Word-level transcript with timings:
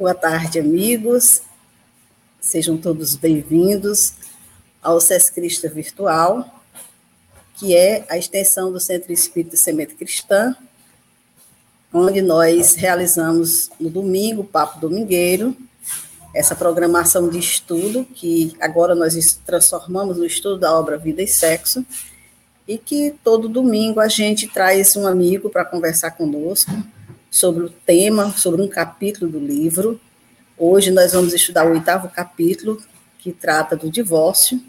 Boa 0.00 0.14
tarde, 0.14 0.58
amigos. 0.58 1.42
Sejam 2.40 2.78
todos 2.78 3.16
bem-vindos 3.16 4.14
ao 4.82 4.98
Sescrista 4.98 5.68
Virtual, 5.68 6.62
que 7.58 7.76
é 7.76 8.06
a 8.08 8.16
extensão 8.16 8.72
do 8.72 8.80
Centro 8.80 9.12
Espírita 9.12 9.58
Semente 9.58 9.94
Cristã, 9.94 10.56
onde 11.92 12.22
nós 12.22 12.76
realizamos 12.76 13.68
no 13.78 13.90
domingo, 13.90 14.42
Papo 14.42 14.80
Domingueiro, 14.80 15.54
essa 16.34 16.56
programação 16.56 17.28
de 17.28 17.38
estudo, 17.38 18.02
que 18.02 18.56
agora 18.58 18.94
nós 18.94 19.38
transformamos 19.44 20.16
no 20.16 20.24
estudo 20.24 20.58
da 20.58 20.72
obra 20.72 20.96
Vida 20.96 21.20
e 21.22 21.28
Sexo, 21.28 21.84
e 22.66 22.78
que 22.78 23.14
todo 23.22 23.50
domingo 23.50 24.00
a 24.00 24.08
gente 24.08 24.48
traz 24.48 24.96
um 24.96 25.06
amigo 25.06 25.50
para 25.50 25.62
conversar 25.62 26.12
conosco 26.12 26.72
sobre 27.30 27.64
o 27.64 27.70
tema, 27.70 28.32
sobre 28.32 28.60
um 28.60 28.68
capítulo 28.68 29.30
do 29.30 29.38
livro. 29.38 30.00
Hoje 30.58 30.90
nós 30.90 31.12
vamos 31.12 31.32
estudar 31.32 31.66
o 31.66 31.72
oitavo 31.72 32.08
capítulo, 32.08 32.82
que 33.18 33.32
trata 33.32 33.76
do 33.76 33.90
divórcio. 33.90 34.60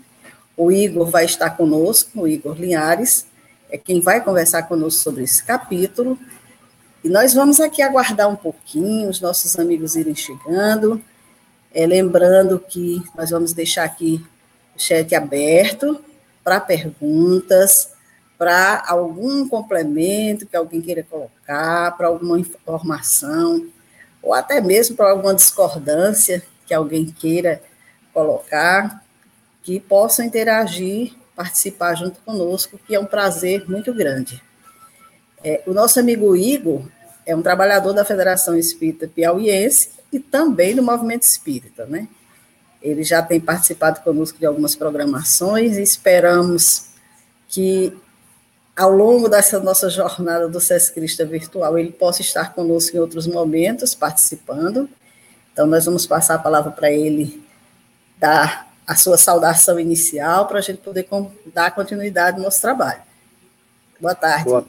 O 0.55 0.71
Igor 0.71 1.09
vai 1.09 1.25
estar 1.25 1.49
conosco, 1.51 2.21
o 2.21 2.27
Igor 2.27 2.55
Linhares, 2.59 3.25
é 3.69 3.77
quem 3.77 3.99
vai 3.99 4.23
conversar 4.23 4.63
conosco 4.63 5.01
sobre 5.01 5.23
esse 5.23 5.43
capítulo. 5.43 6.19
E 7.03 7.09
nós 7.09 7.33
vamos 7.33 7.59
aqui 7.59 7.81
aguardar 7.81 8.29
um 8.29 8.35
pouquinho, 8.35 9.09
os 9.09 9.19
nossos 9.19 9.57
amigos 9.57 9.95
irem 9.95 10.13
chegando. 10.13 11.01
É, 11.73 11.87
lembrando 11.87 12.59
que 12.59 13.01
nós 13.15 13.31
vamos 13.31 13.53
deixar 13.53 13.85
aqui 13.85 14.23
o 14.75 14.79
chat 14.79 15.15
aberto 15.15 15.99
para 16.43 16.59
perguntas, 16.59 17.90
para 18.41 18.83
algum 18.87 19.47
complemento 19.47 20.47
que 20.47 20.57
alguém 20.57 20.81
queira 20.81 21.03
colocar, 21.03 21.95
para 21.95 22.07
alguma 22.07 22.39
informação, 22.39 23.67
ou 24.19 24.33
até 24.33 24.59
mesmo 24.59 24.95
para 24.95 25.11
alguma 25.11 25.35
discordância 25.35 26.41
que 26.65 26.73
alguém 26.73 27.05
queira 27.05 27.61
colocar, 28.11 29.05
que 29.61 29.79
possam 29.79 30.25
interagir, 30.25 31.13
participar 31.35 31.93
junto 31.93 32.19
conosco, 32.21 32.79
que 32.79 32.95
é 32.95 32.99
um 32.99 33.05
prazer 33.05 33.69
muito 33.69 33.93
grande. 33.93 34.41
É, 35.43 35.61
o 35.67 35.71
nosso 35.71 35.99
amigo 35.99 36.35
Igor 36.35 36.81
é 37.27 37.35
um 37.35 37.43
trabalhador 37.43 37.93
da 37.93 38.03
Federação 38.03 38.57
Espírita 38.57 39.07
Piauiense 39.07 39.91
e 40.11 40.19
também 40.19 40.75
do 40.75 40.81
Movimento 40.81 41.21
Espírita, 41.21 41.85
né? 41.85 42.07
Ele 42.81 43.03
já 43.03 43.21
tem 43.21 43.39
participado 43.39 44.01
conosco 44.01 44.39
de 44.39 44.47
algumas 44.47 44.75
programações 44.75 45.77
e 45.77 45.83
esperamos 45.83 46.87
que 47.47 47.95
ao 48.81 48.91
longo 48.91 49.29
dessa 49.29 49.59
nossa 49.59 49.91
jornada 49.91 50.49
do 50.49 50.59
Sescrista 50.59 51.23
Virtual, 51.23 51.77
ele 51.77 51.91
possa 51.91 52.21
estar 52.21 52.55
conosco 52.55 52.97
em 52.97 52.99
outros 52.99 53.27
momentos, 53.27 53.93
participando. 53.93 54.89
Então, 55.53 55.67
nós 55.67 55.85
vamos 55.85 56.07
passar 56.07 56.35
a 56.35 56.39
palavra 56.39 56.71
para 56.71 56.91
ele 56.91 57.45
dar 58.17 58.67
a 58.87 58.95
sua 58.95 59.17
saudação 59.17 59.79
inicial, 59.79 60.47
para 60.47 60.57
a 60.57 60.61
gente 60.61 60.79
poder 60.79 61.07
dar 61.53 61.75
continuidade 61.75 62.37
no 62.37 62.43
nosso 62.43 62.59
trabalho. 62.59 63.01
Boa 63.99 64.15
tarde. 64.15 64.45
Boa, 64.45 64.65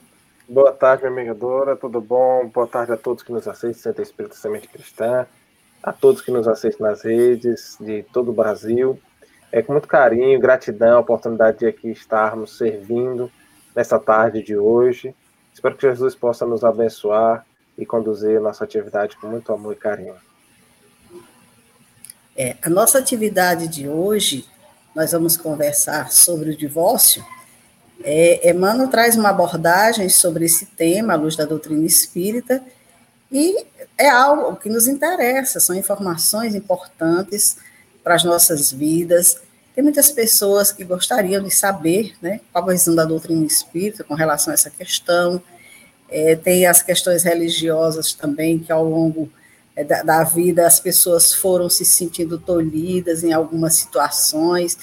boa 0.46 0.72
tarde, 0.72 1.04
minha 1.04 1.14
amiga 1.14 1.34
Dora, 1.34 1.74
tudo 1.74 1.98
bom? 1.98 2.46
Boa 2.48 2.66
tarde 2.66 2.92
a 2.92 2.98
todos 2.98 3.22
que 3.22 3.32
nos 3.32 3.48
assistem, 3.48 3.72
Santa 3.72 4.02
Espírito 4.02 4.36
Semente 4.36 4.68
Cristã, 4.68 5.26
a 5.82 5.90
todos 5.90 6.20
que 6.20 6.30
nos 6.30 6.46
assistem 6.46 6.86
nas 6.86 7.00
redes 7.00 7.78
de 7.80 8.02
todo 8.12 8.30
o 8.30 8.34
Brasil. 8.34 9.00
É 9.50 9.62
com 9.62 9.72
muito 9.72 9.88
carinho, 9.88 10.38
gratidão 10.38 10.98
a 10.98 11.00
oportunidade 11.00 11.60
de 11.60 11.66
aqui 11.66 11.90
estarmos 11.90 12.58
servindo 12.58 13.32
nessa 13.74 13.98
tarde 13.98 14.42
de 14.42 14.56
hoje. 14.56 15.14
Espero 15.52 15.76
que 15.76 15.88
Jesus 15.88 16.14
possa 16.14 16.46
nos 16.46 16.64
abençoar 16.64 17.44
e 17.76 17.86
conduzir 17.86 18.40
nossa 18.40 18.64
atividade 18.64 19.16
com 19.16 19.26
muito 19.26 19.52
amor 19.52 19.72
e 19.72 19.76
carinho. 19.76 20.14
É, 22.36 22.56
a 22.62 22.70
nossa 22.70 22.98
atividade 22.98 23.68
de 23.68 23.88
hoje, 23.88 24.46
nós 24.94 25.12
vamos 25.12 25.36
conversar 25.36 26.10
sobre 26.10 26.50
o 26.50 26.56
divórcio. 26.56 27.24
É, 28.02 28.50
Emmanuel 28.50 28.88
traz 28.88 29.16
uma 29.16 29.28
abordagem 29.28 30.08
sobre 30.08 30.46
esse 30.46 30.66
tema, 30.66 31.12
à 31.12 31.16
luz 31.16 31.36
da 31.36 31.44
doutrina 31.44 31.84
espírita, 31.84 32.62
e 33.30 33.64
é 33.96 34.08
algo 34.08 34.56
que 34.56 34.68
nos 34.68 34.88
interessa, 34.88 35.60
são 35.60 35.76
informações 35.76 36.54
importantes 36.54 37.56
para 38.02 38.14
as 38.14 38.24
nossas 38.24 38.72
vidas, 38.72 39.40
tem 39.74 39.82
muitas 39.82 40.10
pessoas 40.10 40.70
que 40.70 40.84
gostariam 40.84 41.42
de 41.42 41.50
saber 41.50 42.14
né, 42.20 42.40
qual 42.52 42.68
a 42.68 42.72
visão 42.72 42.94
da 42.94 43.04
doutrina 43.04 43.44
espírita 43.46 44.04
com 44.04 44.14
relação 44.14 44.50
a 44.50 44.54
essa 44.54 44.70
questão. 44.70 45.42
É, 46.10 46.36
tem 46.36 46.66
as 46.66 46.82
questões 46.82 47.22
religiosas 47.22 48.12
também, 48.12 48.58
que 48.58 48.70
ao 48.70 48.84
longo 48.84 49.30
é, 49.74 49.82
da, 49.82 50.02
da, 50.02 50.24
vida 50.24 50.66
as 50.66 50.78
pessoas 50.78 51.32
foram 51.32 51.70
se 51.70 51.86
sentindo 51.86 52.38
tolhidas 52.38 53.24
em 53.24 53.32
algumas 53.32 53.74
situações. 53.74 54.76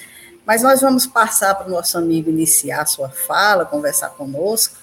Mas 0.43 0.63
nós 0.63 0.81
vamos 0.81 1.05
passar 1.05 1.53
para 1.53 1.67
o 1.67 1.69
nosso 1.69 1.95
amigo 1.95 2.31
iniciar 2.31 2.81
a 2.81 2.85
sua 2.87 3.09
fala, 3.09 3.65
conversar 3.65 4.09
conosco, 4.09 4.75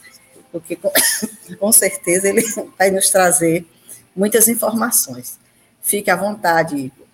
porque 0.52 0.76
com, 0.76 0.92
com 1.58 1.72
certeza 1.72 2.28
ele 2.28 2.44
vai 2.78 2.92
nos 2.92 3.10
trazer 3.10 3.66
muitas 4.14 4.46
informações. 4.46 5.36
Fique 5.82 6.12
à 6.12 6.16
vontade, 6.16 6.76
Igor. 6.76 7.05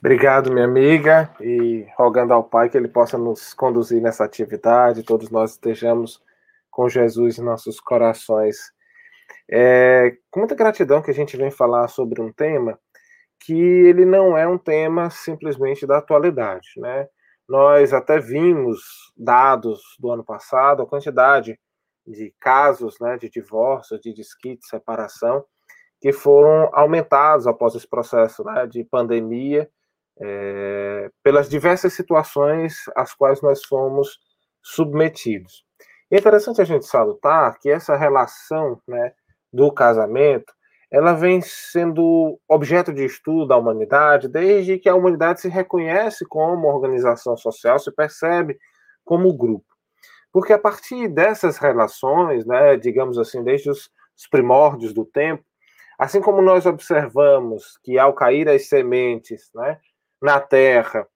Obrigado, 0.00 0.50
minha 0.50 0.64
amiga, 0.64 1.30
e 1.42 1.86
rogando 1.94 2.32
ao 2.32 2.42
Pai 2.42 2.70
que 2.70 2.76
Ele 2.78 2.88
possa 2.88 3.18
nos 3.18 3.52
conduzir 3.52 4.00
nessa 4.00 4.24
atividade, 4.24 5.02
todos 5.02 5.28
nós 5.28 5.50
estejamos 5.50 6.22
com 6.70 6.88
Jesus 6.88 7.38
em 7.38 7.42
nossos 7.42 7.78
corações. 7.78 8.72
É 9.46 10.16
com 10.30 10.40
muita 10.40 10.54
gratidão 10.54 11.02
que 11.02 11.10
a 11.10 11.14
gente 11.14 11.36
vem 11.36 11.50
falar 11.50 11.86
sobre 11.88 12.18
um 12.18 12.32
tema 12.32 12.78
que 13.40 13.52
ele 13.52 14.06
não 14.06 14.38
é 14.38 14.48
um 14.48 14.56
tema 14.56 15.10
simplesmente 15.10 15.86
da 15.86 15.98
atualidade, 15.98 16.68
né? 16.78 17.06
Nós 17.46 17.92
até 17.92 18.18
vimos 18.18 18.80
dados 19.14 19.82
do 19.98 20.10
ano 20.10 20.24
passado, 20.24 20.82
a 20.82 20.86
quantidade 20.86 21.60
de 22.06 22.34
casos, 22.40 22.98
né, 23.00 23.18
de 23.18 23.28
divórcio, 23.28 24.00
de 24.00 24.14
desquite, 24.14 24.66
separação, 24.66 25.44
que 26.00 26.10
foram 26.10 26.70
aumentados 26.72 27.46
após 27.46 27.74
esse 27.74 27.86
processo, 27.86 28.42
né, 28.44 28.66
de 28.66 28.82
pandemia 28.82 29.70
é, 30.20 31.10
pelas 31.22 31.48
diversas 31.48 31.92
situações 31.94 32.76
às 32.94 33.14
quais 33.14 33.40
nós 33.40 33.64
fomos 33.64 34.18
submetidos. 34.62 35.64
é 36.10 36.18
interessante 36.18 36.60
a 36.60 36.64
gente 36.64 36.84
salutar 36.84 37.58
que 37.58 37.70
essa 37.70 37.96
relação 37.96 38.80
né, 38.86 39.12
do 39.52 39.72
casamento 39.72 40.52
ela 40.90 41.12
vem 41.12 41.40
sendo 41.40 42.38
objeto 42.48 42.92
de 42.92 43.04
estudo 43.04 43.46
da 43.46 43.56
humanidade 43.56 44.26
desde 44.26 44.76
que 44.78 44.88
a 44.88 44.94
humanidade 44.94 45.40
se 45.40 45.48
reconhece 45.48 46.26
como 46.26 46.66
organização 46.66 47.36
social, 47.36 47.78
se 47.78 47.92
percebe 47.92 48.58
como 49.04 49.32
grupo. 49.32 49.64
Porque 50.32 50.52
a 50.52 50.58
partir 50.58 51.08
dessas 51.08 51.58
relações, 51.58 52.44
né, 52.44 52.76
digamos 52.76 53.18
assim, 53.18 53.42
desde 53.42 53.70
os, 53.70 53.88
os 54.16 54.26
primórdios 54.28 54.92
do 54.92 55.04
tempo, 55.04 55.44
assim 55.96 56.20
como 56.20 56.42
nós 56.42 56.66
observamos 56.66 57.78
que 57.84 57.98
ao 57.98 58.12
cair 58.12 58.48
as 58.48 58.68
sementes, 58.68 59.50
né, 59.54 59.78
na 60.20 60.40
terra, 60.40 61.06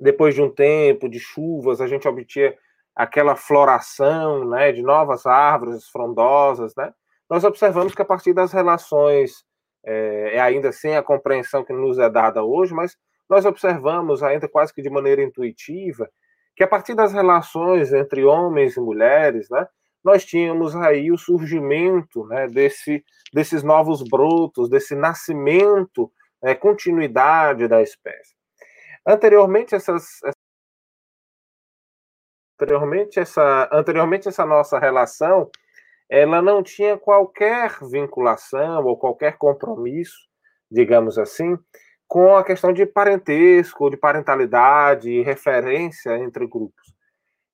depois 0.00 0.34
de 0.34 0.42
um 0.42 0.50
tempo 0.50 1.08
de 1.08 1.18
chuvas, 1.18 1.80
a 1.80 1.86
gente 1.86 2.08
obtinha 2.08 2.54
aquela 2.94 3.36
floração 3.36 4.48
né, 4.48 4.72
de 4.72 4.82
novas 4.82 5.26
árvores 5.26 5.88
frondosas, 5.88 6.74
né? 6.76 6.92
nós 7.28 7.44
observamos 7.44 7.94
que 7.94 8.02
a 8.02 8.04
partir 8.04 8.32
das 8.32 8.52
relações, 8.52 9.44
é, 9.84 10.36
é 10.36 10.40
ainda 10.40 10.70
sem 10.72 10.96
a 10.96 11.02
compreensão 11.02 11.64
que 11.64 11.72
nos 11.72 11.98
é 11.98 12.08
dada 12.08 12.44
hoje, 12.44 12.72
mas 12.72 12.96
nós 13.28 13.44
observamos 13.44 14.22
ainda 14.22 14.48
quase 14.48 14.72
que 14.72 14.82
de 14.82 14.90
maneira 14.90 15.22
intuitiva 15.22 16.08
que 16.56 16.62
a 16.62 16.68
partir 16.68 16.94
das 16.94 17.12
relações 17.12 17.92
entre 17.92 18.24
homens 18.24 18.76
e 18.76 18.80
mulheres, 18.80 19.48
né, 19.50 19.66
nós 20.04 20.24
tínhamos 20.24 20.76
aí 20.76 21.10
o 21.10 21.18
surgimento 21.18 22.26
né, 22.26 22.46
desse, 22.46 23.02
desses 23.32 23.62
novos 23.62 24.02
brotos, 24.02 24.68
desse 24.68 24.94
nascimento 24.94 26.12
é, 26.44 26.54
continuidade 26.54 27.66
da 27.68 27.82
espécie. 27.82 28.34
Anteriormente, 29.06 29.74
essas, 29.74 30.20
anteriormente, 32.60 33.18
essa, 33.18 33.68
anteriormente, 33.72 34.28
essa 34.28 34.46
nossa 34.46 34.78
relação 34.78 35.50
ela 36.08 36.42
não 36.42 36.62
tinha 36.62 36.98
qualquer 36.98 37.78
vinculação 37.90 38.84
ou 38.84 38.96
qualquer 38.96 39.36
compromisso, 39.38 40.28
digamos 40.70 41.18
assim, 41.18 41.58
com 42.06 42.36
a 42.36 42.44
questão 42.44 42.72
de 42.72 42.84
parentesco, 42.86 43.90
de 43.90 43.96
parentalidade 43.96 45.22
referência 45.22 46.16
entre 46.18 46.46
grupos. 46.46 46.94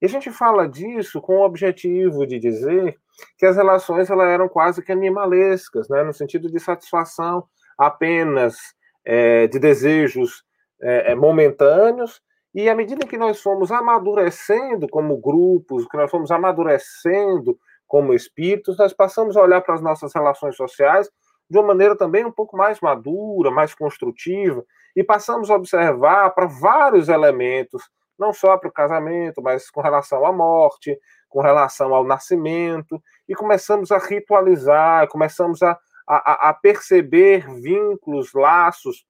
E 0.03 0.07
a 0.07 0.09
gente 0.09 0.31
fala 0.31 0.69
disso 0.69 1.21
com 1.21 1.37
o 1.37 1.45
objetivo 1.45 2.27
de 2.27 2.39
dizer 2.39 2.99
que 3.39 3.47
as 3.47 3.57
relações 3.57 4.11
elas 4.11 4.29
eram 4.29 4.49
quase 4.49 4.83
que 4.83 4.91
animalescas, 4.91 5.89
né, 5.89 6.03
no 6.03 6.13
sentido 6.13 6.51
de 6.51 6.59
satisfação 6.59 7.47
apenas 7.79 8.57
é, 9.05 9.47
de 9.47 9.59
desejos 9.59 10.43
é, 10.81 11.13
é, 11.13 11.15
momentâneos, 11.15 12.21
e 12.55 12.69
à 12.69 12.75
medida 12.75 13.07
que 13.07 13.17
nós 13.17 13.41
fomos 13.41 13.71
amadurecendo 13.71 14.89
como 14.89 15.17
grupos, 15.17 15.87
que 15.87 15.97
nós 15.97 16.11
fomos 16.11 16.31
amadurecendo 16.31 17.57
como 17.87 18.13
espíritos, 18.13 18.77
nós 18.79 18.93
passamos 18.93 19.37
a 19.37 19.43
olhar 19.43 19.61
para 19.61 19.75
as 19.75 19.81
nossas 19.81 20.13
relações 20.15 20.57
sociais 20.57 21.09
de 21.51 21.59
uma 21.59 21.67
maneira 21.67 21.97
também 21.97 22.25
um 22.25 22.31
pouco 22.31 22.57
mais 22.57 22.81
madura, 22.81 23.51
mais 23.51 23.75
construtiva, 23.75 24.65
e 24.95 25.03
passamos 25.03 25.51
a 25.51 25.57
observar 25.57 26.31
para 26.31 26.47
vários 26.47 27.09
elementos, 27.09 27.83
não 28.17 28.33
só 28.33 28.57
para 28.57 28.69
o 28.69 28.73
casamento, 28.73 29.43
mas 29.43 29.69
com 29.69 29.81
relação 29.81 30.25
à 30.25 30.33
morte, 30.33 30.97
com 31.29 31.41
relação 31.41 31.93
ao 31.93 32.05
nascimento, 32.05 33.03
e 33.29 33.35
começamos 33.35 33.91
a 33.91 33.99
ritualizar, 33.99 35.09
começamos 35.09 35.61
a, 35.63 35.77
a, 36.17 36.49
a 36.51 36.55
perceber 36.55 37.47
vínculos, 37.61 38.33
laços 38.33 39.05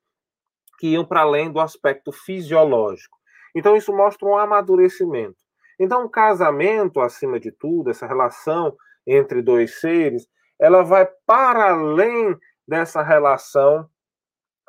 que 0.79 0.89
iam 0.89 1.05
para 1.05 1.23
além 1.23 1.51
do 1.51 1.61
aspecto 1.61 2.13
fisiológico. 2.13 3.19
Então, 3.55 3.77
isso 3.77 3.93
mostra 3.93 4.29
um 4.29 4.37
amadurecimento. 4.37 5.37
Então, 5.79 6.05
o 6.05 6.11
casamento, 6.11 7.01
acima 7.01 7.41
de 7.41 7.51
tudo, 7.51 7.91
essa 7.91 8.07
relação 8.07 8.77
entre 9.07 9.41
dois 9.41 9.81
seres, 9.81 10.29
ela 10.59 10.83
vai 10.83 11.09
para 11.27 11.71
além 11.71 12.37
dessa 12.69 13.03
relação 13.03 13.89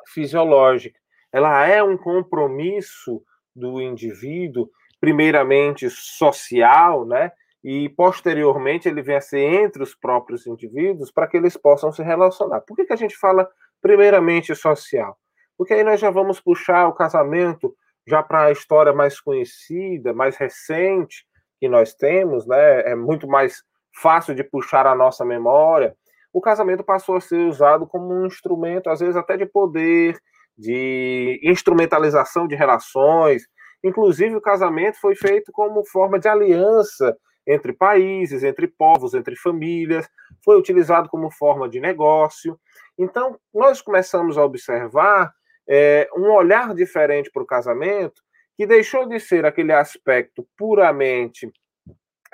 fisiológica. 0.08 0.98
Ela 1.30 1.66
é 1.66 1.82
um 1.82 1.96
compromisso 1.96 3.22
do 3.54 3.80
indivíduo, 3.80 4.70
primeiramente 5.00 5.88
social, 5.90 7.04
né? 7.04 7.30
E 7.64 7.88
posteriormente 7.90 8.88
ele 8.88 9.02
vem 9.02 9.16
a 9.16 9.20
ser 9.20 9.40
entre 9.40 9.82
os 9.82 9.94
próprios 9.94 10.46
indivíduos 10.46 11.12
para 11.12 11.28
que 11.28 11.36
eles 11.36 11.56
possam 11.56 11.92
se 11.92 12.02
relacionar. 12.02 12.60
Por 12.62 12.76
que, 12.76 12.84
que 12.84 12.92
a 12.92 12.96
gente 12.96 13.16
fala 13.16 13.48
primeiramente 13.80 14.54
social? 14.54 15.16
Porque 15.56 15.74
aí 15.74 15.84
nós 15.84 16.00
já 16.00 16.10
vamos 16.10 16.40
puxar 16.40 16.88
o 16.88 16.92
casamento 16.92 17.74
já 18.06 18.22
para 18.22 18.46
a 18.46 18.52
história 18.52 18.92
mais 18.92 19.20
conhecida, 19.20 20.12
mais 20.12 20.36
recente 20.36 21.24
que 21.60 21.68
nós 21.68 21.94
temos, 21.94 22.46
né? 22.46 22.90
É 22.90 22.96
muito 22.96 23.28
mais 23.28 23.62
fácil 23.94 24.34
de 24.34 24.42
puxar 24.42 24.86
a 24.86 24.94
nossa 24.94 25.24
memória. 25.24 25.94
O 26.32 26.40
casamento 26.40 26.82
passou 26.82 27.16
a 27.16 27.20
ser 27.20 27.46
usado 27.46 27.86
como 27.86 28.12
um 28.12 28.26
instrumento, 28.26 28.90
às 28.90 28.98
vezes 28.98 29.16
até 29.16 29.36
de 29.36 29.46
poder, 29.46 30.18
de 30.58 31.40
instrumentalização 31.44 32.48
de 32.48 32.56
relações. 32.56 33.44
Inclusive, 33.84 34.34
o 34.34 34.40
casamento 34.40 34.98
foi 35.00 35.14
feito 35.14 35.52
como 35.52 35.84
forma 35.86 36.18
de 36.18 36.28
aliança 36.28 37.16
entre 37.46 37.72
países, 37.72 38.42
entre 38.42 38.66
povos, 38.66 39.14
entre 39.14 39.36
famílias, 39.36 40.08
foi 40.44 40.58
utilizado 40.58 41.08
como 41.08 41.30
forma 41.30 41.68
de 41.68 41.80
negócio. 41.80 42.58
Então, 42.98 43.38
nós 43.52 43.80
começamos 43.80 44.38
a 44.38 44.44
observar 44.44 45.32
é, 45.68 46.08
um 46.16 46.30
olhar 46.30 46.74
diferente 46.74 47.30
para 47.30 47.42
o 47.42 47.46
casamento, 47.46 48.22
que 48.56 48.66
deixou 48.66 49.06
de 49.06 49.18
ser 49.18 49.44
aquele 49.44 49.72
aspecto 49.72 50.46
puramente 50.56 51.50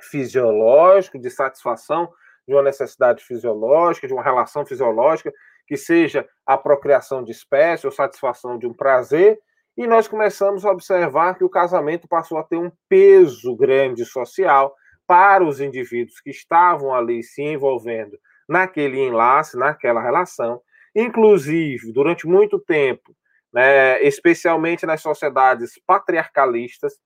fisiológico, 0.01 1.19
de 1.19 1.31
satisfação 1.31 2.11
de 2.47 2.55
uma 2.55 2.63
necessidade 2.63 3.23
fisiológica, 3.25 4.07
de 4.07 4.13
uma 4.13 4.23
relação 4.23 4.65
fisiológica, 4.65 5.33
que 5.67 5.77
seja 5.77 6.27
a 6.47 6.57
procriação 6.57 7.23
de 7.23 7.31
espécie 7.31 7.87
ou 7.87 7.93
satisfação 7.93 8.59
de 8.59 8.67
um 8.67 8.73
prazer, 8.73 9.39
e 9.77 9.87
nós 9.87 10.09
começamos 10.09 10.65
a 10.65 10.73
observar 10.73 11.37
que 11.37 11.45
o 11.45 11.49
casamento 11.49 12.09
passou 12.09 12.39
a 12.39 12.43
ter 12.43 12.57
um 12.57 12.73
peso 12.89 13.55
grande 13.55 14.05
social 14.05 14.75
para 15.09 15.43
os 15.43 15.59
indivíduos 15.59 16.21
que 16.21 16.29
estavam 16.29 16.95
ali 16.95 17.23
se 17.23 17.41
envolvendo 17.41 18.19
naquele 18.47 19.01
enlace, 19.01 19.57
naquela 19.57 20.03
relação. 20.03 20.61
Inclusive, 20.95 21.91
durante 21.93 22.27
muito 22.27 22.59
tempo, 22.59 23.17
né, 23.51 24.03
especialmente 24.03 24.85
nas 24.85 25.01
sociedades 25.01 25.81
patriarcalistas, 25.87 27.01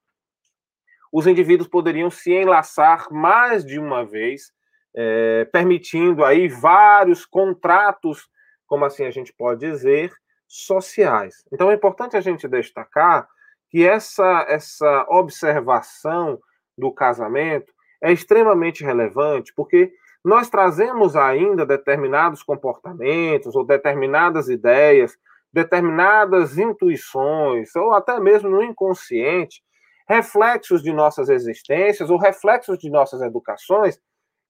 os 1.13 1.29
indivíduos 1.29 1.69
poderiam 1.69 2.11
se 2.11 2.33
enlaçar 2.33 3.07
mais 3.13 3.65
de 3.65 3.79
uma 3.79 4.05
vez, 4.05 4.51
é, 4.97 5.45
permitindo 5.53 6.25
aí 6.25 6.49
vários 6.49 7.25
contratos, 7.25 8.29
como 8.67 8.85
assim 8.85 9.05
a 9.05 9.11
gente 9.13 9.33
pode 9.33 9.61
dizer, 9.61 10.13
sociais. 10.49 11.45
Então 11.53 11.71
é 11.71 11.75
importante 11.75 12.17
a 12.17 12.21
gente 12.21 12.49
destacar 12.49 13.29
que 13.71 13.87
essa, 13.87 14.45
essa 14.49 15.07
observação 15.09 16.41
do 16.77 16.93
casamento 16.93 17.73
é 18.03 18.13
extremamente 18.13 18.85
relevante, 18.85 19.53
porque 19.55 19.93
nós 20.25 20.51
trazemos 20.51 21.17
ainda 21.17 21.65
determinados 21.65 22.43
comportamentos 22.43 23.55
ou 23.55 23.65
determinadas 23.65 24.49
ideias 24.49 25.17
determinadas 25.53 26.57
intuições, 26.57 27.77
ou 27.77 27.93
até 27.93 28.19
mesmo 28.19 28.49
no 28.49 28.63
inconsciente, 28.63 29.63
reflexos 30.09 30.83
de 30.83 30.93
nossas 30.93 31.29
existências 31.29 32.11
ou 32.11 32.17
reflexos 32.17 32.79
de 32.79 32.91
nossas 32.91 33.21
educações 33.21 34.01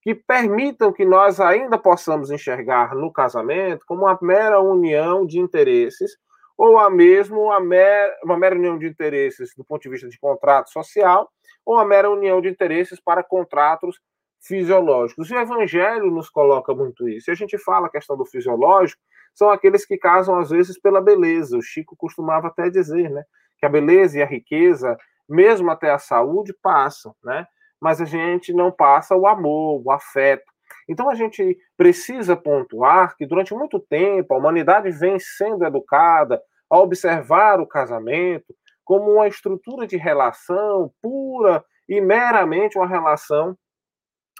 que 0.00 0.14
permitam 0.14 0.92
que 0.92 1.04
nós 1.04 1.40
ainda 1.40 1.78
possamos 1.78 2.30
enxergar 2.30 2.94
no 2.94 3.12
casamento 3.12 3.84
como 3.86 4.02
uma 4.02 4.18
mera 4.22 4.60
união 4.60 5.26
de 5.26 5.38
interesses 5.38 6.16
ou 6.56 6.78
a 6.78 6.90
mesmo 6.90 7.40
uma 7.40 7.60
mera, 7.60 8.16
uma 8.24 8.36
mera 8.36 8.54
união 8.54 8.78
de 8.78 8.86
interesses 8.86 9.54
do 9.56 9.64
ponto 9.64 9.82
de 9.82 9.88
vista 9.88 10.08
de 10.08 10.18
contrato 10.18 10.70
social 10.70 11.28
ou 11.64 11.74
uma 11.74 11.84
mera 11.84 12.10
união 12.10 12.40
de 12.40 12.48
interesses 12.48 13.00
para 13.00 13.22
contratos 13.22 13.98
fisiológicos. 14.40 15.30
E 15.30 15.34
o 15.34 15.38
Evangelho 15.38 16.10
nos 16.10 16.28
coloca 16.28 16.74
muito 16.74 17.08
isso. 17.08 17.30
E 17.30 17.32
a 17.32 17.34
gente 17.34 17.56
fala 17.58 17.86
a 17.86 17.90
questão 17.90 18.16
do 18.16 18.26
fisiológico, 18.26 19.00
são 19.34 19.50
aqueles 19.50 19.86
que 19.86 19.96
casam 19.96 20.38
às 20.38 20.50
vezes 20.50 20.78
pela 20.78 21.00
beleza. 21.00 21.56
O 21.56 21.62
Chico 21.62 21.96
costumava 21.96 22.48
até 22.48 22.68
dizer, 22.68 23.10
né, 23.10 23.22
que 23.58 23.64
a 23.64 23.68
beleza 23.68 24.18
e 24.18 24.22
a 24.22 24.26
riqueza, 24.26 24.96
mesmo 25.28 25.70
até 25.70 25.90
a 25.90 25.98
saúde, 25.98 26.54
passam, 26.62 27.14
né? 27.22 27.46
Mas 27.80 28.00
a 28.00 28.04
gente 28.04 28.52
não 28.52 28.70
passa 28.70 29.16
o 29.16 29.26
amor, 29.26 29.82
o 29.84 29.90
afeto. 29.90 30.52
Então 30.88 31.08
a 31.08 31.14
gente 31.14 31.56
precisa 31.76 32.36
pontuar 32.36 33.16
que 33.16 33.26
durante 33.26 33.54
muito 33.54 33.78
tempo 33.78 34.34
a 34.34 34.36
humanidade 34.36 34.90
vem 34.90 35.18
sendo 35.18 35.64
educada 35.64 36.40
a 36.68 36.78
observar 36.78 37.60
o 37.60 37.66
casamento 37.66 38.54
como 38.84 39.12
uma 39.12 39.28
estrutura 39.28 39.86
de 39.86 39.96
relação 39.96 40.92
pura 41.00 41.64
e 41.88 42.00
meramente 42.00 42.76
uma 42.78 42.86
relação 42.86 43.56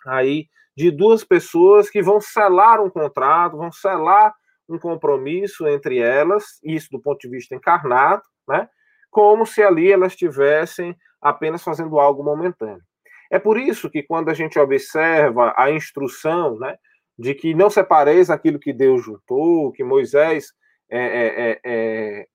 aí 0.07 0.47
de 0.77 0.91
duas 0.91 1.23
pessoas 1.23 1.91
que 1.91 2.03
vão 2.03 2.21
selar 2.21 2.81
um 2.81 2.91
contrato, 2.91 3.57
vão 3.57 3.71
selar 3.71 4.35
um 4.69 4.79
compromisso 4.79 5.67
entre 5.69 5.99
elas, 5.99 6.59
isso 6.63 6.89
do 6.91 7.01
ponto 7.01 7.21
de 7.21 7.29
vista 7.29 7.55
encarnado, 7.55 8.23
né? 8.49 8.69
Como 9.11 9.45
se 9.45 9.63
ali 9.63 9.93
elas 9.93 10.13
estivessem 10.13 10.97
apenas 11.21 11.63
fazendo 11.63 12.01
algo 12.01 12.25
momentâneo. 12.25 12.83
É 13.31 13.39
por 13.39 13.59
isso 13.59 13.91
que 13.91 14.03
quando 14.03 14.29
a 14.29 14.35
gente 14.35 14.59
observa 14.59 15.55
a 15.57 15.71
instrução, 15.71 16.59
né, 16.59 16.77
de 17.19 17.35
que 17.35 17.55
não 17.55 17.71
separeis 17.71 18.31
aquilo 18.31 18.59
que 18.59 18.73
Deus 18.73 19.05
juntou, 19.05 19.73
que 19.73 19.85
Moisés 19.85 20.53
é, 20.91 21.01
é, 21.01 21.61
é, 21.65 22.27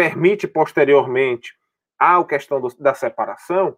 permite 0.00 0.48
posteriormente 0.48 1.54
à 1.98 2.24
questão 2.24 2.58
do, 2.58 2.68
da 2.78 2.94
separação, 2.94 3.76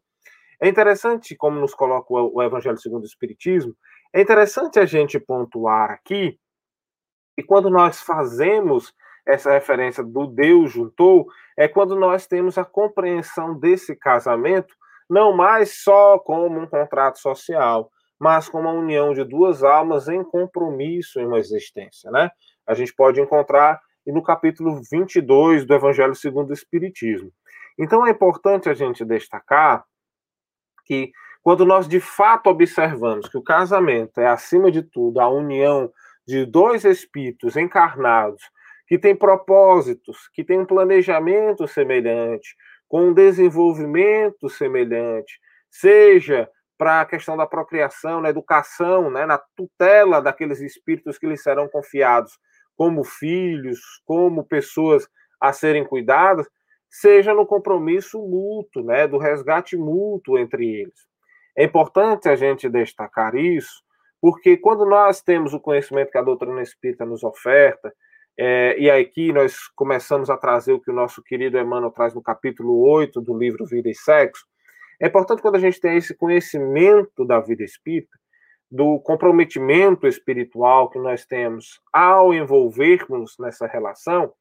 é 0.61 0.69
interessante, 0.69 1.35
como 1.35 1.59
nos 1.59 1.75
coloca 1.75 2.15
o, 2.15 2.37
o 2.37 2.41
Evangelho 2.41 2.79
segundo 2.79 3.03
o 3.03 3.07
Espiritismo, 3.07 3.75
é 4.15 4.21
interessante 4.21 4.79
a 4.79 4.87
gente 4.87 5.19
pontuar 5.19 5.91
aqui 5.91 6.39
e 7.37 7.43
quando 7.43 7.69
nós 7.69 8.01
fazemos 8.01 8.95
essa 9.27 9.51
referência 9.51 10.05
do 10.05 10.29
Deus 10.29 10.71
juntou, 10.71 11.27
é 11.57 11.67
quando 11.67 11.97
nós 11.97 12.25
temos 12.29 12.57
a 12.57 12.65
compreensão 12.65 13.59
desse 13.59 13.97
casamento 13.97 14.73
não 15.11 15.33
mais 15.33 15.83
só 15.83 16.21
como 16.21 16.61
um 16.61 16.69
contrato 16.69 17.19
social, 17.19 17.91
mas 18.17 18.49
como 18.49 18.69
a 18.69 18.73
união 18.73 19.13
de 19.13 19.25
duas 19.25 19.65
almas 19.65 20.07
em 20.07 20.23
compromisso 20.23 21.19
em 21.19 21.27
uma 21.27 21.41
existência, 21.41 22.13
né? 22.13 22.31
A 22.65 22.75
gente 22.75 22.95
pode 22.95 23.21
encontrar 23.21 23.81
no 24.11 24.23
capítulo 24.23 24.81
22 24.91 25.65
do 25.65 25.75
Evangelho 25.75 26.15
segundo 26.15 26.51
o 26.51 26.55
Espiritismo. 26.55 27.31
Então 27.79 28.07
é 28.07 28.11
importante 28.11 28.69
a 28.69 28.75
gente 28.75 29.05
destacar 29.05 29.85
que 30.85 31.13
quando 31.43 31.65
nós 31.65 31.87
de 31.87 32.01
fato 32.01 32.49
observamos 32.49 33.29
que 33.29 33.37
o 33.37 33.43
casamento 33.43 34.21
é 34.21 34.27
acima 34.27 34.71
de 34.71 34.83
tudo 34.83 35.21
a 35.21 35.29
união 35.29 35.93
de 36.27 36.45
dois 36.47 36.85
espíritos 36.85 37.57
encarnados 37.57 38.43
que 38.87 38.99
têm 38.99 39.15
propósitos, 39.15 40.29
que 40.33 40.45
têm 40.45 40.61
um 40.61 40.67
planejamento 40.67 41.67
semelhante, 41.67 42.55
com 42.89 43.09
um 43.09 43.15
desenvolvimento 43.15 44.49
semelhante, 44.51 45.41
seja 45.71 46.49
para 46.77 47.01
a 47.01 47.07
questão 47.07 47.37
da 47.37 47.47
procriação, 47.47 48.21
na 48.21 48.29
educação, 48.29 49.11
né, 49.11 49.25
na 49.25 49.39
tutela 49.57 50.21
daqueles 50.21 50.61
espíritos 50.61 51.17
que 51.17 51.27
lhes 51.27 51.43
serão 51.43 51.69
confiados 51.69 52.39
como 52.77 53.05
filhos, 53.05 53.81
como 54.05 54.45
pessoas 54.45 55.09
a 55.41 55.53
serem 55.53 55.85
cuidadas, 55.85 56.47
seja 56.89 57.33
no 57.33 57.47
compromisso 57.47 58.19
mútuo, 58.19 58.85
né, 58.85 59.09
do 59.09 59.19
resgate 59.19 59.77
mútuo 59.77 60.39
entre 60.39 60.67
eles. 60.67 61.07
É 61.57 61.65
importante 61.65 62.29
a 62.29 62.37
gente 62.37 62.69
destacar 62.69 63.35
isso, 63.35 63.83
porque 64.21 64.57
quando 64.57 64.85
nós 64.85 65.21
temos 65.21 65.53
o 65.53 65.61
conhecimento 65.61 66.11
que 66.11 66.19
a 66.19 66.23
doutrina 66.23 66.63
espírita 66.63 67.05
nos 67.05 67.23
oferta, 67.23 67.93
é, 68.39 68.79
e 68.79 68.91
aqui 68.91 69.33
nós 69.33 69.69
começamos 69.75 70.31
a 70.31 70.37
trazer 70.37 70.73
o 70.73 70.81
que 70.81 70.91
o 70.91 70.95
nosso 70.95 71.23
querido 71.23 71.59
Emmanuel 71.59 71.91
traz 71.91 72.15
no 72.15 72.23
capítulo 72.23 72.81
8 72.89 73.21
do 73.21 73.37
livro 73.37 73.67
Vida 73.67 73.91
e 73.91 73.95
Sexo, 73.95 74.47
é 75.01 75.09
importante 75.09 75.43
quando 75.43 75.57
a 75.57 75.61
gente 75.61 75.81
tem 75.81 75.97
esse 75.97 76.15
conhecimento 76.15 77.25
da 77.25 77.41
vida 77.41 77.65
espírita, 77.65 78.17
do 78.73 78.99
comprometimento 79.01 80.07
espiritual 80.07 80.89
que 80.89 80.99
nós 80.99 81.27
temos 81.27 81.79
ao 81.93 82.33
envolvermos 82.33 83.35
nessa 83.39 83.67
relação, 83.67 84.33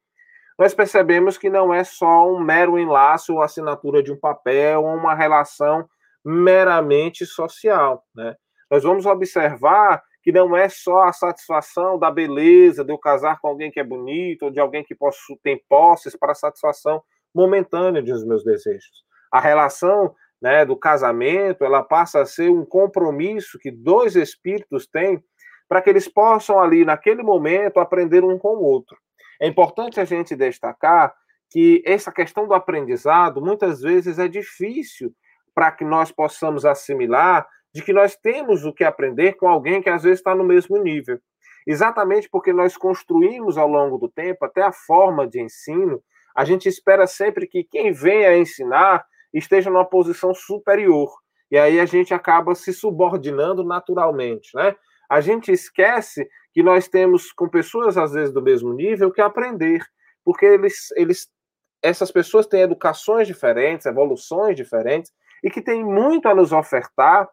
nós 0.58 0.72
percebemos 0.72 1.36
que 1.36 1.50
não 1.50 1.72
é 1.72 1.84
só 1.84 2.26
um 2.26 2.40
mero 2.40 2.78
enlace 2.78 3.30
ou 3.30 3.42
assinatura 3.42 4.02
de 4.02 4.10
um 4.10 4.18
papel 4.18 4.84
ou 4.84 4.94
uma 4.94 5.14
relação 5.14 5.86
meramente 6.24 7.26
social. 7.26 8.02
Né? 8.14 8.34
Nós 8.70 8.82
vamos 8.84 9.04
observar 9.04 10.02
que 10.22 10.32
não 10.32 10.56
é 10.56 10.66
só 10.66 11.02
a 11.02 11.12
satisfação 11.12 11.98
da 11.98 12.10
beleza 12.10 12.82
de 12.82 12.90
eu 12.90 12.96
casar 12.96 13.38
com 13.38 13.48
alguém 13.48 13.70
que 13.70 13.80
é 13.80 13.84
bonito 13.84 14.46
ou 14.46 14.50
de 14.50 14.60
alguém 14.60 14.82
que 14.82 14.94
posso, 14.94 15.38
tem 15.42 15.62
posses 15.68 16.16
para 16.16 16.34
satisfação 16.34 17.02
momentânea 17.34 18.00
dos 18.00 18.24
meus 18.24 18.42
desejos. 18.42 19.04
A 19.30 19.40
relação 19.40 20.14
né, 20.42 20.64
do 20.66 20.76
casamento, 20.76 21.64
ela 21.64 21.84
passa 21.84 22.20
a 22.20 22.26
ser 22.26 22.50
um 22.50 22.66
compromisso 22.66 23.60
que 23.60 23.70
dois 23.70 24.16
espíritos 24.16 24.88
têm 24.88 25.22
para 25.68 25.80
que 25.80 25.88
eles 25.88 26.08
possam 26.08 26.60
ali, 26.60 26.84
naquele 26.84 27.22
momento, 27.22 27.78
aprender 27.78 28.24
um 28.24 28.36
com 28.36 28.56
o 28.56 28.62
outro. 28.62 28.96
É 29.40 29.46
importante 29.46 30.00
a 30.00 30.04
gente 30.04 30.34
destacar 30.34 31.14
que 31.48 31.82
essa 31.86 32.10
questão 32.10 32.46
do 32.46 32.54
aprendizado, 32.54 33.40
muitas 33.40 33.80
vezes, 33.80 34.18
é 34.18 34.26
difícil 34.26 35.14
para 35.54 35.70
que 35.70 35.84
nós 35.84 36.10
possamos 36.10 36.64
assimilar 36.64 37.46
de 37.72 37.82
que 37.82 37.92
nós 37.92 38.16
temos 38.16 38.64
o 38.64 38.72
que 38.72 38.84
aprender 38.84 39.34
com 39.34 39.48
alguém 39.48 39.80
que 39.80 39.88
às 39.88 40.02
vezes 40.02 40.18
está 40.18 40.34
no 40.34 40.44
mesmo 40.44 40.76
nível. 40.76 41.18
Exatamente 41.66 42.28
porque 42.28 42.52
nós 42.52 42.76
construímos 42.76 43.56
ao 43.56 43.68
longo 43.68 43.96
do 43.96 44.08
tempo 44.08 44.44
até 44.44 44.62
a 44.62 44.72
forma 44.72 45.26
de 45.26 45.40
ensino, 45.40 46.02
a 46.34 46.44
gente 46.44 46.68
espera 46.68 47.06
sempre 47.06 47.46
que 47.46 47.62
quem 47.62 47.92
venha 47.92 48.36
ensinar 48.36 49.04
esteja 49.32 49.70
numa 49.70 49.84
posição 49.84 50.34
superior. 50.34 51.10
E 51.50 51.58
aí 51.58 51.78
a 51.80 51.86
gente 51.86 52.14
acaba 52.14 52.54
se 52.54 52.72
subordinando 52.72 53.64
naturalmente, 53.64 54.50
né? 54.54 54.74
A 55.10 55.20
gente 55.20 55.52
esquece 55.52 56.28
que 56.52 56.62
nós 56.62 56.88
temos 56.88 57.32
com 57.32 57.48
pessoas 57.48 57.98
às 57.98 58.12
vezes 58.12 58.32
do 58.32 58.42
mesmo 58.42 58.72
nível 58.72 59.12
que 59.12 59.20
aprender, 59.20 59.84
porque 60.24 60.46
eles, 60.46 60.90
eles 60.96 61.28
essas 61.82 62.10
pessoas 62.10 62.46
têm 62.46 62.62
educações 62.62 63.26
diferentes, 63.26 63.86
evoluções 63.86 64.56
diferentes 64.56 65.12
e 65.44 65.50
que 65.50 65.60
têm 65.60 65.84
muito 65.84 66.28
a 66.28 66.34
nos 66.34 66.52
ofertar 66.52 67.28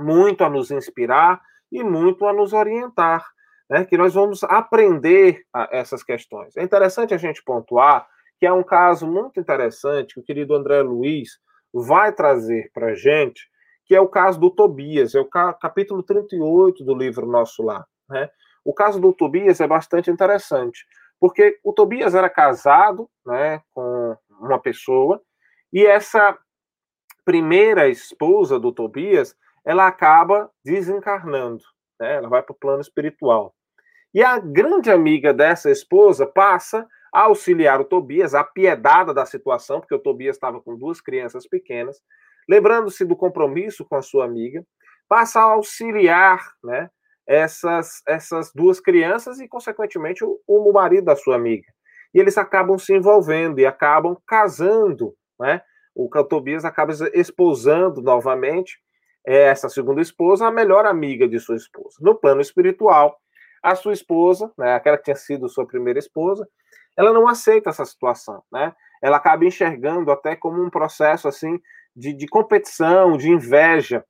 muito 0.00 0.42
a 0.42 0.50
nos 0.50 0.70
inspirar 0.70 1.40
e 1.70 1.84
muito 1.84 2.26
a 2.26 2.32
nos 2.32 2.52
orientar, 2.52 3.24
né? 3.68 3.84
que 3.84 3.96
nós 3.96 4.14
vamos 4.14 4.42
aprender 4.44 5.42
essas 5.70 6.02
questões. 6.02 6.56
É 6.56 6.62
interessante 6.62 7.14
a 7.14 7.18
gente 7.18 7.42
pontuar 7.44 8.06
que 8.40 8.46
é 8.46 8.52
um 8.52 8.62
caso 8.62 9.06
muito 9.06 9.38
interessante 9.38 10.14
que 10.14 10.20
o 10.20 10.22
querido 10.22 10.54
André 10.54 10.80
Luiz 10.80 11.38
vai 11.74 12.10
trazer 12.10 12.70
para 12.72 12.86
a 12.86 12.94
gente, 12.94 13.46
que 13.84 13.94
é 13.94 14.00
o 14.00 14.08
caso 14.08 14.40
do 14.40 14.50
Tobias, 14.50 15.14
é 15.14 15.20
o 15.20 15.26
capítulo 15.26 16.02
38 16.02 16.82
do 16.82 16.94
livro 16.94 17.26
Nosso 17.26 17.62
Lar. 17.62 17.86
Né? 18.08 18.30
O 18.64 18.72
caso 18.72 18.98
do 18.98 19.12
Tobias 19.12 19.60
é 19.60 19.66
bastante 19.66 20.10
interessante, 20.10 20.86
porque 21.20 21.60
o 21.62 21.70
Tobias 21.70 22.14
era 22.14 22.30
casado 22.30 23.10
né, 23.26 23.60
com 23.74 24.16
uma 24.30 24.58
pessoa, 24.58 25.20
e 25.70 25.84
essa 25.84 26.36
primeira 27.26 27.88
esposa 27.88 28.58
do 28.58 28.72
Tobias 28.72 29.36
ela 29.66 29.86
acaba 29.86 30.50
desencarnando, 30.64 31.62
né? 32.00 32.14
ela 32.14 32.28
vai 32.30 32.42
para 32.42 32.54
o 32.54 32.58
plano 32.58 32.80
espiritual. 32.80 33.54
E 34.14 34.22
a 34.22 34.38
grande 34.38 34.90
amiga 34.90 35.34
dessa 35.34 35.70
esposa 35.70 36.26
passa 36.26 36.88
auxiliar 37.12 37.80
o 37.80 37.84
Tobias, 37.84 38.34
apiedada 38.34 39.12
da 39.12 39.26
situação, 39.26 39.80
porque 39.80 39.94
o 39.94 39.98
Tobias 39.98 40.36
estava 40.36 40.60
com 40.60 40.76
duas 40.76 41.00
crianças 41.00 41.46
pequenas, 41.46 42.00
lembrando-se 42.48 43.04
do 43.04 43.16
compromisso 43.16 43.84
com 43.84 43.96
a 43.96 44.02
sua 44.02 44.24
amiga, 44.24 44.64
passa 45.08 45.40
a 45.40 45.44
auxiliar 45.44 46.52
né, 46.62 46.90
essas, 47.26 48.02
essas 48.06 48.52
duas 48.52 48.80
crianças 48.80 49.40
e, 49.40 49.48
consequentemente, 49.48 50.24
o, 50.24 50.40
o 50.46 50.72
marido 50.72 51.06
da 51.06 51.16
sua 51.16 51.36
amiga. 51.36 51.66
E 52.14 52.18
eles 52.18 52.36
acabam 52.38 52.78
se 52.78 52.94
envolvendo 52.94 53.60
e 53.60 53.66
acabam 53.66 54.16
casando. 54.26 55.14
Né? 55.38 55.62
O 55.94 56.08
Tobias 56.24 56.64
acaba 56.64 56.92
esposando 57.14 58.00
novamente 58.00 58.78
é 59.26 59.42
essa 59.44 59.68
segunda 59.68 60.00
esposa 60.00 60.46
a 60.46 60.50
melhor 60.50 60.86
amiga 60.86 61.28
de 61.28 61.38
sua 61.38 61.56
esposa. 61.56 61.96
No 62.00 62.14
plano 62.14 62.40
espiritual, 62.40 63.18
a 63.62 63.74
sua 63.74 63.92
esposa, 63.92 64.50
né, 64.56 64.74
aquela 64.74 64.96
que 64.96 65.04
tinha 65.04 65.16
sido 65.16 65.48
sua 65.48 65.66
primeira 65.66 65.98
esposa, 65.98 66.48
ela 67.00 67.14
não 67.14 67.26
aceita 67.26 67.70
essa 67.70 67.84
situação, 67.86 68.42
né? 68.52 68.74
Ela 69.02 69.16
acaba 69.16 69.46
enxergando 69.46 70.12
até 70.12 70.36
como 70.36 70.62
um 70.62 70.68
processo 70.68 71.26
assim 71.26 71.58
de, 71.96 72.12
de 72.12 72.26
competição, 72.26 73.16
de 73.16 73.30
inveja. 73.30 74.04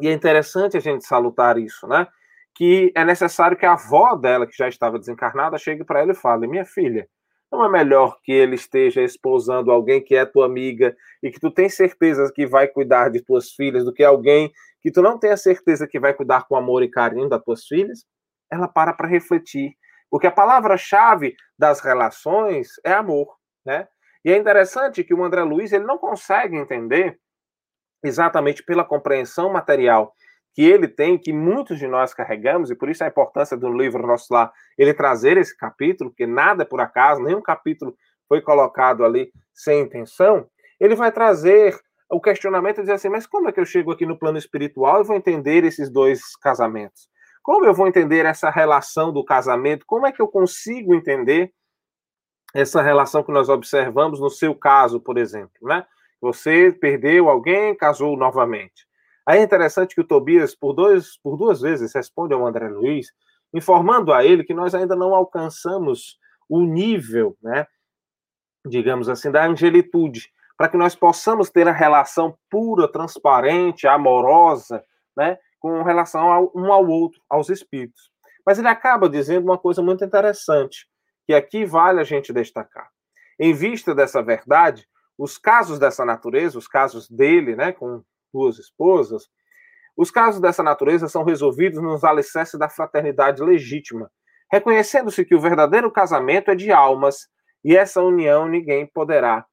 E 0.00 0.08
é 0.08 0.12
interessante 0.12 0.76
a 0.76 0.80
gente 0.80 1.06
salutar 1.06 1.56
isso, 1.56 1.86
né? 1.86 2.08
Que 2.52 2.92
é 2.96 3.04
necessário 3.04 3.56
que 3.56 3.64
a 3.64 3.74
avó 3.74 4.16
dela, 4.16 4.44
que 4.44 4.56
já 4.56 4.68
estava 4.68 4.98
desencarnada, 4.98 5.56
chegue 5.56 5.84
para 5.84 6.00
ela 6.00 6.10
e 6.10 6.16
fale: 6.16 6.48
Minha 6.48 6.64
filha, 6.64 7.08
não 7.52 7.64
é 7.64 7.68
melhor 7.68 8.18
que 8.24 8.32
ele 8.32 8.56
esteja 8.56 9.02
esposando 9.02 9.70
alguém 9.70 10.02
que 10.02 10.16
é 10.16 10.26
tua 10.26 10.46
amiga 10.46 10.96
e 11.22 11.30
que 11.30 11.38
tu 11.38 11.48
tem 11.48 11.68
certeza 11.68 12.32
que 12.34 12.44
vai 12.44 12.66
cuidar 12.66 13.08
de 13.08 13.22
tuas 13.22 13.52
filhas 13.52 13.84
do 13.84 13.92
que 13.92 14.02
alguém 14.02 14.52
que 14.82 14.90
tu 14.90 15.00
não 15.00 15.16
tem 15.16 15.30
a 15.30 15.36
certeza 15.36 15.86
que 15.86 16.00
vai 16.00 16.12
cuidar 16.12 16.48
com 16.48 16.56
amor 16.56 16.82
e 16.82 16.88
carinho 16.88 17.28
das 17.28 17.42
tuas 17.44 17.64
filhas? 17.66 18.04
Ela 18.50 18.66
para 18.66 18.92
para 18.92 19.06
refletir, 19.06 19.76
porque 20.10 20.26
a 20.26 20.32
palavra-chave 20.32 21.36
das 21.58 21.80
relações 21.80 22.72
é 22.84 22.92
amor, 22.92 23.36
né? 23.64 23.86
E 24.24 24.32
é 24.32 24.36
interessante 24.36 25.04
que 25.04 25.14
o 25.14 25.24
André 25.24 25.42
Luiz 25.42 25.72
ele 25.72 25.84
não 25.84 25.96
consegue 25.96 26.56
entender 26.56 27.18
exatamente 28.02 28.62
pela 28.62 28.84
compreensão 28.84 29.50
material 29.50 30.14
que 30.52 30.62
ele 30.62 30.88
tem, 30.88 31.16
que 31.16 31.32
muitos 31.32 31.78
de 31.78 31.86
nós 31.86 32.12
carregamos, 32.12 32.70
e 32.70 32.74
por 32.74 32.90
isso 32.90 33.04
a 33.04 33.06
importância 33.06 33.56
do 33.56 33.72
livro 33.72 34.04
nosso 34.04 34.32
lá, 34.32 34.52
ele 34.76 34.92
trazer 34.92 35.36
esse 35.36 35.56
capítulo, 35.56 36.10
porque 36.10 36.26
nada 36.26 36.64
é 36.64 36.66
por 36.66 36.80
acaso, 36.80 37.22
nenhum 37.22 37.40
capítulo 37.40 37.96
foi 38.28 38.40
colocado 38.40 39.04
ali 39.04 39.32
sem 39.54 39.80
intenção, 39.80 40.48
ele 40.78 40.96
vai 40.96 41.12
trazer 41.12 41.78
o 42.10 42.20
questionamento 42.20 42.78
e 42.78 42.80
dizer 42.80 42.94
assim, 42.94 43.08
mas 43.08 43.26
como 43.26 43.48
é 43.48 43.52
que 43.52 43.60
eu 43.60 43.64
chego 43.64 43.92
aqui 43.92 44.04
no 44.04 44.18
plano 44.18 44.38
espiritual 44.38 45.00
e 45.00 45.04
vou 45.04 45.16
entender 45.16 45.64
esses 45.64 45.88
dois 45.88 46.34
casamentos? 46.36 47.08
Como 47.50 47.66
eu 47.66 47.74
vou 47.74 47.88
entender 47.88 48.24
essa 48.26 48.48
relação 48.48 49.12
do 49.12 49.24
casamento? 49.24 49.84
Como 49.84 50.06
é 50.06 50.12
que 50.12 50.22
eu 50.22 50.28
consigo 50.28 50.94
entender 50.94 51.52
essa 52.54 52.80
relação 52.80 53.24
que 53.24 53.32
nós 53.32 53.48
observamos 53.48 54.20
no 54.20 54.30
seu 54.30 54.54
caso, 54.54 55.00
por 55.00 55.18
exemplo, 55.18 55.66
né? 55.66 55.84
Você 56.20 56.70
perdeu 56.70 57.28
alguém, 57.28 57.74
casou 57.74 58.16
novamente. 58.16 58.86
Aí 59.26 59.40
é 59.40 59.42
interessante 59.42 59.96
que 59.96 60.00
o 60.00 60.06
Tobias, 60.06 60.54
por, 60.54 60.74
dois, 60.74 61.18
por 61.20 61.36
duas 61.36 61.60
vezes, 61.60 61.92
responde 61.92 62.32
ao 62.32 62.46
André 62.46 62.68
Luiz, 62.68 63.08
informando 63.52 64.12
a 64.12 64.24
ele 64.24 64.44
que 64.44 64.54
nós 64.54 64.72
ainda 64.72 64.94
não 64.94 65.12
alcançamos 65.12 66.20
o 66.48 66.60
nível, 66.60 67.36
né, 67.42 67.66
digamos 68.64 69.08
assim, 69.08 69.28
da 69.28 69.44
angelitude, 69.44 70.30
para 70.56 70.68
que 70.68 70.76
nós 70.76 70.94
possamos 70.94 71.50
ter 71.50 71.66
a 71.66 71.72
relação 71.72 72.38
pura, 72.48 72.86
transparente, 72.86 73.88
amorosa, 73.88 74.84
né, 75.16 75.36
com 75.60 75.82
relação 75.82 76.32
ao, 76.32 76.52
um 76.54 76.72
ao 76.72 76.86
outro, 76.88 77.20
aos 77.28 77.48
espíritos. 77.48 78.10
Mas 78.44 78.58
ele 78.58 78.68
acaba 78.68 79.08
dizendo 79.08 79.44
uma 79.44 79.58
coisa 79.58 79.82
muito 79.82 80.04
interessante, 80.04 80.88
que 81.26 81.34
aqui 81.34 81.64
vale 81.64 82.00
a 82.00 82.04
gente 82.04 82.32
destacar. 82.32 82.88
Em 83.38 83.52
vista 83.52 83.94
dessa 83.94 84.22
verdade, 84.22 84.86
os 85.16 85.38
casos 85.38 85.78
dessa 85.78 86.04
natureza, 86.04 86.58
os 86.58 86.66
casos 86.66 87.08
dele, 87.08 87.54
né, 87.54 87.72
com 87.72 88.02
duas 88.32 88.58
esposas, 88.58 89.28
os 89.96 90.10
casos 90.10 90.40
dessa 90.40 90.62
natureza 90.62 91.08
são 91.08 91.22
resolvidos 91.22 91.80
nos 91.82 92.02
alicerces 92.04 92.58
da 92.58 92.68
fraternidade 92.68 93.42
legítima, 93.42 94.10
reconhecendo-se 94.50 95.24
que 95.24 95.34
o 95.34 95.40
verdadeiro 95.40 95.90
casamento 95.90 96.50
é 96.50 96.54
de 96.54 96.72
almas 96.72 97.28
e 97.62 97.76
essa 97.76 98.00
união 98.00 98.48
ninguém 98.48 98.86
poderá 98.86 99.44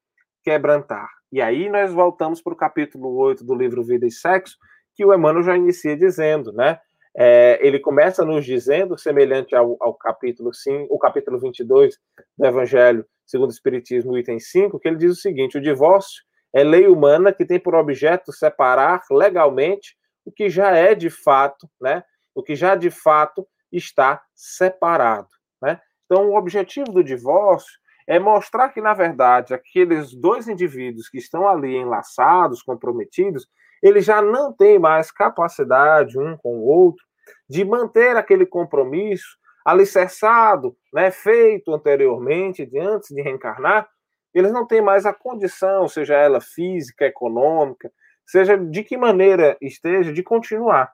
quebrantar. 0.42 1.08
E 1.30 1.42
aí 1.42 1.68
nós 1.68 1.92
voltamos 1.92 2.40
para 2.40 2.54
o 2.54 2.56
capítulo 2.56 3.14
8 3.16 3.44
do 3.44 3.54
livro 3.54 3.84
Vida 3.84 4.06
e 4.06 4.10
Sexo, 4.10 4.56
que 4.98 5.04
o 5.04 5.14
Emmanuel 5.14 5.44
já 5.44 5.56
inicia 5.56 5.96
dizendo, 5.96 6.52
né? 6.52 6.80
É, 7.16 7.64
ele 7.64 7.78
começa 7.78 8.24
nos 8.24 8.44
dizendo, 8.44 8.98
semelhante 8.98 9.54
ao, 9.54 9.76
ao 9.78 9.94
capítulo 9.94 10.52
5, 10.52 10.92
o 10.92 10.98
capítulo 10.98 11.38
22 11.38 11.96
do 12.36 12.44
Evangelho 12.44 13.06
segundo 13.24 13.50
o 13.50 13.52
Espiritismo, 13.52 14.18
item 14.18 14.40
5, 14.40 14.76
que 14.80 14.88
ele 14.88 14.96
diz 14.96 15.12
o 15.12 15.20
seguinte: 15.20 15.56
o 15.56 15.60
divórcio 15.60 16.24
é 16.52 16.64
lei 16.64 16.88
humana 16.88 17.32
que 17.32 17.44
tem 17.44 17.60
por 17.60 17.76
objeto 17.76 18.32
separar 18.32 19.02
legalmente 19.08 19.96
o 20.24 20.32
que 20.32 20.50
já 20.50 20.72
é 20.72 20.96
de 20.96 21.10
fato, 21.10 21.70
né? 21.80 22.02
O 22.34 22.42
que 22.42 22.56
já 22.56 22.74
de 22.74 22.90
fato 22.90 23.46
está 23.70 24.20
separado, 24.34 25.28
né? 25.62 25.80
Então, 26.06 26.30
o 26.30 26.36
objetivo 26.36 26.90
do 26.90 27.04
divórcio 27.04 27.78
é 28.04 28.18
mostrar 28.18 28.70
que, 28.70 28.80
na 28.80 28.94
verdade, 28.94 29.54
aqueles 29.54 30.12
dois 30.12 30.48
indivíduos 30.48 31.08
que 31.08 31.18
estão 31.18 31.46
ali 31.46 31.76
enlaçados, 31.76 32.62
comprometidos, 32.62 33.46
eles 33.82 34.04
já 34.04 34.20
não 34.20 34.52
têm 34.52 34.78
mais 34.78 35.10
capacidade 35.10 36.18
um 36.18 36.36
com 36.36 36.58
o 36.58 36.66
outro 36.66 37.04
de 37.48 37.64
manter 37.64 38.16
aquele 38.16 38.46
compromisso 38.46 39.38
alicerçado, 39.64 40.76
né, 40.92 41.10
feito 41.10 41.74
anteriormente, 41.74 42.64
de 42.64 42.78
antes 42.78 43.14
de 43.14 43.20
reencarnar, 43.20 43.88
eles 44.34 44.52
não 44.52 44.66
têm 44.66 44.80
mais 44.80 45.04
a 45.04 45.12
condição, 45.12 45.88
seja 45.88 46.14
ela 46.14 46.40
física, 46.40 47.04
econômica, 47.04 47.92
seja 48.26 48.56
de 48.56 48.82
que 48.82 48.96
maneira 48.96 49.56
esteja, 49.60 50.12
de 50.12 50.22
continuar. 50.22 50.92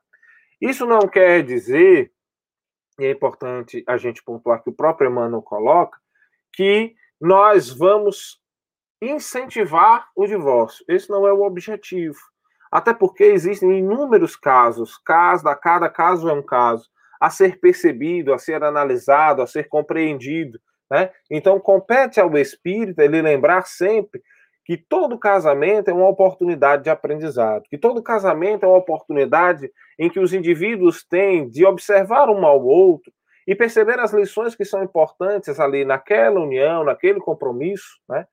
Isso 0.61 0.87
não 0.87 1.07
quer 1.07 1.43
dizer, 1.45 2.13
e 2.99 3.05
é 3.05 3.11
importante 3.11 3.85
a 3.87 3.97
gente 3.97 4.23
pontuar 4.23 4.63
que 4.63 4.71
o 4.71 4.75
próprio 4.75 5.11
Emmanuel 5.11 5.43
coloca, 5.43 5.99
que 6.53 6.95
nós 7.21 7.71
vamos 7.71 8.41
incentivar 9.01 10.09
o 10.17 10.27
divórcio. 10.27 10.85
Esse 10.89 11.11
não 11.11 11.27
é 11.27 11.33
o 11.33 11.43
objetivo. 11.43 12.19
Até 12.75 12.93
porque 12.93 13.23
existem 13.23 13.79
inúmeros 13.79 14.35
casos, 14.35 14.99
caso, 14.99 15.45
cada 15.63 15.89
caso 15.89 16.29
é 16.29 16.33
um 16.33 16.43
caso, 16.43 16.91
a 17.21 17.31
ser 17.31 17.61
percebido, 17.61 18.35
a 18.35 18.39
ser 18.39 18.65
analisado, 18.65 19.41
a 19.41 19.47
ser 19.47 19.69
compreendido. 19.69 20.59
Né? 20.91 21.13
Então, 21.31 21.61
compete 21.61 22.19
ao 22.19 22.37
espírito 22.37 22.99
ele 22.99 23.23
lembrar 23.23 23.65
sempre 23.65 24.21
que 24.65 24.77
todo 24.77 25.17
casamento 25.17 25.89
é 25.89 25.95
uma 25.95 26.09
oportunidade 26.09 26.83
de 26.83 26.91
aprendizado, 26.91 27.63
que 27.71 27.79
todo 27.79 28.03
casamento 28.03 28.65
é 28.65 28.69
uma 28.69 28.79
oportunidade 28.79 29.71
em 29.97 30.11
que 30.11 30.19
os 30.19 30.33
indivíduos 30.33 31.05
têm 31.05 31.49
de 31.49 31.65
observar 31.65 32.29
um 32.29 32.45
ao 32.45 32.61
outro 32.61 33.13
e 33.47 33.55
perceber 33.55 34.01
as 34.01 34.13
lições 34.13 34.57
que 34.57 34.65
são 34.65 34.83
importantes 34.83 35.61
ali 35.61 35.85
naquela 35.85 36.41
união, 36.41 36.83
naquele 36.83 37.21
compromisso, 37.21 38.01
né, 38.09 38.27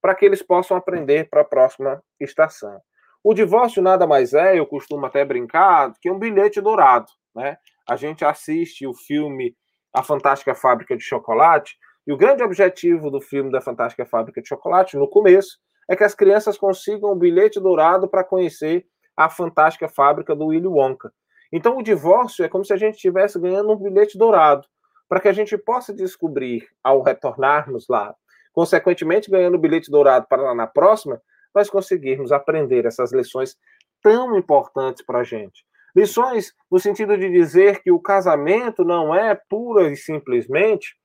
para 0.00 0.14
que 0.14 0.24
eles 0.24 0.42
possam 0.42 0.78
aprender 0.78 1.28
para 1.28 1.42
a 1.42 1.44
próxima 1.44 2.02
estação. 2.18 2.80
O 3.24 3.34
divórcio 3.34 3.80
nada 3.80 4.06
mais 4.06 4.34
é, 4.34 4.58
eu 4.58 4.66
costumo 4.66 5.06
até 5.06 5.24
brincar, 5.24 5.92
que 6.00 6.10
um 6.10 6.18
bilhete 6.18 6.60
dourado, 6.60 7.06
né? 7.34 7.56
A 7.88 7.94
gente 7.94 8.24
assiste 8.24 8.86
o 8.86 8.92
filme 8.92 9.56
A 9.94 10.02
Fantástica 10.02 10.54
Fábrica 10.54 10.96
de 10.96 11.04
Chocolate, 11.04 11.76
e 12.04 12.12
o 12.12 12.16
grande 12.16 12.42
objetivo 12.42 13.10
do 13.10 13.20
filme 13.20 13.52
da 13.52 13.60
Fantástica 13.60 14.04
Fábrica 14.04 14.42
de 14.42 14.48
Chocolate, 14.48 14.96
no 14.96 15.06
começo, 15.06 15.58
é 15.88 15.94
que 15.94 16.02
as 16.02 16.14
crianças 16.14 16.58
consigam 16.58 17.12
um 17.12 17.18
bilhete 17.18 17.60
dourado 17.60 18.08
para 18.08 18.24
conhecer 18.24 18.86
a 19.16 19.28
fantástica 19.28 19.88
fábrica 19.88 20.34
do 20.34 20.46
Willy 20.46 20.66
Wonka. 20.66 21.12
Então, 21.52 21.78
o 21.78 21.82
divórcio 21.82 22.44
é 22.44 22.48
como 22.48 22.64
se 22.64 22.72
a 22.72 22.76
gente 22.76 22.96
estivesse 22.96 23.38
ganhando 23.38 23.70
um 23.70 23.76
bilhete 23.76 24.18
dourado, 24.18 24.66
para 25.08 25.20
que 25.20 25.28
a 25.28 25.32
gente 25.32 25.56
possa 25.56 25.92
descobrir, 25.92 26.66
ao 26.82 27.02
retornarmos 27.02 27.86
lá, 27.88 28.14
consequentemente 28.52 29.30
ganhando 29.30 29.54
o 29.54 29.60
bilhete 29.60 29.90
dourado 29.90 30.26
para 30.28 30.42
lá 30.42 30.54
na 30.54 30.66
próxima, 30.66 31.20
nós 31.54 31.70
conseguirmos 31.70 32.32
aprender 32.32 32.86
essas 32.86 33.12
lições 33.12 33.56
tão 34.02 34.36
importantes 34.36 35.04
para 35.04 35.20
a 35.20 35.24
gente. 35.24 35.64
Lições 35.94 36.54
no 36.70 36.78
sentido 36.78 37.16
de 37.16 37.30
dizer 37.30 37.82
que 37.82 37.92
o 37.92 38.00
casamento 38.00 38.84
não 38.84 39.14
é 39.14 39.34
pura 39.48 39.90
e 39.90 39.96
simplesmente 39.96 40.96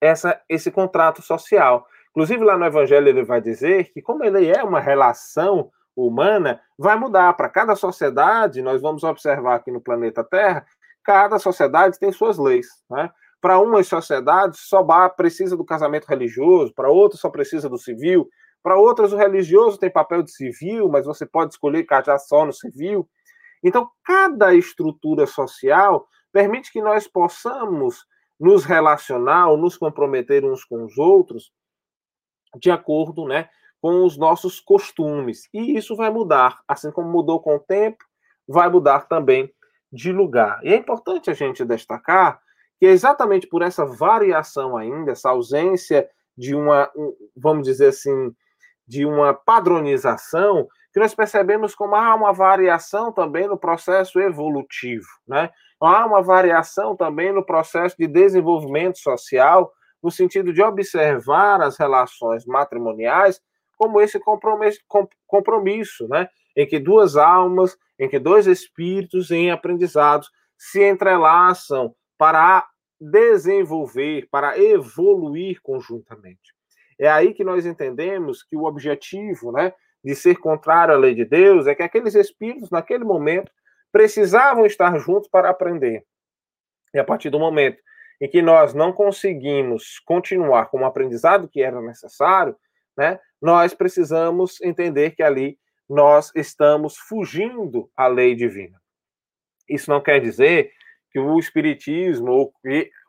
essa, 0.00 0.40
esse 0.48 0.70
contrato 0.70 1.20
social, 1.20 1.86
Inclusive, 2.16 2.42
lá 2.42 2.56
no 2.56 2.64
Evangelho, 2.64 3.08
ele 3.08 3.22
vai 3.22 3.42
dizer 3.42 3.92
que, 3.92 4.00
como 4.00 4.24
ele 4.24 4.50
é 4.50 4.64
uma 4.64 4.80
relação 4.80 5.70
humana, 5.94 6.58
vai 6.78 6.98
mudar. 6.98 7.34
Para 7.34 7.50
cada 7.50 7.76
sociedade, 7.76 8.62
nós 8.62 8.80
vamos 8.80 9.04
observar 9.04 9.56
aqui 9.56 9.70
no 9.70 9.82
planeta 9.82 10.24
Terra, 10.24 10.64
cada 11.04 11.38
sociedade 11.38 11.98
tem 11.98 12.10
suas 12.10 12.38
leis. 12.38 12.68
Né? 12.88 13.10
Para 13.38 13.58
umas 13.58 13.86
sociedades, 13.86 14.60
só 14.60 14.82
precisa 15.10 15.58
do 15.58 15.64
casamento 15.64 16.06
religioso, 16.06 16.72
para 16.74 16.88
outras, 16.88 17.20
só 17.20 17.28
precisa 17.28 17.68
do 17.68 17.76
civil. 17.76 18.26
Para 18.66 18.76
outras, 18.76 19.12
o 19.12 19.16
religioso 19.16 19.78
tem 19.78 19.88
papel 19.88 20.24
de 20.24 20.32
civil, 20.32 20.88
mas 20.88 21.06
você 21.06 21.24
pode 21.24 21.52
escolher 21.52 21.84
casar 21.84 22.18
só 22.18 22.44
no 22.44 22.52
civil. 22.52 23.08
Então, 23.62 23.88
cada 24.02 24.56
estrutura 24.56 25.24
social 25.24 26.08
permite 26.32 26.72
que 26.72 26.82
nós 26.82 27.06
possamos 27.06 28.04
nos 28.40 28.64
relacionar 28.64 29.50
ou 29.50 29.56
nos 29.56 29.76
comprometer 29.76 30.44
uns 30.44 30.64
com 30.64 30.84
os 30.84 30.98
outros 30.98 31.52
de 32.58 32.68
acordo 32.68 33.28
né, 33.28 33.48
com 33.80 34.04
os 34.04 34.16
nossos 34.16 34.58
costumes. 34.58 35.48
E 35.54 35.76
isso 35.76 35.94
vai 35.94 36.10
mudar, 36.10 36.58
assim 36.66 36.90
como 36.90 37.08
mudou 37.08 37.38
com 37.38 37.54
o 37.54 37.60
tempo, 37.60 38.04
vai 38.48 38.68
mudar 38.68 39.06
também 39.06 39.48
de 39.92 40.10
lugar. 40.10 40.58
E 40.64 40.70
é 40.70 40.76
importante 40.76 41.30
a 41.30 41.34
gente 41.34 41.64
destacar 41.64 42.40
que 42.80 42.86
é 42.86 42.90
exatamente 42.90 43.46
por 43.46 43.62
essa 43.62 43.86
variação 43.86 44.76
ainda, 44.76 45.12
essa 45.12 45.30
ausência 45.30 46.10
de 46.36 46.52
uma, 46.56 46.90
vamos 47.36 47.62
dizer 47.62 47.90
assim, 47.90 48.34
de 48.86 49.04
uma 49.04 49.34
padronização, 49.34 50.66
que 50.92 51.00
nós 51.00 51.14
percebemos 51.14 51.74
como 51.74 51.94
há 51.94 52.14
uma 52.14 52.32
variação 52.32 53.12
também 53.12 53.46
no 53.46 53.58
processo 53.58 54.20
evolutivo, 54.20 55.06
né? 55.26 55.50
Há 55.80 56.06
uma 56.06 56.22
variação 56.22 56.96
também 56.96 57.32
no 57.32 57.44
processo 57.44 57.96
de 57.98 58.06
desenvolvimento 58.06 58.98
social, 58.98 59.70
no 60.02 60.10
sentido 60.10 60.52
de 60.52 60.62
observar 60.62 61.60
as 61.60 61.76
relações 61.76 62.46
matrimoniais 62.46 63.40
como 63.76 64.00
esse 64.00 64.18
compromisso, 65.26 66.08
né? 66.08 66.28
em 66.56 66.66
que 66.66 66.78
duas 66.78 67.16
almas, 67.16 67.76
em 67.98 68.08
que 68.08 68.18
dois 68.18 68.46
espíritos 68.46 69.30
em 69.30 69.50
aprendizados 69.50 70.30
se 70.56 70.82
entrelaçam 70.82 71.94
para 72.16 72.66
desenvolver, 72.98 74.26
para 74.30 74.58
evoluir 74.58 75.60
conjuntamente. 75.62 76.55
É 76.98 77.08
aí 77.08 77.34
que 77.34 77.44
nós 77.44 77.66
entendemos 77.66 78.42
que 78.42 78.56
o 78.56 78.64
objetivo 78.64 79.52
né, 79.52 79.72
de 80.02 80.14
ser 80.14 80.36
contrário 80.38 80.94
à 80.94 80.96
lei 80.96 81.14
de 81.14 81.24
Deus 81.24 81.66
é 81.66 81.74
que 81.74 81.82
aqueles 81.82 82.14
espíritos, 82.14 82.70
naquele 82.70 83.04
momento, 83.04 83.50
precisavam 83.92 84.66
estar 84.66 84.98
juntos 84.98 85.28
para 85.28 85.50
aprender. 85.50 86.04
E 86.94 86.98
a 86.98 87.04
partir 87.04 87.30
do 87.30 87.38
momento 87.38 87.78
em 88.20 88.28
que 88.28 88.40
nós 88.40 88.72
não 88.72 88.92
conseguimos 88.92 89.98
continuar 90.04 90.66
com 90.66 90.80
o 90.80 90.84
aprendizado 90.84 91.48
que 91.48 91.62
era 91.62 91.80
necessário, 91.82 92.56
né, 92.96 93.20
nós 93.40 93.74
precisamos 93.74 94.60
entender 94.62 95.10
que 95.10 95.22
ali 95.22 95.58
nós 95.88 96.32
estamos 96.34 96.96
fugindo 96.96 97.90
à 97.96 98.06
lei 98.06 98.34
divina. 98.34 98.80
Isso 99.68 99.90
não 99.90 100.00
quer 100.00 100.20
dizer 100.20 100.72
que 101.10 101.18
o 101.18 101.38
espiritismo 101.38 102.30
ou 102.30 102.54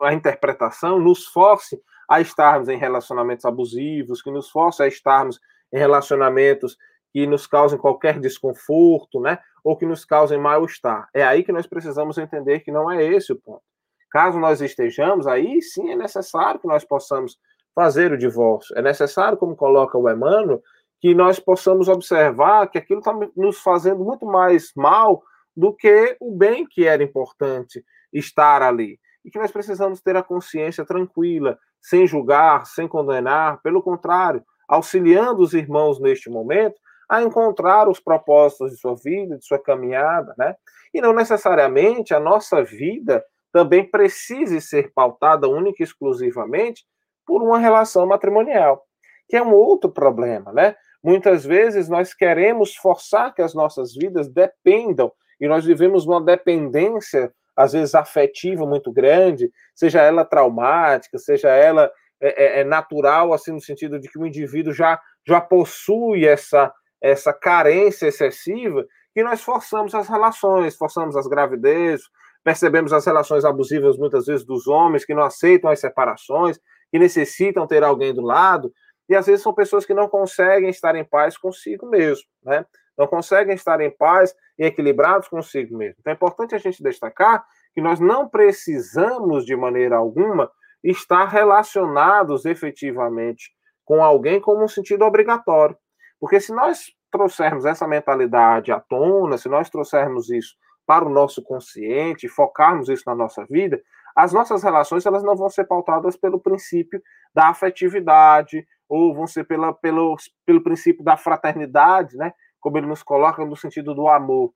a 0.02 0.14
interpretação 0.14 1.00
nos 1.00 1.26
force 1.28 1.82
a 2.08 2.22
estarmos 2.22 2.70
em 2.70 2.78
relacionamentos 2.78 3.46
abusivos, 3.46 4.22
que 4.22 4.32
nos 4.32 4.50
force 4.50 4.82
a 4.82 4.88
estarmos 4.88 5.40
em 5.74 5.78
relacionamentos 5.78 6.78
que 7.12 7.26
nos 7.26 7.48
causem 7.48 7.78
qualquer 7.78 8.20
desconforto, 8.20 9.20
né, 9.20 9.40
ou 9.64 9.76
que 9.76 9.86
nos 9.86 10.06
causem 10.06 10.40
mal-estar. 10.40 11.10
É 11.14 11.24
aí 11.24 11.44
que 11.44 11.52
nós 11.52 11.68
precisamos 11.68 12.18
entender 12.18 12.60
que 12.62 12.72
não 12.72 12.90
é 12.92 13.04
esse 13.04 13.34
o 13.34 13.36
ponto. 13.36 13.64
Caso 14.10 14.40
nós 14.40 14.62
estejamos, 14.62 15.28
aí 15.28 15.62
sim 15.62 15.92
é 15.92 15.96
necessário 15.96 16.60
que 16.60 16.68
nós 16.68 16.86
possamos 16.86 17.38
fazer 17.76 18.12
o 18.12 18.18
divórcio. 18.18 18.78
É 18.78 18.82
necessário, 18.82 19.38
como 19.38 19.56
coloca 19.56 19.98
o 19.98 20.10
Emmanuel, 20.10 20.62
que 21.00 21.14
nós 21.14 21.40
possamos 21.40 21.88
observar 21.88 22.68
que 22.68 22.78
aquilo 22.78 23.00
está 23.00 23.14
nos 23.36 23.60
fazendo 23.60 24.04
muito 24.04 24.26
mais 24.26 24.72
mal 24.76 25.22
do 25.56 25.74
que 25.74 26.16
o 26.20 26.36
bem 26.36 26.66
que 26.66 26.86
era 26.86 27.04
importante 27.04 27.84
estar 28.12 28.62
ali. 28.62 29.00
E 29.28 29.30
que 29.30 29.38
nós 29.38 29.52
precisamos 29.52 30.00
ter 30.00 30.16
a 30.16 30.24
consciência 30.24 30.86
tranquila, 30.86 31.60
sem 31.82 32.08
julgar, 32.08 32.66
sem 32.66 32.88
condenar, 32.88 33.62
pelo 33.62 33.84
contrário, 33.84 34.42
auxiliando 34.66 35.42
os 35.42 35.54
irmãos 35.54 36.00
neste 36.00 36.30
momento 36.30 36.76
a 37.10 37.22
encontrar 37.22 37.90
os 37.90 38.00
propósitos 38.00 38.72
de 38.72 38.78
sua 38.78 38.96
vida, 38.96 39.38
de 39.38 39.46
sua 39.46 39.60
caminhada, 39.60 40.34
né? 40.38 40.56
E 40.94 41.02
não 41.02 41.12
necessariamente 41.12 42.14
a 42.14 42.22
nossa 42.22 42.64
vida 42.64 43.22
também 43.52 43.84
precise 43.84 44.62
ser 44.62 44.94
pautada 44.94 45.50
única 45.50 45.84
e 45.84 45.84
exclusivamente 45.84 46.86
por 47.26 47.44
uma 47.44 47.60
relação 47.60 48.08
matrimonial, 48.08 48.86
que 49.28 49.36
é 49.36 49.44
um 49.44 49.54
outro 49.54 49.92
problema, 49.92 50.54
né? 50.54 50.74
Muitas 51.04 51.44
vezes 51.44 51.90
nós 51.90 52.14
queremos 52.14 52.78
forçar 52.78 53.34
que 53.34 53.42
as 53.42 53.54
nossas 53.54 53.94
vidas 53.94 54.30
dependam 54.30 55.12
e 55.38 55.50
nós 55.50 55.66
vivemos 55.66 56.06
uma 56.06 56.22
dependência 56.22 57.34
às 57.58 57.74
vezes 57.74 57.96
afetiva 57.96 58.66
muito 58.66 58.92
grande, 58.92 59.52
seja 59.76 60.02
ela 60.02 60.24
traumática, 60.24 61.18
seja 61.18 61.50
ela 61.50 61.92
é, 62.22 62.60
é, 62.60 62.60
é 62.62 62.64
natural, 62.64 63.34
assim 63.34 63.52
no 63.52 63.62
sentido 63.62 64.00
de 64.00 64.08
que 64.10 64.20
o 64.20 64.26
indivíduo 64.26 64.74
já 64.74 65.00
já 65.28 65.42
possui 65.42 66.26
essa 66.26 66.72
essa 67.02 67.34
carência 67.34 68.08
excessiva 68.08 68.86
que 69.14 69.24
nós 69.24 69.42
forçamos 69.42 69.94
as 69.94 70.08
relações, 70.08 70.76
forçamos 70.76 71.16
as 71.16 71.28
gravidezes, 71.28 72.06
Percebemos 72.48 72.94
as 72.94 73.06
relações 73.06 73.44
abusivas, 73.44 73.98
muitas 73.98 74.26
vezes, 74.26 74.46
dos 74.46 74.68
homens 74.68 75.04
que 75.04 75.14
não 75.14 75.24
aceitam 75.24 75.70
as 75.70 75.82
separações, 75.82 76.58
que 76.90 76.98
necessitam 76.98 77.68
ter 77.68 77.84
alguém 77.84 78.14
do 78.14 78.22
lado, 78.22 78.72
e 79.10 79.16
às 79.16 79.26
vezes 79.26 79.44
são 79.44 79.54
pessoas 79.54 79.86
que 79.86 79.94
não 79.94 80.08
conseguem 80.08 80.70
estar 80.70 80.96
em 80.96 81.04
paz 81.04 81.38
consigo 81.38 81.86
mesmo, 81.90 82.24
né? 82.42 82.66
Não 82.98 83.08
conseguem 83.08 83.56
estar 83.56 83.80
em 83.82 83.92
paz 83.92 84.34
e 84.58 84.66
equilibrados 84.66 85.28
consigo 85.28 85.78
mesmo. 85.78 85.98
Então 86.00 86.12
é 86.12 86.16
importante 86.16 86.56
a 86.56 86.58
gente 86.58 86.82
destacar 86.82 87.46
que 87.74 87.82
nós 87.82 88.00
não 88.00 88.28
precisamos, 88.28 89.46
de 89.46 89.56
maneira 89.56 89.98
alguma, 89.98 90.50
estar 90.84 91.26
relacionados 91.26 92.46
efetivamente 92.46 93.52
com 93.86 94.04
alguém 94.04 94.40
como 94.42 94.64
um 94.64 94.68
sentido 94.68 95.04
obrigatório. 95.06 95.78
Porque 96.20 96.40
se 96.40 96.52
nós 96.54 96.92
trouxermos 97.12 97.66
essa 97.66 97.88
mentalidade 97.88 98.72
à 98.72 98.80
tona, 98.80 99.38
se 99.38 99.48
nós 99.48 99.70
trouxermos 99.70 100.30
isso 100.30 100.56
para 100.86 101.06
o 101.06 101.10
nosso 101.10 101.44
consciente, 101.44 102.28
focarmos 102.28 102.90
isso 102.90 103.04
na 103.06 103.16
nossa 103.16 103.46
vida, 103.46 103.82
as 104.16 104.34
nossas 104.34 104.64
relações 104.64 105.06
elas 105.06 105.24
não 105.24 105.36
vão 105.36 105.50
ser 105.50 105.66
pautadas 105.66 106.18
pelo 106.18 106.40
princípio 106.40 107.02
da 107.34 107.50
afetividade 107.50 108.66
ou 108.90 109.14
vão 109.14 109.28
ser 109.28 109.44
pela, 109.44 109.74
pelo, 109.74 110.16
pelo 110.46 110.64
princípio 110.64 111.04
da 111.04 111.16
fraternidade, 111.16 112.18
né? 112.18 112.34
Como 112.68 112.80
ele 112.80 112.88
nos 112.88 113.02
coloca 113.02 113.46
no 113.46 113.56
sentido 113.56 113.96
do 113.96 114.10
amor. 114.10 114.52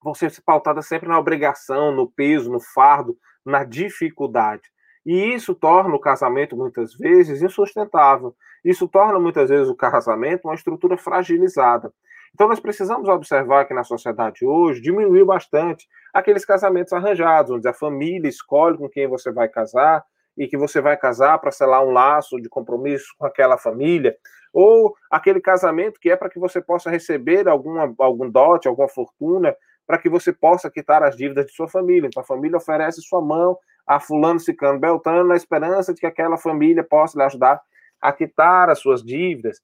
vão 0.00 0.14
ser 0.14 0.32
pautadas 0.44 0.86
sempre 0.86 1.08
na 1.08 1.18
obrigação, 1.18 1.90
no 1.90 2.08
peso, 2.08 2.52
no 2.52 2.60
fardo, 2.60 3.18
na 3.44 3.64
dificuldade. 3.64 4.62
E 5.04 5.34
isso 5.34 5.52
torna 5.52 5.92
o 5.92 5.98
casamento, 5.98 6.56
muitas 6.56 6.94
vezes, 6.94 7.42
insustentável. 7.42 8.32
Isso 8.64 8.86
torna, 8.86 9.18
muitas 9.18 9.50
vezes, 9.50 9.68
o 9.68 9.74
casamento 9.74 10.44
uma 10.44 10.54
estrutura 10.54 10.96
fragilizada. 10.96 11.92
Então, 12.32 12.46
nós 12.46 12.60
precisamos 12.60 13.08
observar 13.08 13.64
que 13.64 13.74
na 13.74 13.82
sociedade 13.82 14.46
hoje 14.46 14.80
diminuiu 14.80 15.26
bastante 15.26 15.88
aqueles 16.14 16.44
casamentos 16.44 16.92
arranjados, 16.92 17.50
onde 17.50 17.66
a 17.66 17.74
família 17.74 18.28
escolhe 18.28 18.78
com 18.78 18.88
quem 18.88 19.08
você 19.08 19.32
vai 19.32 19.48
casar 19.48 20.04
e 20.38 20.46
que 20.46 20.56
você 20.56 20.80
vai 20.80 20.96
casar 20.96 21.40
para 21.40 21.50
selar 21.50 21.84
um 21.84 21.90
laço 21.90 22.40
de 22.40 22.48
compromisso 22.48 23.08
com 23.18 23.26
aquela 23.26 23.58
família, 23.58 24.16
ou 24.58 24.96
aquele 25.10 25.38
casamento 25.38 26.00
que 26.00 26.10
é 26.10 26.16
para 26.16 26.30
que 26.30 26.38
você 26.38 26.62
possa 26.62 26.88
receber 26.88 27.46
alguma, 27.46 27.94
algum 27.98 28.30
dote, 28.30 28.66
alguma 28.66 28.88
fortuna, 28.88 29.54
para 29.86 29.98
que 29.98 30.08
você 30.08 30.32
possa 30.32 30.70
quitar 30.70 31.02
as 31.02 31.14
dívidas 31.14 31.44
de 31.44 31.52
sua 31.52 31.68
família. 31.68 32.06
Então, 32.06 32.22
a 32.22 32.26
família 32.26 32.56
oferece 32.56 33.02
sua 33.02 33.20
mão 33.20 33.58
a 33.86 34.00
fulano, 34.00 34.40
cicano, 34.40 34.78
beltano, 34.80 35.28
na 35.28 35.36
esperança 35.36 35.92
de 35.92 36.00
que 36.00 36.06
aquela 36.06 36.38
família 36.38 36.82
possa 36.82 37.18
lhe 37.18 37.24
ajudar 37.24 37.60
a 38.00 38.10
quitar 38.14 38.70
as 38.70 38.78
suas 38.78 39.04
dívidas. 39.04 39.60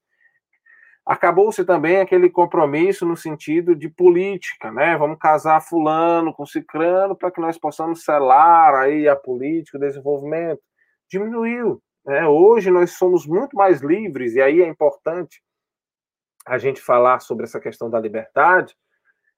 Acabou-se 1.03 1.65
também 1.65 1.99
aquele 1.99 2.29
compromisso 2.29 3.03
no 3.03 3.17
sentido 3.17 3.75
de 3.75 3.89
política, 3.89 4.71
né? 4.71 4.95
Vamos 4.95 5.17
casar 5.17 5.59
fulano 5.59 6.31
com 6.31 6.45
cicrano 6.45 7.15
para 7.15 7.31
que 7.31 7.41
nós 7.41 7.57
possamos 7.57 8.05
selar 8.05 8.75
aí 8.75 9.07
a 9.07 9.15
política, 9.15 9.79
o 9.79 9.81
desenvolvimento. 9.81 10.61
Diminuiu. 11.09 11.81
Né? 12.05 12.27
Hoje 12.27 12.69
nós 12.69 12.91
somos 12.91 13.25
muito 13.25 13.55
mais 13.55 13.81
livres, 13.81 14.35
e 14.35 14.41
aí 14.41 14.61
é 14.61 14.67
importante 14.67 15.41
a 16.45 16.57
gente 16.57 16.81
falar 16.81 17.19
sobre 17.19 17.45
essa 17.45 17.59
questão 17.59 17.89
da 17.89 17.99
liberdade. 17.99 18.75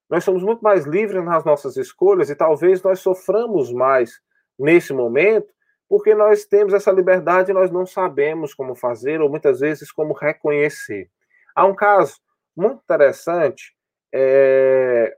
Nós 0.09 0.23
somos 0.23 0.43
muito 0.43 0.61
mais 0.61 0.85
livres 0.85 1.23
nas 1.23 1.43
nossas 1.45 1.77
escolhas 1.77 2.29
e 2.29 2.35
talvez 2.35 2.81
nós 2.81 2.99
soframos 2.99 3.71
mais 3.71 4.19
nesse 4.57 4.93
momento, 4.93 5.53
porque 5.87 6.15
nós 6.15 6.45
temos 6.45 6.73
essa 6.73 6.91
liberdade 6.91 7.51
e 7.51 7.53
nós 7.53 7.69
não 7.69 7.85
sabemos 7.85 8.53
como 8.53 8.73
fazer, 8.75 9.21
ou 9.21 9.29
muitas 9.29 9.59
vezes 9.59 9.91
como 9.91 10.13
reconhecer. 10.13 11.09
Há 11.55 11.65
um 11.65 11.75
caso 11.75 12.19
muito 12.55 12.81
interessante 12.83 13.75
é, 14.11 15.15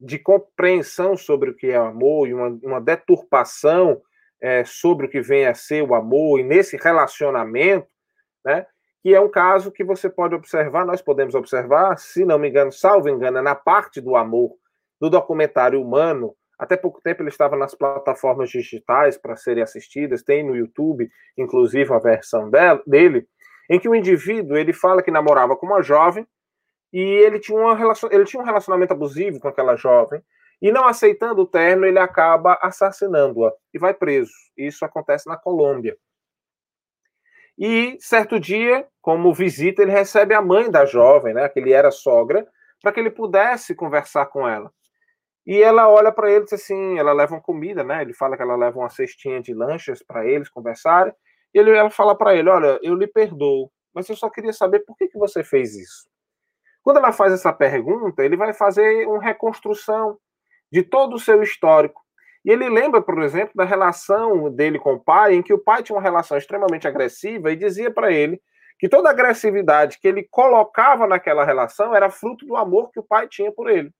de 0.00 0.18
compreensão 0.18 1.16
sobre 1.16 1.50
o 1.50 1.54
que 1.54 1.68
é 1.68 1.76
amor 1.76 2.28
e 2.28 2.34
uma, 2.34 2.48
uma 2.62 2.80
deturpação 2.80 4.00
é, 4.40 4.64
sobre 4.64 5.06
o 5.06 5.08
que 5.08 5.20
vem 5.20 5.46
a 5.46 5.54
ser 5.54 5.82
o 5.82 5.94
amor 5.94 6.40
e 6.40 6.42
nesse 6.42 6.76
relacionamento, 6.76 7.88
né? 8.44 8.66
Que 9.02 9.14
é 9.14 9.20
um 9.20 9.30
caso 9.30 9.70
que 9.70 9.84
você 9.84 10.10
pode 10.10 10.34
observar, 10.34 10.84
nós 10.84 11.00
podemos 11.00 11.34
observar, 11.34 11.96
se 11.98 12.24
não 12.24 12.38
me 12.38 12.48
engano, 12.48 12.72
salvo 12.72 13.08
engano, 13.08 13.40
na 13.40 13.54
parte 13.54 14.00
do 14.00 14.16
amor 14.16 14.52
do 15.00 15.08
documentário 15.08 15.80
humano. 15.80 16.34
Até 16.58 16.76
pouco 16.76 17.00
tempo 17.00 17.22
ele 17.22 17.28
estava 17.28 17.56
nas 17.56 17.74
plataformas 17.74 18.50
digitais 18.50 19.18
para 19.18 19.36
serem 19.36 19.62
assistidas, 19.62 20.22
tem 20.22 20.42
no 20.42 20.56
YouTube, 20.56 21.08
inclusive 21.36 21.92
a 21.92 21.98
versão 21.98 22.50
dele 22.86 23.28
em 23.68 23.78
que 23.78 23.88
o 23.88 23.94
indivíduo 23.94 24.56
ele 24.56 24.72
fala 24.72 25.02
que 25.02 25.10
namorava 25.10 25.56
com 25.56 25.66
uma 25.66 25.82
jovem 25.82 26.26
e 26.92 27.00
ele 27.00 27.38
tinha, 27.38 27.58
uma 27.58 27.74
relacion... 27.74 28.08
ele 28.10 28.24
tinha 28.24 28.40
um 28.42 28.46
relacionamento 28.46 28.92
abusivo 28.92 29.40
com 29.40 29.48
aquela 29.48 29.76
jovem 29.76 30.22
e 30.60 30.72
não 30.72 30.86
aceitando 30.86 31.42
o 31.42 31.46
término 31.46 31.86
ele 31.86 31.98
acaba 31.98 32.58
assassinando-a 32.62 33.52
e 33.74 33.78
vai 33.78 33.92
preso. 33.92 34.32
Isso 34.56 34.84
acontece 34.84 35.28
na 35.28 35.36
Colômbia. 35.36 35.96
E 37.58 37.96
certo 38.00 38.38
dia, 38.38 38.86
como 39.00 39.32
visita, 39.32 39.82
ele 39.82 39.90
recebe 39.90 40.34
a 40.34 40.42
mãe 40.42 40.70
da 40.70 40.84
jovem, 40.84 41.32
né, 41.32 41.48
que 41.48 41.58
ele 41.58 41.72
era 41.72 41.90
sogra, 41.90 42.46
para 42.82 42.92
que 42.92 43.00
ele 43.00 43.10
pudesse 43.10 43.74
conversar 43.74 44.26
com 44.26 44.46
ela. 44.46 44.70
E 45.46 45.62
ela 45.62 45.88
olha 45.88 46.10
para 46.10 46.30
ele 46.30 46.40
e 46.40 46.44
diz 46.44 46.54
assim, 46.54 46.98
ela 46.98 47.12
leva 47.12 47.34
uma 47.34 47.40
comida, 47.40 47.84
né? 47.84 48.02
Ele 48.02 48.12
fala 48.12 48.36
que 48.36 48.42
ela 48.42 48.56
leva 48.56 48.80
uma 48.80 48.90
cestinha 48.90 49.40
de 49.40 49.54
lanchas 49.54 50.02
para 50.02 50.26
eles 50.26 50.48
conversarem. 50.48 51.14
E 51.54 51.58
ele, 51.58 51.70
ela 51.70 51.88
fala 51.88 52.16
para 52.16 52.34
ele: 52.34 52.50
Olha, 52.50 52.80
eu 52.82 52.94
lhe 52.96 53.06
perdoo, 53.06 53.70
mas 53.94 54.08
eu 54.08 54.16
só 54.16 54.28
queria 54.28 54.52
saber 54.52 54.80
por 54.80 54.96
que, 54.96 55.06
que 55.06 55.16
você 55.16 55.44
fez 55.44 55.76
isso. 55.76 56.08
Quando 56.82 56.98
ela 56.98 57.12
faz 57.12 57.32
essa 57.32 57.52
pergunta, 57.52 58.24
ele 58.24 58.36
vai 58.36 58.52
fazer 58.52 59.06
uma 59.06 59.22
reconstrução 59.22 60.18
de 60.70 60.82
todo 60.82 61.14
o 61.14 61.18
seu 61.18 61.42
histórico. 61.42 62.02
E 62.44 62.50
ele 62.50 62.68
lembra, 62.68 63.02
por 63.02 63.22
exemplo, 63.22 63.52
da 63.54 63.64
relação 63.64 64.50
dele 64.50 64.78
com 64.78 64.94
o 64.94 65.00
pai, 65.00 65.34
em 65.34 65.42
que 65.42 65.52
o 65.52 65.58
pai 65.58 65.82
tinha 65.82 65.96
uma 65.96 66.02
relação 66.02 66.36
extremamente 66.36 66.86
agressiva 66.86 67.50
e 67.50 67.56
dizia 67.56 67.90
para 67.90 68.12
ele 68.12 68.40
que 68.78 68.88
toda 68.88 69.08
a 69.08 69.12
agressividade 69.12 69.98
que 70.00 70.06
ele 70.06 70.26
colocava 70.30 71.06
naquela 71.06 71.44
relação 71.44 71.94
era 71.94 72.10
fruto 72.10 72.46
do 72.46 72.56
amor 72.56 72.90
que 72.92 73.00
o 73.00 73.02
pai 73.02 73.26
tinha 73.26 73.50
por 73.50 73.70
ele. 73.70 73.90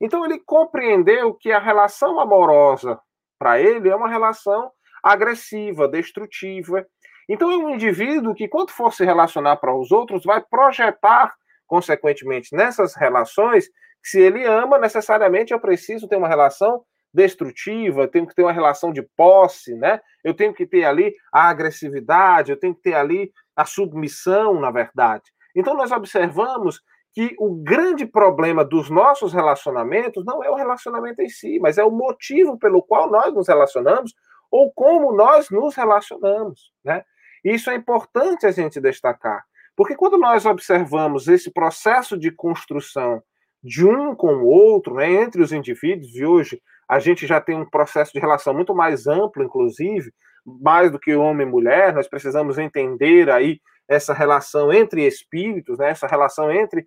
Então 0.00 0.24
ele 0.24 0.38
compreendeu 0.44 1.32
que 1.32 1.52
a 1.52 1.58
relação 1.58 2.20
amorosa 2.20 2.98
para 3.38 3.60
ele 3.60 3.88
é 3.88 3.96
uma 3.96 4.08
relação 4.08 4.70
agressiva, 5.02 5.86
destrutiva, 5.86 6.84
então, 7.28 7.50
é 7.50 7.56
um 7.56 7.70
indivíduo 7.70 8.34
que, 8.34 8.46
quando 8.46 8.70
for 8.70 8.92
se 8.92 9.04
relacionar 9.04 9.56
para 9.56 9.74
os 9.74 9.90
outros, 9.90 10.24
vai 10.24 10.40
projetar, 10.40 11.34
consequentemente, 11.66 12.54
nessas 12.54 12.94
relações, 12.94 13.68
se 14.06 14.20
ele 14.20 14.44
ama, 14.44 14.78
necessariamente 14.78 15.52
eu 15.52 15.58
preciso 15.58 16.06
ter 16.06 16.14
uma 16.14 16.28
relação 16.28 16.84
destrutiva, 17.12 18.02
eu 18.02 18.08
tenho 18.08 18.24
que 18.24 18.36
ter 18.36 18.42
uma 18.42 18.52
relação 18.52 18.92
de 18.92 19.02
posse, 19.02 19.74
né? 19.74 20.00
Eu 20.22 20.32
tenho 20.32 20.54
que 20.54 20.64
ter 20.64 20.84
ali 20.84 21.12
a 21.32 21.48
agressividade, 21.48 22.52
eu 22.52 22.56
tenho 22.56 22.72
que 22.72 22.82
ter 22.82 22.94
ali 22.94 23.32
a 23.56 23.64
submissão, 23.64 24.60
na 24.60 24.70
verdade. 24.70 25.24
Então, 25.56 25.74
nós 25.74 25.90
observamos 25.90 26.80
que 27.12 27.34
o 27.36 27.56
grande 27.56 28.06
problema 28.06 28.64
dos 28.64 28.88
nossos 28.88 29.32
relacionamentos 29.32 30.24
não 30.24 30.44
é 30.44 30.50
o 30.50 30.54
relacionamento 30.54 31.20
em 31.20 31.28
si, 31.28 31.58
mas 31.58 31.76
é 31.76 31.82
o 31.82 31.90
motivo 31.90 32.56
pelo 32.56 32.82
qual 32.82 33.10
nós 33.10 33.34
nos 33.34 33.48
relacionamos 33.48 34.14
ou 34.52 34.72
como 34.72 35.12
nós 35.16 35.50
nos 35.50 35.74
relacionamos, 35.74 36.70
né? 36.84 37.02
Isso 37.42 37.70
é 37.70 37.74
importante 37.74 38.46
a 38.46 38.52
gente 38.52 38.80
destacar, 38.80 39.44
porque 39.74 39.96
quando 39.96 40.16
nós 40.16 40.46
observamos 40.46 41.26
esse 41.26 41.50
processo 41.50 42.16
de 42.16 42.30
construção 42.30 43.20
de 43.66 43.84
um 43.84 44.14
com 44.14 44.36
o 44.36 44.46
outro, 44.46 44.94
né, 44.94 45.10
entre 45.10 45.42
os 45.42 45.52
indivíduos, 45.52 46.14
e 46.14 46.24
hoje 46.24 46.62
a 46.88 47.00
gente 47.00 47.26
já 47.26 47.40
tem 47.40 47.56
um 47.56 47.68
processo 47.68 48.12
de 48.12 48.20
relação 48.20 48.54
muito 48.54 48.72
mais 48.72 49.08
amplo, 49.08 49.42
inclusive, 49.42 50.12
mais 50.44 50.92
do 50.92 51.00
que 51.00 51.16
homem 51.16 51.44
e 51.44 51.50
mulher, 51.50 51.92
nós 51.92 52.06
precisamos 52.06 52.58
entender 52.58 53.28
aí 53.28 53.60
essa 53.88 54.14
relação 54.14 54.72
entre 54.72 55.04
espíritos, 55.04 55.78
né, 55.78 55.90
essa 55.90 56.06
relação 56.06 56.50
entre 56.52 56.86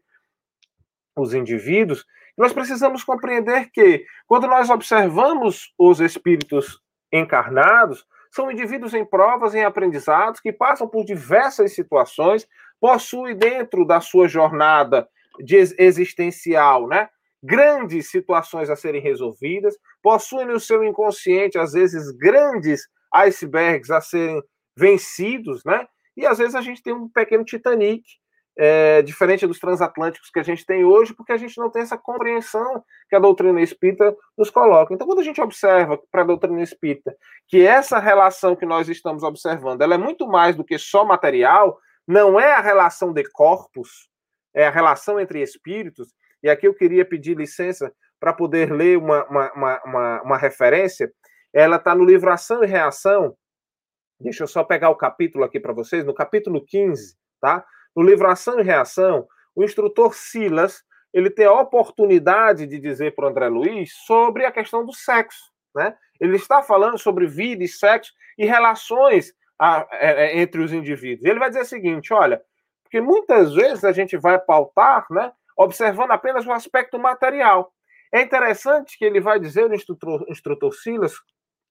os 1.17 1.33
indivíduos, 1.33 2.05
nós 2.37 2.53
precisamos 2.53 3.03
compreender 3.03 3.69
que, 3.71 4.05
quando 4.25 4.47
nós 4.47 4.69
observamos 4.69 5.73
os 5.77 5.99
espíritos 5.99 6.79
encarnados, 7.11 8.05
são 8.31 8.49
indivíduos 8.49 8.93
em 8.93 9.03
provas, 9.03 9.53
em 9.53 9.65
aprendizados, 9.65 10.39
que 10.39 10.53
passam 10.53 10.87
por 10.87 11.03
diversas 11.03 11.73
situações, 11.73 12.47
possuem 12.79 13.35
dentro 13.35 13.85
da 13.85 13.99
sua 13.99 14.29
jornada 14.29 15.09
de 15.39 15.55
existencial, 15.77 16.87
né? 16.87 17.09
Grandes 17.41 18.09
situações 18.09 18.69
a 18.69 18.75
serem 18.75 19.01
resolvidas, 19.01 19.75
possuem 20.01 20.47
no 20.47 20.59
seu 20.59 20.83
inconsciente, 20.83 21.57
às 21.57 21.73
vezes, 21.73 22.11
grandes 22.17 22.81
icebergs 23.13 23.89
a 23.89 24.01
serem 24.01 24.41
vencidos, 24.75 25.63
né? 25.63 25.87
E 26.15 26.25
às 26.25 26.37
vezes 26.37 26.55
a 26.55 26.61
gente 26.61 26.83
tem 26.83 26.93
um 26.93 27.07
pequeno 27.07 27.45
Titanic 27.45 28.03
é, 28.57 29.01
diferente 29.01 29.47
dos 29.47 29.57
transatlânticos 29.57 30.29
que 30.29 30.39
a 30.39 30.43
gente 30.43 30.65
tem 30.65 30.83
hoje, 30.83 31.13
porque 31.13 31.31
a 31.31 31.37
gente 31.37 31.57
não 31.57 31.69
tem 31.69 31.81
essa 31.81 31.97
compreensão 31.97 32.83
que 33.09 33.15
a 33.15 33.19
doutrina 33.19 33.61
espírita 33.61 34.13
nos 34.37 34.49
coloca. 34.49 34.93
Então, 34.93 35.07
quando 35.07 35.19
a 35.19 35.23
gente 35.23 35.39
observa 35.39 35.97
para 36.11 36.23
a 36.23 36.25
doutrina 36.25 36.61
espírita 36.61 37.15
que 37.47 37.65
essa 37.65 37.99
relação 37.99 38.57
que 38.57 38.65
nós 38.65 38.89
estamos 38.89 39.23
observando 39.23 39.81
ela 39.81 39.95
é 39.95 39.97
muito 39.97 40.27
mais 40.27 40.57
do 40.57 40.65
que 40.65 40.77
só 40.77 41.05
material, 41.05 41.79
não 42.05 42.37
é 42.37 42.53
a 42.53 42.59
relação 42.59 43.13
de 43.13 43.23
corpos, 43.31 44.08
é 44.53 44.67
a 44.67 44.71
relação 44.71 45.19
entre 45.19 45.41
espíritos. 45.41 46.13
E 46.41 46.49
aqui 46.49 46.67
eu 46.67 46.73
queria 46.73 47.05
pedir 47.05 47.37
licença 47.37 47.91
para 48.19 48.33
poder 48.33 48.71
ler 48.71 48.97
uma, 48.97 49.25
uma, 49.25 49.53
uma, 49.53 49.81
uma, 49.83 50.21
uma 50.23 50.37
referência. 50.37 51.11
Ela 51.53 51.77
está 51.77 51.95
no 51.95 52.03
livro 52.03 52.31
Ação 52.31 52.63
e 52.63 52.67
Reação. 52.67 53.35
Deixa 54.19 54.43
eu 54.43 54.47
só 54.47 54.63
pegar 54.63 54.89
o 54.89 54.97
capítulo 54.97 55.43
aqui 55.43 55.59
para 55.59 55.73
vocês, 55.73 56.05
no 56.05 56.13
capítulo 56.13 56.63
15, 56.65 57.15
tá? 57.39 57.65
No 57.95 58.03
livro 58.03 58.29
Ação 58.29 58.59
e 58.59 58.63
Reação, 58.63 59.27
o 59.55 59.63
instrutor 59.63 60.13
Silas 60.13 60.83
ele 61.13 61.29
tem 61.29 61.45
a 61.45 61.53
oportunidade 61.53 62.67
de 62.67 62.79
dizer 62.79 63.15
para 63.15 63.25
o 63.25 63.29
André 63.29 63.47
Luiz 63.47 63.91
sobre 64.05 64.45
a 64.45 64.51
questão 64.51 64.85
do 64.85 64.93
sexo. 64.93 65.51
Né? 65.75 65.95
Ele 66.19 66.35
está 66.35 66.61
falando 66.61 66.97
sobre 66.97 67.27
vida 67.27 67.63
e 67.63 67.67
sexo 67.67 68.11
e 68.37 68.45
relações 68.45 69.33
a, 69.57 69.79
a, 69.79 69.87
é, 69.91 70.25
é, 70.25 70.39
entre 70.39 70.61
os 70.61 70.71
indivíduos. 70.71 71.25
Ele 71.25 71.39
vai 71.39 71.49
dizer 71.49 71.61
o 71.61 71.65
seguinte: 71.65 72.13
olha, 72.13 72.41
porque 72.89 72.99
muitas 73.01 73.53
vezes 73.53 73.83
a 73.83 73.91
gente 73.91 74.17
vai 74.17 74.39
pautar, 74.39 75.05
né, 75.11 75.31
observando 75.55 76.09
apenas 76.09 76.47
o 76.47 76.51
aspecto 76.51 76.97
material. 76.97 77.71
É 78.11 78.19
interessante 78.19 78.97
que 78.97 79.05
ele 79.05 79.21
vai 79.21 79.39
dizer, 79.39 79.69
o 79.69 79.75
instrutor, 79.75 80.25
instrutor 80.27 80.73
Silas, 80.73 81.13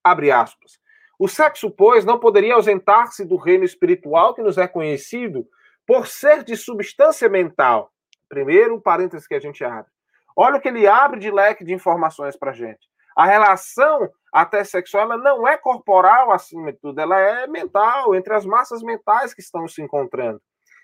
abre 0.05 0.31
aspas, 0.31 0.79
o 1.19 1.27
sexo, 1.27 1.69
pois, 1.73 2.05
não 2.05 2.21
poderia 2.21 2.55
ausentar-se 2.55 3.25
do 3.25 3.35
reino 3.35 3.65
espiritual 3.65 4.33
que 4.33 4.43
nos 4.43 4.57
é 4.57 4.69
conhecido, 4.69 5.45
por 5.85 6.07
ser 6.07 6.45
de 6.45 6.57
substância 6.57 7.29
mental, 7.29 7.91
primeiro 8.29 8.81
parênteses 8.81 9.27
que 9.27 9.35
a 9.35 9.41
gente 9.41 9.65
abre, 9.65 9.91
Olha 10.37 10.59
o 10.59 10.61
que 10.61 10.69
ele 10.69 10.87
abre 10.87 11.19
de 11.19 11.33
leque 11.33 11.65
de 11.65 11.75
informações 11.75 12.37
para 12.37 12.53
gente. 12.53 12.89
A 13.17 13.27
relação 13.27 14.09
até 14.33 14.63
sexual 14.63 15.03
ela 15.03 15.17
não 15.17 15.49
é 15.49 15.57
corporal 15.57 16.31
acima 16.31 16.71
de 16.71 16.79
tudo, 16.79 17.01
ela 17.01 17.19
é 17.19 17.49
mental, 17.49 18.15
entre 18.15 18.33
as 18.33 18.47
massas 18.47 18.81
mentais 18.85 19.35
que 19.35 19.41
estão 19.41 19.67
se 19.67 19.83
encontrando. 19.83 20.41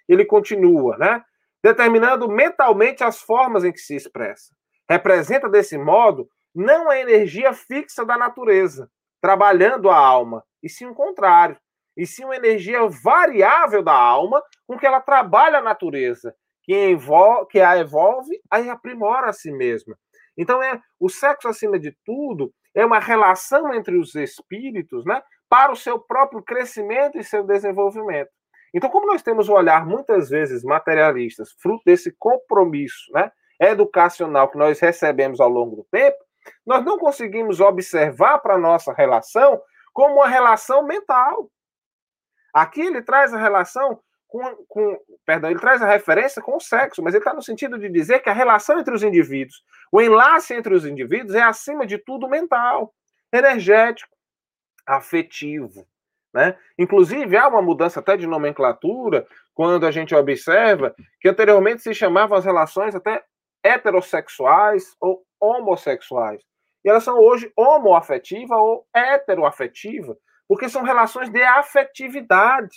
Ele 0.09 0.25
continua, 0.25 0.97
né? 0.99 1.23
Determinando 1.63 2.29
mentalmente 2.29 3.03
as 3.03 3.21
formas 3.21 3.65
em 3.65 3.73
que 3.73 3.79
se 3.79 3.97
expressa. 3.97 4.55
Representa 4.89 5.49
desse 5.49 5.79
modo 5.79 6.29
não 6.55 6.89
a 6.89 6.99
energia 6.99 7.53
fixa 7.53 8.05
da 8.05 8.17
natureza, 8.17 8.91
trabalhando 9.21 9.91
a 9.91 9.97
alma, 9.97 10.45
e 10.63 10.69
sim 10.69 10.87
o 10.87 10.95
contrário, 10.95 11.59
e 11.97 12.07
sim 12.07 12.25
uma 12.25 12.37
energia 12.37 12.87
variável 12.87 13.83
da 13.83 13.95
alma 13.95 14.43
com 14.67 14.77
que 14.77 14.87
ela 14.87 15.01
trabalha 15.01 15.59
a 15.59 15.63
natureza, 15.63 16.35
que, 16.63 16.75
envolve, 16.91 17.47
que 17.49 17.61
a 17.61 17.79
evolve 17.79 18.41
e 18.53 18.69
aprimora 18.69 19.31
a 19.31 19.33
si 19.33 19.51
mesma. 19.51 19.97
Então, 20.37 20.63
é 20.63 20.81
o 20.99 21.09
sexo, 21.09 21.49
acima 21.49 21.79
de 21.79 21.97
tudo, 22.05 22.53
é 22.75 22.85
uma 22.85 22.99
relação 22.99 23.73
entre 23.73 23.97
os 23.97 24.15
espíritos 24.15 25.05
né, 25.05 25.23
para 25.49 25.73
o 25.73 25.77
seu 25.77 25.99
próprio 25.99 26.43
crescimento 26.43 27.19
e 27.19 27.25
seu 27.25 27.45
desenvolvimento. 27.45 28.31
Então, 28.75 28.91
como 28.91 29.07
nós 29.07 29.23
temos 29.23 29.49
um 29.49 29.53
olhar 29.53 29.87
muitas 29.87 30.29
vezes 30.29 30.65
materialistas, 30.65 31.53
fruto 31.61 31.85
desse 31.87 32.11
compromisso 32.19 33.13
né, 33.13 33.31
educacional 33.61 34.51
que 34.51 34.59
nós 34.59 34.81
recebemos 34.81 35.41
ao 35.41 35.49
longo 35.49 35.77
do 35.77 35.85
tempo, 35.85 36.19
nós 36.67 36.85
não 36.85 36.99
conseguimos 36.99 37.61
observar 37.61 38.39
para 38.41 38.55
a 38.55 38.59
nossa 38.59 38.93
relação 38.93 39.63
como 39.93 40.17
uma 40.17 40.29
relação 40.29 40.83
mental. 40.83 41.49
Aqui 42.53 42.81
ele 42.81 43.01
traz 43.01 43.33
a 43.33 43.39
relação 43.39 44.01
com, 44.27 44.43
com, 44.67 44.99
perdão, 45.25 45.51
ele 45.51 45.61
traz 45.61 45.81
a 45.81 45.87
referência 45.87 46.43
com 46.43 46.57
o 46.57 46.61
sexo, 46.61 47.01
mas 47.01 47.15
ele 47.15 47.21
está 47.21 47.33
no 47.33 47.43
sentido 47.43 47.79
de 47.79 47.89
dizer 47.89 48.19
que 48.19 48.29
a 48.29 48.33
relação 48.33 48.81
entre 48.81 48.93
os 48.93 49.05
indivíduos, 49.05 49.63
o 49.93 50.01
enlace 50.01 50.53
entre 50.53 50.75
os 50.75 50.85
indivíduos 50.85 51.37
é 51.37 51.43
acima 51.43 51.87
de 51.87 51.99
tudo 51.99 52.29
mental, 52.29 52.93
energético, 53.33 54.17
afetivo. 54.85 55.87
Né? 56.35 56.57
Inclusive, 56.77 57.37
há 57.37 57.47
uma 57.47 57.63
mudança 57.63 58.01
até 58.01 58.17
de 58.17 58.27
nomenclatura 58.27 59.25
quando 59.55 59.87
a 59.87 59.91
gente 59.93 60.15
observa 60.15 60.95
que 61.21 61.29
anteriormente 61.29 61.83
se 61.83 61.95
chamavam 61.95 62.37
as 62.37 62.45
relações 62.45 62.95
até 62.95 63.23
heterossexuais 63.63 64.97
ou 65.01 65.25
homossexuais. 65.41 66.43
E 66.85 66.91
elas 66.91 67.05
são 67.05 67.19
hoje 67.19 67.53
homoafetiva 67.57 68.57
ou 68.57 68.85
heteroafetiva, 68.93 70.17
porque 70.49 70.69
são 70.69 70.83
relações 70.83 71.31
de 71.31 71.43
afetividade 71.43 72.77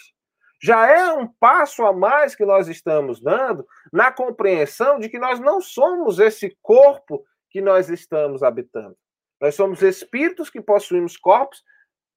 já 0.61 0.87
é 0.87 1.13
um 1.13 1.27
passo 1.27 1.85
a 1.85 1.93
mais 1.93 2.35
que 2.35 2.45
nós 2.45 2.67
estamos 2.67 3.21
dando 3.21 3.65
na 3.93 4.11
compreensão 4.11 4.99
de 4.99 5.07
que 5.07 5.19
nós 5.19 5.39
não 5.39 5.61
somos 5.61 6.19
esse 6.19 6.57
corpo 6.61 7.23
que 7.49 7.61
nós 7.61 7.89
estamos 7.89 8.41
habitando. 8.41 8.97
Nós 9.39 9.53
somos 9.53 9.83
espíritos 9.83 10.49
que 10.49 10.59
possuímos 10.59 11.15
corpos 11.15 11.63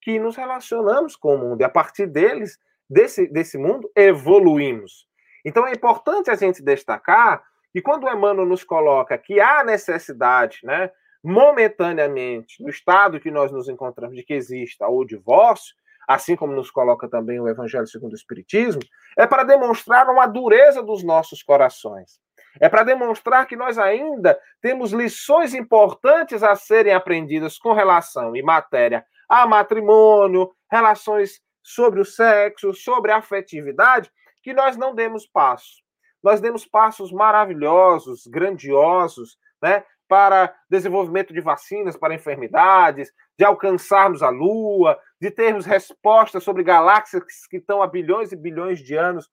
que 0.01 0.19
nos 0.19 0.37
relacionamos 0.37 1.17
com 1.17 1.35
o 1.35 1.39
mundo. 1.39 1.61
E 1.61 1.65
a 1.65 1.69
partir 1.69 2.07
deles, 2.07 2.59
desse, 2.89 3.27
desse 3.29 3.59
mundo, 3.59 3.91
evoluímos. 3.95 5.07
Então 5.45 5.67
é 5.67 5.73
importante 5.73 6.31
a 6.31 6.35
gente 6.35 6.63
destacar 6.63 7.43
que 7.73 7.81
quando 7.81 8.05
o 8.05 8.11
Emmanuel 8.11 8.47
nos 8.47 8.65
coloca 8.65 9.17
que 9.17 9.41
há 9.41 9.63
necessidade, 9.63 10.61
né, 10.65 10.91
momentaneamente, 11.23 12.63
no 12.63 12.69
estado 12.69 13.21
que 13.21 13.31
nós 13.31 13.53
nos 13.53 13.69
encontramos, 13.69 14.17
de 14.17 14.25
que 14.25 14.35
exista 14.35 14.89
o 14.89 15.05
divórcio, 15.05 15.75
assim 16.09 16.35
como 16.35 16.53
nos 16.53 16.71
coloca 16.71 17.09
também 17.09 17.39
o 17.39 17.49
Evangelho 17.49 17.87
segundo 17.87 18.13
o 18.13 18.17
Espiritismo, 18.17 18.83
é 19.17 19.27
para 19.27 19.45
demonstrar 19.45 20.09
uma 20.09 20.27
dureza 20.27 20.83
dos 20.83 21.05
nossos 21.05 21.43
corações. 21.43 22.19
É 22.59 22.69
para 22.69 22.83
demonstrar 22.83 23.47
que 23.47 23.55
nós 23.55 23.79
ainda 23.79 24.37
temos 24.61 24.93
lições 24.93 25.55
importantes 25.55 26.43
a 26.43 26.57
serem 26.57 26.93
aprendidas 26.93 27.59
com 27.59 27.73
relação 27.73 28.35
e 28.35 28.43
matéria 28.43 29.05
a 29.31 29.47
matrimônio, 29.47 30.51
relações 30.71 31.41
sobre 31.63 32.01
o 32.01 32.05
sexo, 32.05 32.75
sobre 32.75 33.13
a 33.13 33.19
afetividade, 33.19 34.11
que 34.43 34.53
nós 34.53 34.77
não 34.77 34.93
demos 34.93 35.27
passo. 35.27 35.83
Nós 36.23 36.41
demos 36.41 36.67
passos 36.67 37.13
maravilhosos, 37.13 38.27
grandiosos, 38.27 39.39
né, 39.63 39.85
para 40.09 40.53
desenvolvimento 40.69 41.33
de 41.33 41.41
vacinas 41.41 41.97
para 41.97 42.15
enfermidades, 42.15 43.13
de 43.39 43.45
alcançarmos 43.45 44.23
a 44.23 44.29
Lua, 44.29 44.99
de 45.21 45.31
termos 45.31 45.65
respostas 45.65 46.43
sobre 46.43 46.65
galáxias 46.65 47.23
que 47.49 47.59
estão 47.59 47.81
a 47.81 47.87
bilhões 47.87 48.33
e 48.33 48.37
bilhões 48.37 48.81
de 48.81 48.97
anos 48.97 49.31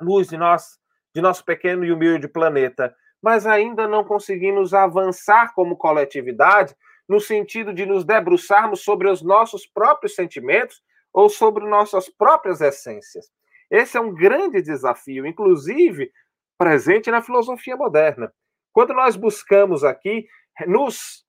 luz 0.00 0.28
de 0.28 0.36
nós, 0.36 0.78
de 1.14 1.20
nosso 1.20 1.44
pequeno 1.44 1.84
e 1.84 1.92
humilde 1.92 2.28
planeta, 2.28 2.94
mas 3.22 3.46
ainda 3.46 3.86
não 3.86 4.04
conseguimos 4.04 4.72
avançar 4.72 5.52
como 5.54 5.76
coletividade 5.76 6.74
no 7.10 7.18
sentido 7.18 7.74
de 7.74 7.84
nos 7.84 8.04
debruçarmos 8.04 8.84
sobre 8.84 9.10
os 9.10 9.20
nossos 9.20 9.66
próprios 9.66 10.14
sentimentos 10.14 10.80
ou 11.12 11.28
sobre 11.28 11.66
nossas 11.66 12.08
próprias 12.08 12.60
essências. 12.60 13.32
Esse 13.68 13.96
é 13.96 14.00
um 14.00 14.14
grande 14.14 14.62
desafio, 14.62 15.26
inclusive 15.26 16.12
presente 16.56 17.10
na 17.10 17.20
filosofia 17.20 17.76
moderna. 17.76 18.32
Quando 18.72 18.94
nós 18.94 19.16
buscamos 19.16 19.82
aqui 19.82 20.28
nos 20.68 21.26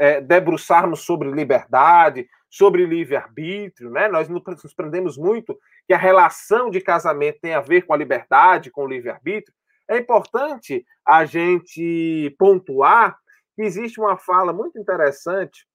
é, 0.00 0.20
debruçarmos 0.20 1.02
sobre 1.02 1.30
liberdade, 1.30 2.28
sobre 2.48 2.84
livre-arbítrio, 2.84 3.88
né? 3.88 4.08
Nós 4.08 4.28
nos 4.28 4.74
prendemos 4.74 5.16
muito 5.16 5.56
que 5.86 5.94
a 5.94 5.98
relação 5.98 6.70
de 6.70 6.80
casamento 6.80 7.38
tem 7.40 7.54
a 7.54 7.60
ver 7.60 7.82
com 7.82 7.94
a 7.94 7.96
liberdade, 7.96 8.72
com 8.72 8.82
o 8.82 8.88
livre-arbítrio. 8.88 9.54
É 9.88 9.96
importante 9.96 10.84
a 11.06 11.24
gente 11.24 12.34
pontuar 12.36 13.16
que 13.54 13.62
existe 13.62 14.00
uma 14.00 14.16
fala 14.16 14.52
muito 14.52 14.78
interessante 14.78 15.66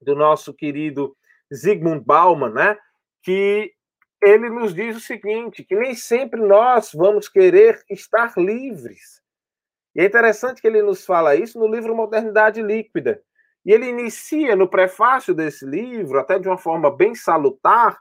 do 0.00 0.14
nosso 0.14 0.52
querido 0.52 1.16
Zygmunt 1.54 2.04
Bauman, 2.04 2.50
né? 2.50 2.78
Que 3.22 3.72
ele 4.22 4.48
nos 4.48 4.74
diz 4.74 4.96
o 4.96 5.00
seguinte: 5.00 5.64
que 5.64 5.74
nem 5.74 5.94
sempre 5.94 6.40
nós 6.40 6.92
vamos 6.92 7.28
querer 7.28 7.82
estar 7.90 8.34
livres. 8.36 9.22
E 9.94 10.00
é 10.00 10.06
interessante 10.06 10.60
que 10.60 10.66
ele 10.66 10.82
nos 10.82 11.04
fala 11.04 11.36
isso 11.36 11.58
no 11.58 11.66
livro 11.66 11.94
Modernidade 11.94 12.62
Líquida. 12.62 13.22
E 13.64 13.72
ele 13.72 13.86
inicia 13.86 14.56
no 14.56 14.68
prefácio 14.68 15.34
desse 15.34 15.64
livro, 15.64 16.18
até 16.18 16.38
de 16.38 16.48
uma 16.48 16.58
forma 16.58 16.90
bem 16.90 17.14
salutar, 17.14 18.00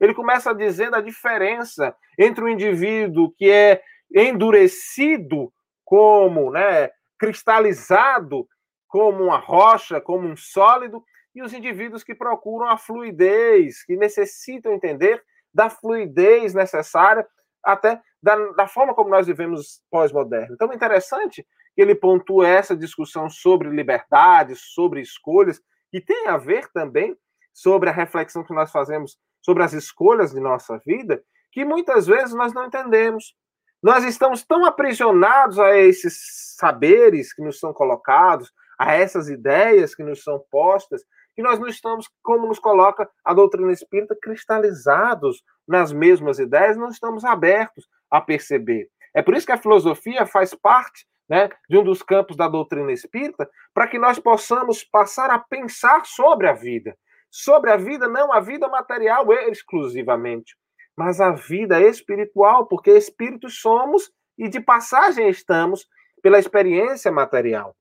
ele 0.00 0.14
começa 0.14 0.54
dizendo 0.54 0.96
a 0.96 1.00
diferença 1.00 1.94
entre 2.18 2.42
o 2.42 2.48
indivíduo 2.48 3.32
que 3.36 3.50
é 3.50 3.82
endurecido 4.12 5.52
como, 5.84 6.50
né, 6.50 6.90
cristalizado 7.22 8.48
como 8.88 9.22
uma 9.22 9.38
rocha, 9.38 10.00
como 10.00 10.26
um 10.26 10.36
sólido, 10.36 11.04
e 11.32 11.40
os 11.40 11.52
indivíduos 11.52 12.02
que 12.02 12.16
procuram 12.16 12.68
a 12.68 12.76
fluidez, 12.76 13.84
que 13.84 13.96
necessitam 13.96 14.72
entender 14.72 15.22
da 15.54 15.70
fluidez 15.70 16.52
necessária 16.52 17.24
até 17.62 18.02
da, 18.20 18.34
da 18.54 18.66
forma 18.66 18.92
como 18.92 19.08
nós 19.08 19.28
vivemos 19.28 19.80
pós-moderno. 19.88 20.54
Então, 20.54 20.72
é 20.72 20.74
interessante 20.74 21.46
que 21.76 21.80
ele 21.80 21.94
pontua 21.94 22.48
essa 22.48 22.76
discussão 22.76 23.30
sobre 23.30 23.70
liberdade, 23.70 24.56
sobre 24.56 25.00
escolhas, 25.00 25.60
que 25.92 26.00
tem 26.00 26.26
a 26.26 26.36
ver 26.36 26.68
também 26.72 27.16
sobre 27.54 27.88
a 27.88 27.92
reflexão 27.92 28.42
que 28.42 28.52
nós 28.52 28.72
fazemos 28.72 29.16
sobre 29.40 29.62
as 29.62 29.72
escolhas 29.72 30.32
de 30.32 30.40
nossa 30.40 30.76
vida, 30.84 31.22
que 31.52 31.64
muitas 31.64 32.04
vezes 32.04 32.34
nós 32.34 32.52
não 32.52 32.66
entendemos. 32.66 33.36
Nós 33.82 34.04
estamos 34.04 34.44
tão 34.44 34.64
aprisionados 34.64 35.58
a 35.58 35.76
esses 35.76 36.54
saberes 36.56 37.32
que 37.32 37.42
nos 37.42 37.58
são 37.58 37.72
colocados, 37.72 38.52
a 38.78 38.94
essas 38.94 39.28
ideias 39.28 39.92
que 39.92 40.04
nos 40.04 40.22
são 40.22 40.40
postas, 40.52 41.02
que 41.34 41.42
nós 41.42 41.58
não 41.58 41.66
estamos, 41.66 42.08
como 42.22 42.46
nos 42.46 42.60
coloca 42.60 43.10
a 43.24 43.34
doutrina 43.34 43.72
espírita, 43.72 44.16
cristalizados 44.20 45.42
nas 45.66 45.92
mesmas 45.92 46.38
ideias, 46.38 46.76
não 46.76 46.90
estamos 46.90 47.24
abertos 47.24 47.88
a 48.08 48.20
perceber. 48.20 48.88
É 49.12 49.20
por 49.20 49.34
isso 49.34 49.46
que 49.46 49.52
a 49.52 49.58
filosofia 49.58 50.26
faz 50.26 50.54
parte 50.54 51.04
né, 51.28 51.48
de 51.68 51.76
um 51.76 51.82
dos 51.82 52.02
campos 52.02 52.36
da 52.36 52.46
doutrina 52.46 52.92
espírita, 52.92 53.50
para 53.74 53.88
que 53.88 53.98
nós 53.98 54.18
possamos 54.18 54.84
passar 54.84 55.28
a 55.30 55.40
pensar 55.40 56.06
sobre 56.06 56.48
a 56.48 56.52
vida. 56.52 56.96
Sobre 57.30 57.70
a 57.70 57.76
vida, 57.76 58.06
não 58.06 58.32
a 58.32 58.38
vida 58.38 58.68
material 58.68 59.32
exclusivamente, 59.32 60.54
mas 60.96 61.20
a 61.20 61.30
vida 61.32 61.80
espiritual, 61.80 62.66
porque 62.66 62.90
espíritos 62.90 63.60
somos 63.60 64.12
e 64.36 64.48
de 64.48 64.60
passagem 64.60 65.28
estamos 65.28 65.86
pela 66.22 66.38
experiência 66.38 67.10
material. 67.10 67.76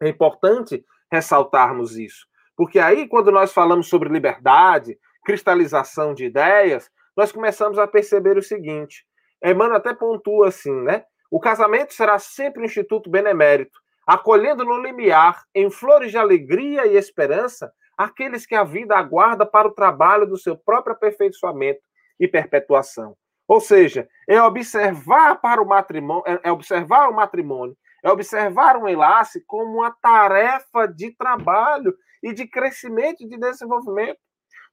É 0.00 0.08
importante 0.08 0.84
ressaltarmos 1.10 1.96
isso, 1.96 2.26
porque 2.56 2.78
aí, 2.78 3.08
quando 3.08 3.30
nós 3.30 3.52
falamos 3.52 3.88
sobre 3.88 4.08
liberdade, 4.08 4.98
cristalização 5.24 6.14
de 6.14 6.24
ideias, 6.24 6.90
nós 7.16 7.32
começamos 7.32 7.78
a 7.78 7.86
perceber 7.86 8.36
o 8.38 8.42
seguinte: 8.42 9.04
Emmanuel 9.42 9.76
até 9.76 9.94
pontua 9.94 10.48
assim, 10.48 10.74
né? 10.82 11.04
O 11.30 11.40
casamento 11.40 11.92
será 11.92 12.18
sempre 12.18 12.62
um 12.62 12.64
instituto 12.64 13.10
benemérito, 13.10 13.78
acolhendo 14.06 14.64
no 14.64 14.80
limiar, 14.80 15.44
em 15.54 15.70
flores 15.70 16.10
de 16.10 16.16
alegria 16.16 16.86
e 16.86 16.96
esperança, 16.96 17.70
aqueles 17.96 18.46
que 18.46 18.54
a 18.54 18.64
vida 18.64 18.96
aguarda 18.96 19.44
para 19.44 19.68
o 19.68 19.74
trabalho 19.74 20.26
do 20.26 20.38
seu 20.38 20.56
próprio 20.56 20.94
aperfeiçoamento 20.94 21.80
e 22.18 22.26
perpetuação. 22.26 23.16
Ou 23.46 23.60
seja, 23.60 24.08
é 24.28 24.42
observar 24.42 25.40
para 25.40 25.62
o 25.62 25.66
matrimônio, 25.66 26.24
é, 26.26 26.40
é 26.44 26.52
observar 26.52 27.08
o 27.08 27.14
matrimônio, 27.14 27.76
é 28.04 28.10
observar 28.10 28.76
um 28.76 28.88
enlace 28.88 29.42
como 29.46 29.78
uma 29.78 29.90
tarefa 29.90 30.86
de 30.86 31.10
trabalho 31.16 31.94
e 32.22 32.32
de 32.32 32.46
crescimento 32.46 33.22
e 33.22 33.28
de 33.28 33.38
desenvolvimento. 33.38 34.18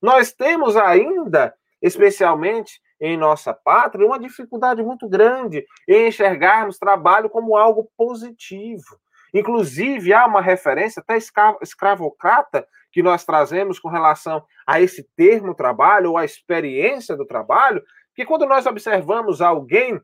Nós 0.01 0.33
temos 0.33 0.75
ainda, 0.75 1.53
especialmente 1.81 2.81
em 2.99 3.17
nossa 3.17 3.53
pátria, 3.53 4.05
uma 4.05 4.19
dificuldade 4.19 4.83
muito 4.83 5.07
grande 5.07 5.65
em 5.87 6.07
enxergarmos 6.07 6.77
trabalho 6.77 7.29
como 7.29 7.57
algo 7.57 7.89
positivo. 7.97 8.99
Inclusive, 9.33 10.13
há 10.13 10.25
uma 10.25 10.41
referência 10.41 11.01
até 11.01 11.17
escravocrata 11.61 12.67
que 12.95 13.03
nós 13.03 13.25
trazemos 13.25 13.77
com 13.77 13.89
relação 13.89 14.41
a 14.65 14.79
esse 14.79 15.05
termo 15.17 15.53
trabalho 15.53 16.11
ou 16.11 16.17
a 16.17 16.23
experiência 16.23 17.13
do 17.13 17.25
trabalho, 17.25 17.83
que 18.15 18.25
quando 18.25 18.45
nós 18.45 18.65
observamos 18.65 19.41
alguém 19.41 19.99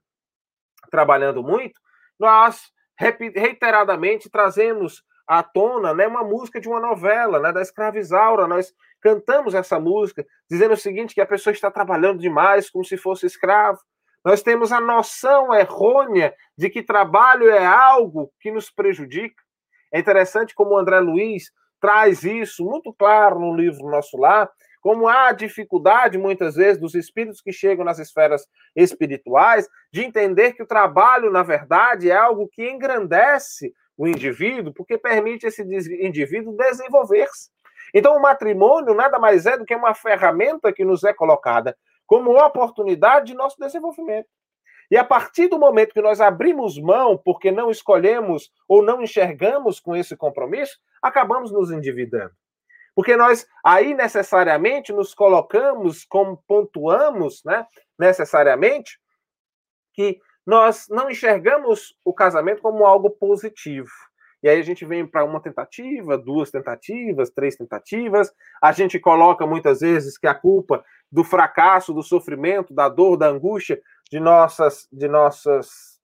trabalhando 0.91 1.41
muito, 1.41 1.79
nós 2.19 2.69
reiteradamente 2.97 4.29
trazemos 4.29 5.05
à 5.25 5.41
tona 5.41 5.93
né, 5.93 6.05
uma 6.05 6.21
música 6.21 6.59
de 6.59 6.67
uma 6.67 6.81
novela, 6.81 7.39
né, 7.39 7.53
da 7.53 7.61
escravizaura. 7.61 8.45
Nós 8.45 8.73
cantamos 8.99 9.55
essa 9.55 9.79
música 9.79 10.25
dizendo 10.49 10.73
o 10.73 10.77
seguinte, 10.77 11.15
que 11.15 11.21
a 11.21 11.25
pessoa 11.25 11.53
está 11.53 11.71
trabalhando 11.71 12.19
demais 12.19 12.69
como 12.69 12.83
se 12.83 12.97
fosse 12.97 13.25
escravo. 13.25 13.79
Nós 14.21 14.43
temos 14.43 14.73
a 14.73 14.81
noção 14.81 15.53
errônea 15.53 16.35
de 16.57 16.69
que 16.69 16.83
trabalho 16.83 17.49
é 17.49 17.65
algo 17.65 18.33
que 18.41 18.51
nos 18.51 18.69
prejudica. 18.69 19.41
É 19.93 19.97
interessante 19.97 20.53
como 20.53 20.71
o 20.71 20.77
André 20.77 20.99
Luiz 20.99 21.53
traz 21.81 22.23
isso 22.23 22.63
muito 22.63 22.93
claro 22.93 23.39
no 23.39 23.53
livro 23.53 23.89
Nosso 23.89 24.15
Lar, 24.17 24.49
como 24.79 25.07
há 25.07 25.31
dificuldade, 25.31 26.17
muitas 26.17 26.55
vezes, 26.55 26.79
dos 26.79 26.95
espíritos 26.95 27.41
que 27.41 27.51
chegam 27.51 27.83
nas 27.83 27.99
esferas 27.99 28.47
espirituais, 28.75 29.67
de 29.91 30.03
entender 30.03 30.53
que 30.53 30.63
o 30.63 30.67
trabalho, 30.67 31.31
na 31.31 31.43
verdade, 31.43 32.09
é 32.09 32.15
algo 32.15 32.47
que 32.51 32.67
engrandece 32.69 33.73
o 33.97 34.07
indivíduo, 34.07 34.73
porque 34.73 34.97
permite 34.97 35.45
esse 35.45 35.61
indivíduo 35.61 36.55
desenvolver-se. 36.55 37.49
Então, 37.93 38.15
o 38.15 38.21
matrimônio 38.21 38.93
nada 38.95 39.19
mais 39.19 39.45
é 39.45 39.57
do 39.57 39.65
que 39.65 39.75
uma 39.75 39.93
ferramenta 39.93 40.71
que 40.73 40.85
nos 40.85 41.03
é 41.03 41.13
colocada 41.13 41.75
como 42.07 42.37
oportunidade 42.43 43.27
de 43.27 43.33
nosso 43.33 43.57
desenvolvimento. 43.59 44.27
E 44.91 44.97
a 44.97 45.05
partir 45.05 45.47
do 45.47 45.57
momento 45.57 45.93
que 45.93 46.01
nós 46.01 46.19
abrimos 46.19 46.77
mão, 46.77 47.17
porque 47.17 47.49
não 47.49 47.71
escolhemos 47.71 48.51
ou 48.67 48.83
não 48.83 49.01
enxergamos 49.01 49.79
com 49.79 49.95
esse 49.95 50.17
compromisso, 50.17 50.77
acabamos 51.01 51.49
nos 51.49 51.71
endividando. 51.71 52.33
Porque 52.93 53.15
nós 53.15 53.47
aí 53.63 53.93
necessariamente 53.93 54.91
nos 54.91 55.13
colocamos, 55.13 56.03
como 56.03 56.43
pontuamos, 56.45 57.41
né, 57.45 57.65
necessariamente, 57.97 58.99
que 59.93 60.19
nós 60.45 60.87
não 60.89 61.09
enxergamos 61.09 61.95
o 62.03 62.13
casamento 62.13 62.61
como 62.61 62.85
algo 62.85 63.09
positivo. 63.09 63.89
E 64.43 64.49
aí 64.49 64.59
a 64.59 64.63
gente 64.63 64.83
vem 64.83 65.07
para 65.07 65.23
uma 65.23 65.39
tentativa, 65.39 66.17
duas 66.17 66.51
tentativas, 66.51 67.29
três 67.29 67.55
tentativas. 67.55 68.33
A 68.61 68.73
gente 68.73 68.99
coloca 68.99 69.45
muitas 69.45 69.79
vezes 69.79 70.17
que 70.17 70.27
a 70.27 70.33
culpa 70.33 70.83
do 71.09 71.23
fracasso, 71.23 71.93
do 71.93 72.01
sofrimento, 72.01 72.73
da 72.73 72.89
dor, 72.89 73.17
da 73.17 73.27
angústia 73.27 73.79
de 74.11 74.19
nossas, 74.19 74.87
de 74.91 75.07
nossas 75.07 75.99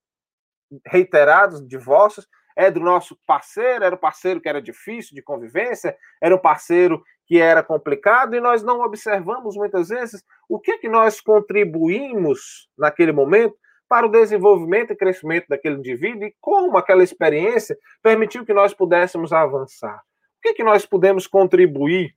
reiterados 0.85 1.65
divórcios, 1.67 2.27
é 2.55 2.71
do 2.71 2.79
nosso 2.79 3.15
parceiro, 3.27 3.83
era 3.83 3.93
o 3.93 3.99
parceiro 3.99 4.41
que 4.41 4.49
era 4.49 4.61
difícil 4.61 5.13
de 5.13 5.21
convivência, 5.21 5.95
era 6.21 6.33
um 6.33 6.39
parceiro 6.39 7.03
que 7.27 7.39
era 7.39 7.61
complicado, 7.61 8.35
e 8.35 8.39
nós 8.39 8.63
não 8.63 8.81
observamos 8.81 9.55
muitas 9.55 9.89
vezes 9.89 10.23
o 10.49 10.59
que, 10.59 10.77
que 10.77 10.89
nós 10.89 11.19
contribuímos 11.19 12.69
naquele 12.77 13.11
momento 13.11 13.55
para 13.87 14.05
o 14.05 14.09
desenvolvimento 14.11 14.91
e 14.91 14.95
crescimento 14.95 15.47
daquele 15.47 15.75
indivíduo 15.75 16.23
e 16.23 16.35
como 16.41 16.77
aquela 16.77 17.03
experiência 17.03 17.77
permitiu 18.01 18.45
que 18.45 18.53
nós 18.53 18.73
pudéssemos 18.73 19.31
avançar. 19.31 19.97
O 20.37 20.41
que, 20.41 20.53
que 20.53 20.63
nós 20.63 20.85
pudemos 20.85 21.27
contribuir 21.27 22.15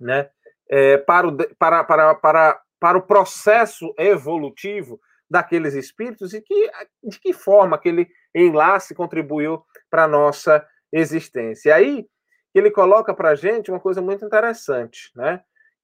né, 0.00 0.28
é, 0.68 0.98
para, 0.98 1.28
o, 1.28 1.36
para, 1.56 1.84
para, 1.84 2.14
para 2.14 2.60
para 2.84 2.98
o 2.98 3.02
processo 3.02 3.94
evolutivo 3.98 5.00
daqueles 5.30 5.72
espíritos 5.72 6.34
e 6.34 6.42
que, 6.42 6.70
de 7.02 7.18
que 7.18 7.32
forma 7.32 7.76
aquele 7.76 8.06
enlace 8.34 8.94
contribuiu 8.94 9.64
para 9.88 10.04
a 10.04 10.06
nossa 10.06 10.62
existência. 10.92 11.70
E 11.70 11.72
aí 11.72 12.06
ele 12.54 12.70
coloca 12.70 13.14
para 13.14 13.30
a 13.30 13.34
gente 13.34 13.70
uma 13.70 13.80
coisa 13.80 14.02
muito 14.02 14.22
interessante, 14.22 15.10
né? 15.16 15.40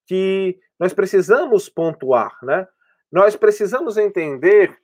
que 0.07 0.61
nós 0.79 0.93
precisamos 0.93 1.71
pontuar, 1.71 2.37
né? 2.43 2.69
nós 3.11 3.35
precisamos 3.35 3.97
entender 3.97 4.79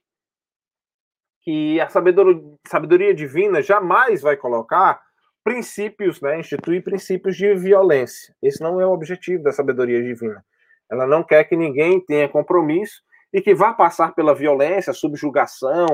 que 1.43 1.79
a 1.83 1.91
sabedoria, 1.91 2.41
sabedoria 2.67 3.15
divina 3.15 3.61
jamais 3.61 4.23
vai 4.23 4.39
colocar 4.39 5.03
princípios, 5.45 6.23
né, 6.23 6.41
instituir 6.41 6.83
princípios 6.83 7.37
de 7.37 7.55
violência. 7.55 8.35
Esse 8.43 8.63
não 8.63 8.81
é 8.81 8.87
o 8.87 8.93
objetivo 8.93 9.43
da 9.43 9.53
sabedoria 9.53 10.03
divina. 10.03 10.43
Ela 10.91 11.07
não 11.07 11.23
quer 11.23 11.45
que 11.45 11.57
ninguém 11.57 12.01
tenha 12.01 12.29
compromisso 12.29 13.03
e 13.33 13.41
que 13.41 13.55
vá 13.55 13.73
passar 13.73 14.15
pela 14.15 14.35
violência, 14.35 14.93
subjugação, 14.93 15.87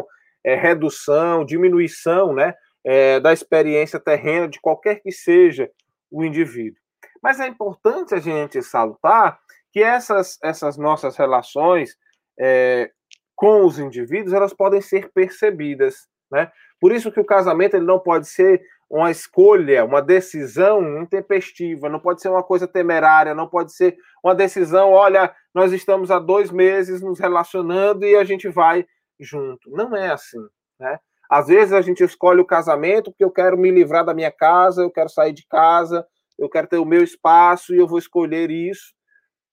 é, 0.44 0.54
redução, 0.54 1.44
diminuição 1.44 2.32
né, 2.32 2.54
é, 2.84 3.20
da 3.20 3.32
experiência 3.32 3.98
terrena 3.98 4.48
de 4.48 4.60
qualquer 4.60 5.00
que 5.00 5.10
seja 5.10 5.70
o 6.10 6.24
indivíduo. 6.24 6.80
Mas 7.22 7.40
é 7.40 7.46
importante 7.46 8.14
a 8.14 8.18
gente 8.18 8.60
salutar 8.62 9.38
que 9.72 9.82
essas, 9.82 10.38
essas 10.42 10.76
nossas 10.76 11.16
relações 11.16 11.96
é, 12.38 12.90
com 13.34 13.64
os 13.64 13.78
indivíduos 13.78 14.34
elas 14.34 14.52
podem 14.52 14.80
ser 14.80 15.10
percebidas. 15.12 16.08
Né? 16.30 16.50
Por 16.80 16.92
isso 16.92 17.12
que 17.12 17.20
o 17.20 17.24
casamento 17.24 17.74
ele 17.74 17.86
não 17.86 17.98
pode 17.98 18.28
ser 18.28 18.62
uma 18.92 19.10
escolha, 19.10 19.86
uma 19.86 20.02
decisão 20.02 21.00
intempestiva, 21.00 21.88
não 21.88 21.98
pode 21.98 22.20
ser 22.20 22.28
uma 22.28 22.42
coisa 22.42 22.68
temerária, 22.68 23.34
não 23.34 23.48
pode 23.48 23.72
ser 23.72 23.96
uma 24.22 24.34
decisão, 24.34 24.90
olha, 24.90 25.34
nós 25.54 25.72
estamos 25.72 26.10
há 26.10 26.18
dois 26.18 26.50
meses 26.50 27.00
nos 27.00 27.18
relacionando 27.18 28.04
e 28.04 28.14
a 28.14 28.22
gente 28.22 28.50
vai 28.50 28.84
junto. 29.18 29.70
Não 29.70 29.96
é 29.96 30.10
assim, 30.10 30.38
né? 30.78 31.00
Às 31.30 31.46
vezes 31.46 31.72
a 31.72 31.80
gente 31.80 32.04
escolhe 32.04 32.42
o 32.42 32.46
casamento 32.46 33.10
porque 33.10 33.24
eu 33.24 33.30
quero 33.30 33.56
me 33.56 33.70
livrar 33.70 34.04
da 34.04 34.12
minha 34.12 34.30
casa, 34.30 34.82
eu 34.82 34.90
quero 34.90 35.08
sair 35.08 35.32
de 35.32 35.46
casa, 35.46 36.06
eu 36.38 36.50
quero 36.50 36.66
ter 36.66 36.76
o 36.76 36.84
meu 36.84 37.02
espaço 37.02 37.74
e 37.74 37.78
eu 37.78 37.88
vou 37.88 37.98
escolher 37.98 38.50
isso. 38.50 38.92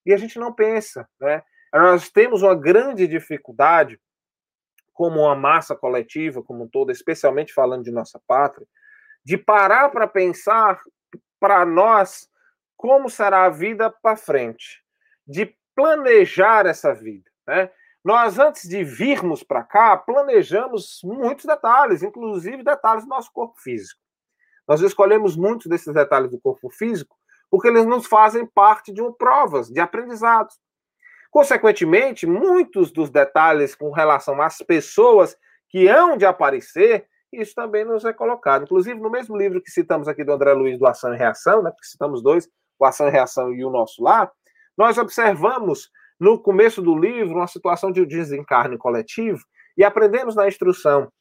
E 0.06 0.12
a 0.12 0.17
gente 0.17 0.38
não 0.38 0.54
pensa, 0.54 1.08
né? 1.17 1.41
Nós 1.73 2.10
temos 2.10 2.41
uma 2.41 2.56
grande 2.56 3.08
dificuldade, 3.08 3.97
como 4.91 5.21
uma 5.21 5.36
massa 5.36 5.78
coletiva 5.78 6.43
como 6.43 6.69
um 6.75 6.91
especialmente 6.91 7.54
falando 7.54 7.86
de 7.86 7.91
nossa 7.91 8.19
pátria, 8.28 8.67
de 9.30 9.38
parar 9.38 9.92
para 9.92 10.08
pensar 10.08 10.82
para 11.39 11.63
nós 11.63 12.28
como 12.76 13.12
será 13.12 13.46
a 13.46 13.50
vida 13.50 13.94
para 14.02 14.18
frente, 14.18 14.84
de 15.28 15.56
planejar 15.76 16.65
essa 16.65 16.96
vida, 16.96 17.30
né? 17.48 17.70
Nós, 18.04 18.39
antes 18.39 18.68
de 18.68 18.84
virmos 18.84 19.44
para 19.44 19.63
cá, 19.63 19.96
planejamos 19.96 21.02
muitos 21.04 21.46
detalhes, 21.46 22.02
inclusive 22.02 22.63
detalhes 22.63 23.04
do 23.04 23.10
nosso 23.10 23.32
corpo 23.32 23.54
físico. 23.60 24.02
Nós 24.68 24.82
escolhemos 24.82 25.36
muitos 25.36 25.68
desses 25.68 25.94
detalhes 25.94 26.32
do 26.32 26.42
corpo 26.42 26.68
físico 26.72 27.15
porque 27.52 27.67
eles 27.67 27.86
nos 27.86 28.08
fazem 28.08 28.48
parte 28.48 28.92
de 28.92 29.00
um, 29.00 29.13
provas, 29.13 29.67
de 29.69 29.80
aprendizados. 29.80 30.56
Consequentemente, 31.30 32.25
muitos 32.25 32.92
dos 32.92 33.12
detalhes 33.12 33.75
com 33.75 33.92
relação 33.92 34.42
às 34.42 34.58
pessoas 34.58 35.38
que 35.67 35.88
hão 35.88 36.17
de 36.17 36.25
aparecer 36.25 37.08
isso 37.32 37.54
também 37.54 37.86
nos 37.86 38.06
é 38.06 38.13
colocado. 38.13 38.63
Inclusive, 38.63 39.00
no 39.00 39.10
mesmo 39.10 39.38
livro 39.38 39.62
que 39.62 39.71
citamos 39.71 40.08
aqui 40.08 40.23
do 40.23 40.34
André 40.34 40.54
Luiz, 40.54 40.80
do 40.80 40.88
Ação 40.88 41.13
e 41.13 41.17
Reação, 41.17 41.62
né, 41.62 41.71
porque 41.71 41.88
citamos 41.88 42.21
dois, 42.21 42.50
o 42.80 42.86
Ação 42.86 43.08
e 43.08 43.12
Reação 43.12 43.54
e 43.54 43.63
o 43.63 43.69
Nosso 43.69 44.02
Lá, 44.04 44.32
nós 44.77 44.98
observamos 44.98 45.90
no 46.19 46.42
começo 46.42 46.82
do 46.82 46.98
livro 46.98 47.36
uma 47.36 47.48
situação 47.48 47.92
de 47.92 48.06
desencarne 48.06 48.77
coletivo 48.77 49.44
e 49.77 49.84
aprendemos 49.84 50.36
na 50.36 50.48
instrução 50.48 51.12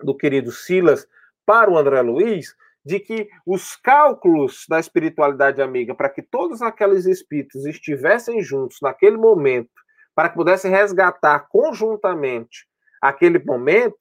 do 0.00 0.16
querido 0.16 0.50
Silas 0.52 1.06
para 1.46 1.70
o 1.70 1.78
André 1.78 2.00
Luiz 2.02 2.54
de 2.84 2.98
que 2.98 3.28
os 3.46 3.76
cálculos 3.76 4.64
da 4.68 4.80
espiritualidade 4.80 5.60
amiga 5.60 5.94
para 5.94 6.08
que 6.08 6.22
todos 6.22 6.62
aqueles 6.62 7.06
espíritos 7.06 7.66
estivessem 7.66 8.42
juntos 8.42 8.78
naquele 8.80 9.16
momento, 9.16 9.70
para 10.14 10.28
que 10.28 10.34
pudessem 10.34 10.70
resgatar 10.70 11.40
conjuntamente 11.48 12.66
aquele 13.00 13.38
momento, 13.38 13.96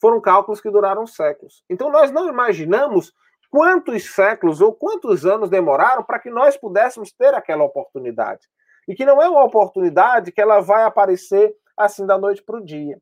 foram 0.00 0.20
cálculos 0.20 0.60
que 0.60 0.70
duraram 0.70 1.06
séculos. 1.06 1.64
Então, 1.68 1.90
nós 1.90 2.10
não 2.10 2.28
imaginamos 2.28 3.12
quantos 3.50 4.14
séculos 4.14 4.60
ou 4.60 4.74
quantos 4.74 5.24
anos 5.24 5.48
demoraram 5.48 6.02
para 6.02 6.18
que 6.18 6.30
nós 6.30 6.56
pudéssemos 6.56 7.12
ter 7.12 7.34
aquela 7.34 7.64
oportunidade. 7.64 8.42
E 8.88 8.94
que 8.94 9.04
não 9.04 9.20
é 9.20 9.28
uma 9.28 9.44
oportunidade 9.44 10.30
que 10.30 10.40
ela 10.40 10.60
vai 10.60 10.84
aparecer 10.84 11.54
assim 11.76 12.06
da 12.06 12.18
noite 12.18 12.42
para 12.42 12.56
o 12.56 12.64
dia. 12.64 12.98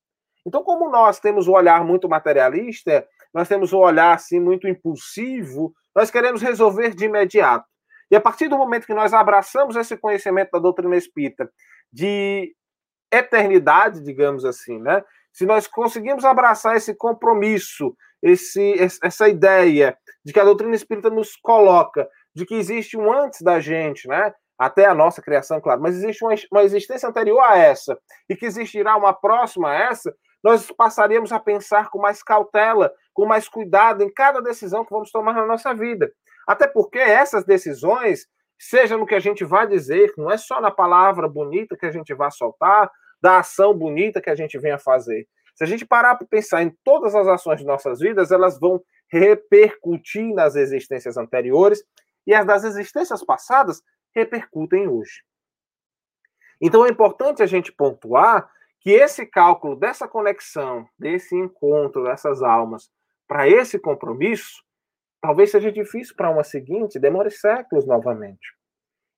Então, 0.46 0.62
como 0.62 0.90
nós 0.90 1.18
temos 1.18 1.48
um 1.48 1.52
olhar 1.52 1.84
muito 1.84 2.08
materialista, 2.08 3.06
nós 3.32 3.48
temos 3.48 3.72
um 3.72 3.78
olhar 3.78 4.14
assim 4.14 4.38
muito 4.38 4.68
impulsivo, 4.68 5.74
nós 5.94 6.10
queremos 6.10 6.42
resolver 6.42 6.94
de 6.94 7.06
imediato. 7.06 7.66
E 8.10 8.16
a 8.16 8.20
partir 8.20 8.48
do 8.48 8.58
momento 8.58 8.86
que 8.86 8.94
nós 8.94 9.14
abraçamos 9.14 9.76
esse 9.76 9.96
conhecimento 9.96 10.50
da 10.52 10.58
doutrina 10.58 10.96
espírita 10.96 11.50
de 11.92 12.54
eternidade, 13.10 14.02
digamos 14.02 14.44
assim, 14.44 14.78
né? 14.78 15.02
Se 15.34 15.44
nós 15.44 15.66
conseguimos 15.66 16.24
abraçar 16.24 16.76
esse 16.76 16.94
compromisso 16.94 17.94
esse, 18.24 18.74
essa 19.02 19.28
ideia 19.28 19.96
de 20.24 20.32
que 20.32 20.40
a 20.40 20.44
doutrina 20.44 20.74
espírita 20.74 21.10
nos 21.10 21.36
coloca 21.36 22.08
de 22.34 22.46
que 22.46 22.54
existe 22.54 22.96
um 22.96 23.12
antes 23.12 23.42
da 23.42 23.60
gente, 23.60 24.08
né? 24.08 24.32
Até 24.58 24.86
a 24.86 24.94
nossa 24.94 25.20
criação, 25.20 25.60
claro, 25.60 25.82
mas 25.82 25.96
existe 25.96 26.24
uma, 26.24 26.34
uma 26.50 26.62
existência 26.62 27.08
anterior 27.08 27.40
a 27.40 27.58
essa, 27.58 27.98
e 28.28 28.34
que 28.34 28.46
existirá 28.46 28.96
uma 28.96 29.12
próxima 29.12 29.68
a 29.68 29.74
essa, 29.74 30.14
nós 30.42 30.70
passaríamos 30.70 31.32
a 31.32 31.40
pensar 31.40 31.90
com 31.90 31.98
mais 31.98 32.22
cautela, 32.22 32.90
com 33.12 33.26
mais 33.26 33.48
cuidado 33.48 34.02
em 34.02 34.12
cada 34.12 34.40
decisão 34.40 34.84
que 34.84 34.92
vamos 34.92 35.10
tomar 35.10 35.34
na 35.34 35.44
nossa 35.44 35.74
vida. 35.74 36.10
Até 36.46 36.66
porque 36.66 36.98
essas 36.98 37.44
decisões, 37.44 38.26
seja 38.58 38.96
no 38.96 39.06
que 39.06 39.14
a 39.14 39.20
gente 39.20 39.44
vai 39.44 39.66
dizer, 39.66 40.12
não 40.16 40.30
é 40.30 40.38
só 40.38 40.60
na 40.60 40.70
palavra 40.70 41.28
bonita 41.28 41.76
que 41.76 41.86
a 41.86 41.90
gente 41.90 42.14
vai 42.14 42.30
soltar, 42.30 42.90
da 43.24 43.38
ação 43.38 43.72
bonita 43.72 44.20
que 44.20 44.28
a 44.28 44.34
gente 44.34 44.58
venha 44.58 44.78
fazer. 44.78 45.26
Se 45.54 45.64
a 45.64 45.66
gente 45.66 45.86
parar 45.86 46.14
para 46.14 46.26
pensar 46.26 46.62
em 46.62 46.68
todas 46.84 47.14
as 47.14 47.26
ações 47.26 47.58
de 47.58 47.64
nossas 47.64 48.00
vidas, 48.00 48.30
elas 48.30 48.60
vão 48.60 48.84
repercutir 49.10 50.34
nas 50.34 50.56
existências 50.56 51.16
anteriores 51.16 51.82
e 52.26 52.34
as 52.34 52.44
das 52.44 52.64
existências 52.64 53.24
passadas 53.24 53.82
repercutem 54.14 54.88
hoje. 54.88 55.22
Então 56.60 56.84
é 56.84 56.90
importante 56.90 57.42
a 57.42 57.46
gente 57.46 57.72
pontuar 57.72 58.46
que 58.78 58.90
esse 58.90 59.24
cálculo 59.24 59.74
dessa 59.74 60.06
conexão, 60.06 60.86
desse 60.98 61.34
encontro 61.34 62.04
dessas 62.04 62.42
almas 62.42 62.90
para 63.26 63.48
esse 63.48 63.78
compromisso, 63.78 64.62
talvez 65.22 65.50
seja 65.50 65.72
difícil 65.72 66.14
para 66.14 66.28
uma 66.28 66.44
seguinte, 66.44 66.98
demore 66.98 67.30
séculos 67.30 67.86
novamente. 67.86 68.54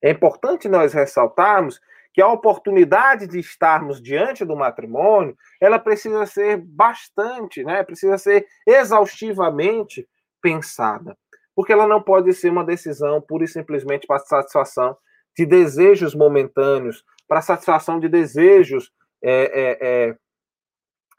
É 0.01 0.11
importante 0.11 0.69
nós 0.69 0.93
ressaltarmos 0.93 1.81
que 2.17 2.23
a 2.23 2.29
oportunidade 2.29 3.27
de 3.27 3.39
estarmos 3.39 4.01
diante 4.01 4.43
do 4.43 4.57
matrimônio, 4.57 5.37
ela 5.61 5.79
precisa 5.79 6.25
ser 6.25 6.57
bastante, 6.57 7.63
né, 7.63 7.83
precisa 7.83 8.17
ser 8.17 8.47
exaustivamente 8.67 10.09
pensada, 10.41 11.15
porque 11.55 11.75
ela 11.75 11.87
não 11.87 12.01
pode 12.01 12.33
ser 12.33 12.49
uma 12.49 12.65
decisão 12.65 13.21
pura 13.21 13.45
e 13.45 13.49
simplesmente 13.49 14.07
para 14.07 14.19
satisfação 14.21 14.97
de 15.37 15.45
desejos 15.45 16.15
momentâneos, 16.15 17.05
para 17.29 17.43
satisfação 17.43 18.01
de 18.01 18.09
desejos 18.09 18.91
é, 19.23 19.33
é, 19.33 19.79
é, 19.83 20.17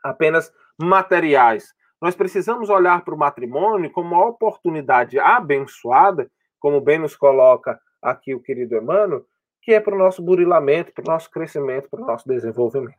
apenas 0.03 0.51
materiais. 0.81 1.75
Nós 2.01 2.15
precisamos 2.15 2.71
olhar 2.71 3.05
para 3.05 3.13
o 3.13 3.19
matrimônio 3.19 3.91
como 3.91 4.15
uma 4.15 4.25
oportunidade 4.25 5.19
abençoada, 5.19 6.27
como 6.59 6.81
bem 6.81 6.97
nos 6.97 7.15
coloca 7.15 7.79
aqui 8.01 8.33
o 8.33 8.41
querido 8.41 8.75
Emmanuel, 8.75 9.23
que 9.67 9.73
é 9.73 9.81
para 9.81 9.93
o 9.93 9.97
nosso 9.97 10.21
burilamento, 10.21 10.93
para 10.93 11.03
o 11.03 11.11
nosso 11.11 11.29
crescimento, 11.29 11.89
para 11.89 12.01
o 12.01 12.05
nosso 12.05 12.25
desenvolvimento. 12.25 12.95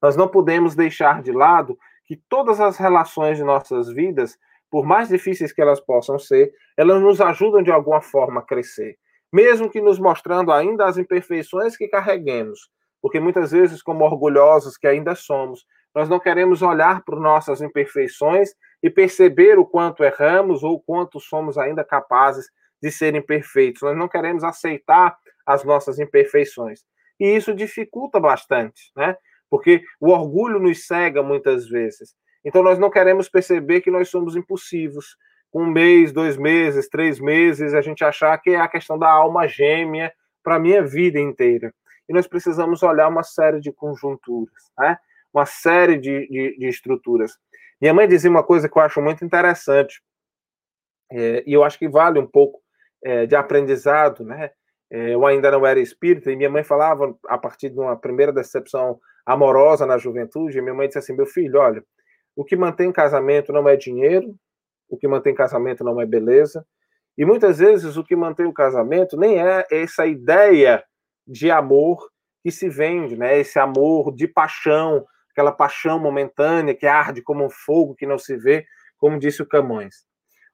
Nós 0.00 0.16
não 0.16 0.26
podemos 0.26 0.74
deixar 0.74 1.20
de 1.22 1.30
lado 1.32 1.78
que 2.06 2.16
todas 2.30 2.62
as 2.62 2.78
relações 2.78 3.36
de 3.36 3.44
nossas 3.44 3.92
vidas, 3.92 4.38
por 4.70 4.86
mais 4.86 5.10
difíceis 5.10 5.52
que 5.52 5.60
elas 5.60 5.80
possam 5.80 6.18
ser, 6.18 6.50
elas 6.78 7.02
nos 7.02 7.20
ajudam 7.20 7.62
de 7.62 7.70
alguma 7.70 8.00
forma 8.00 8.40
a 8.40 8.42
crescer, 8.42 8.96
mesmo 9.30 9.68
que 9.68 9.82
nos 9.82 9.98
mostrando 9.98 10.50
ainda 10.50 10.86
as 10.86 10.96
imperfeições 10.96 11.76
que 11.76 11.86
carreguemos, 11.88 12.70
porque 13.02 13.20
muitas 13.20 13.50
vezes, 13.50 13.82
como 13.82 14.02
orgulhosos 14.02 14.78
que 14.78 14.86
ainda 14.86 15.14
somos, 15.14 15.66
nós 15.94 16.08
não 16.08 16.18
queremos 16.18 16.62
olhar 16.62 17.04
para 17.04 17.20
nossas 17.20 17.60
imperfeições 17.60 18.54
e 18.82 18.88
perceber 18.88 19.58
o 19.58 19.66
quanto 19.66 20.02
erramos 20.02 20.62
ou 20.62 20.76
o 20.76 20.80
quanto 20.80 21.20
somos 21.20 21.58
ainda 21.58 21.84
capazes 21.84 22.46
de 22.82 22.90
serem 22.90 23.20
perfeitos. 23.20 23.82
Nós 23.82 23.94
não 23.94 24.08
queremos 24.08 24.42
aceitar 24.42 25.18
as 25.48 25.64
nossas 25.64 25.98
imperfeições. 25.98 26.82
E 27.18 27.26
isso 27.26 27.54
dificulta 27.54 28.20
bastante, 28.20 28.92
né? 28.96 29.16
Porque 29.50 29.82
o 30.00 30.10
orgulho 30.10 30.60
nos 30.60 30.86
cega 30.86 31.22
muitas 31.22 31.68
vezes. 31.68 32.14
Então 32.44 32.62
nós 32.62 32.78
não 32.78 32.90
queremos 32.90 33.28
perceber 33.28 33.80
que 33.80 33.90
nós 33.90 34.08
somos 34.08 34.36
impulsivos. 34.36 35.16
Um 35.52 35.66
mês, 35.66 36.12
dois 36.12 36.36
meses, 36.36 36.88
três 36.88 37.18
meses, 37.18 37.72
a 37.72 37.80
gente 37.80 38.04
achar 38.04 38.36
que 38.38 38.50
é 38.50 38.60
a 38.60 38.68
questão 38.68 38.98
da 38.98 39.10
alma 39.10 39.48
gêmea 39.48 40.12
para 40.42 40.56
a 40.56 40.58
minha 40.58 40.82
vida 40.82 41.18
inteira 41.18 41.72
e 42.08 42.12
nós 42.12 42.26
precisamos 42.26 42.82
olhar 42.82 43.08
uma 43.08 43.22
série 43.22 43.60
de 43.60 43.70
conjunturas, 43.70 44.72
né? 44.78 44.98
uma 45.32 45.44
série 45.44 45.98
de, 45.98 46.26
de, 46.28 46.58
de 46.58 46.66
estruturas. 46.66 47.38
Minha 47.80 47.92
mãe 47.92 48.08
dizia 48.08 48.30
uma 48.30 48.42
coisa 48.42 48.68
que 48.68 48.76
eu 48.76 48.82
acho 48.82 49.00
muito 49.02 49.24
interessante, 49.24 50.02
é, 51.12 51.44
e 51.46 51.52
eu 51.52 51.62
acho 51.62 51.78
que 51.78 51.88
vale 51.88 52.18
um 52.18 52.26
pouco 52.26 52.60
é, 53.04 53.26
de 53.26 53.36
aprendizado, 53.36 54.24
né? 54.24 54.50
É, 54.90 55.14
eu 55.14 55.26
ainda 55.26 55.50
não 55.50 55.66
era 55.66 55.78
espírita, 55.80 56.32
e 56.32 56.36
minha 56.36 56.48
mãe 56.48 56.64
falava, 56.64 57.14
a 57.26 57.36
partir 57.36 57.70
de 57.70 57.78
uma 57.78 57.96
primeira 57.96 58.32
decepção 58.32 58.98
amorosa 59.24 59.84
na 59.84 59.98
juventude, 59.98 60.60
minha 60.62 60.74
mãe 60.74 60.86
disse 60.86 60.98
assim: 60.98 61.14
meu 61.14 61.26
filho, 61.26 61.60
olha, 61.60 61.84
o 62.34 62.44
que 62.44 62.56
mantém 62.56 62.90
casamento 62.90 63.52
não 63.52 63.68
é 63.68 63.76
dinheiro, 63.76 64.34
o 64.88 64.96
que 64.96 65.06
mantém 65.06 65.34
casamento 65.34 65.84
não 65.84 66.00
é 66.00 66.06
beleza, 66.06 66.64
e 67.16 67.24
muitas 67.24 67.58
vezes 67.58 67.96
o 67.96 68.04
que 68.04 68.16
mantém 68.16 68.46
o 68.46 68.52
casamento 68.52 69.16
nem 69.16 69.38
é 69.38 69.66
essa 69.70 70.06
ideia 70.06 70.82
de 71.26 71.50
amor 71.50 72.08
que 72.42 72.50
se 72.50 72.68
vende, 72.68 73.16
né? 73.16 73.38
Esse 73.38 73.58
amor 73.58 74.14
de 74.14 74.26
paixão, 74.26 75.04
aquela 75.32 75.52
paixão 75.52 75.98
momentânea 75.98 76.74
que 76.74 76.86
arde 76.86 77.20
como 77.20 77.44
um 77.44 77.50
fogo 77.50 77.94
que 77.94 78.06
não 78.06 78.18
se 78.18 78.36
vê, 78.36 78.64
como 78.96 79.18
disse 79.18 79.42
o 79.42 79.46
Camões. 79.46 80.07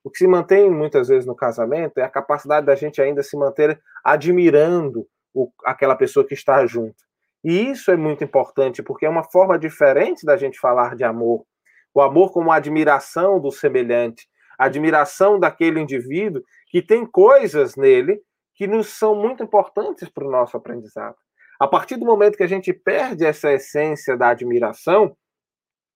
O 0.05 0.11
que 0.11 0.19
se 0.19 0.27
mantém 0.27 0.71
muitas 0.71 1.09
vezes 1.09 1.25
no 1.25 1.35
casamento 1.35 1.97
é 1.97 2.03
a 2.03 2.11
capacidade 2.11 2.67
da 2.67 2.75
gente 2.75 3.01
ainda 3.01 3.23
se 3.23 3.37
manter 3.39 3.81
admirando 4.05 5.09
o, 5.33 5.51
aquela 5.65 5.97
pessoa 5.97 6.27
que 6.27 6.35
está 6.35 6.67
junto. 6.67 7.03
E 7.43 7.71
isso 7.71 7.91
é 7.91 7.97
muito 7.97 8.23
importante, 8.23 8.83
porque 8.83 9.07
é 9.07 9.09
uma 9.09 9.25
forma 9.25 9.59
diferente 9.59 10.25
da 10.27 10.37
gente 10.37 10.61
falar 10.61 10.95
de 10.95 11.05
amor. 11.05 11.47
O 11.95 12.03
amor 12.03 12.33
como 12.33 12.53
admiração 12.53 13.41
do 13.41 13.51
semelhante, 13.51 14.29
admiração 14.59 15.41
daquele 15.41 15.81
indivíduo 15.81 16.43
que 16.69 16.83
tem 16.83 17.07
coisas 17.07 17.75
nele 17.75 18.21
que 18.55 18.67
nos 18.67 18.89
são 18.89 19.15
muito 19.15 19.43
importantes 19.43 20.09
para 20.09 20.27
o 20.27 20.31
nosso 20.31 20.57
aprendizado. 20.57 21.17
A 21.59 21.67
partir 21.67 21.97
do 21.97 22.05
momento 22.05 22.37
que 22.37 22.43
a 22.43 22.49
gente 22.49 22.73
perde 22.73 23.25
essa 23.25 23.53
essência 23.53 24.17
da 24.17 24.29
admiração, 24.29 25.17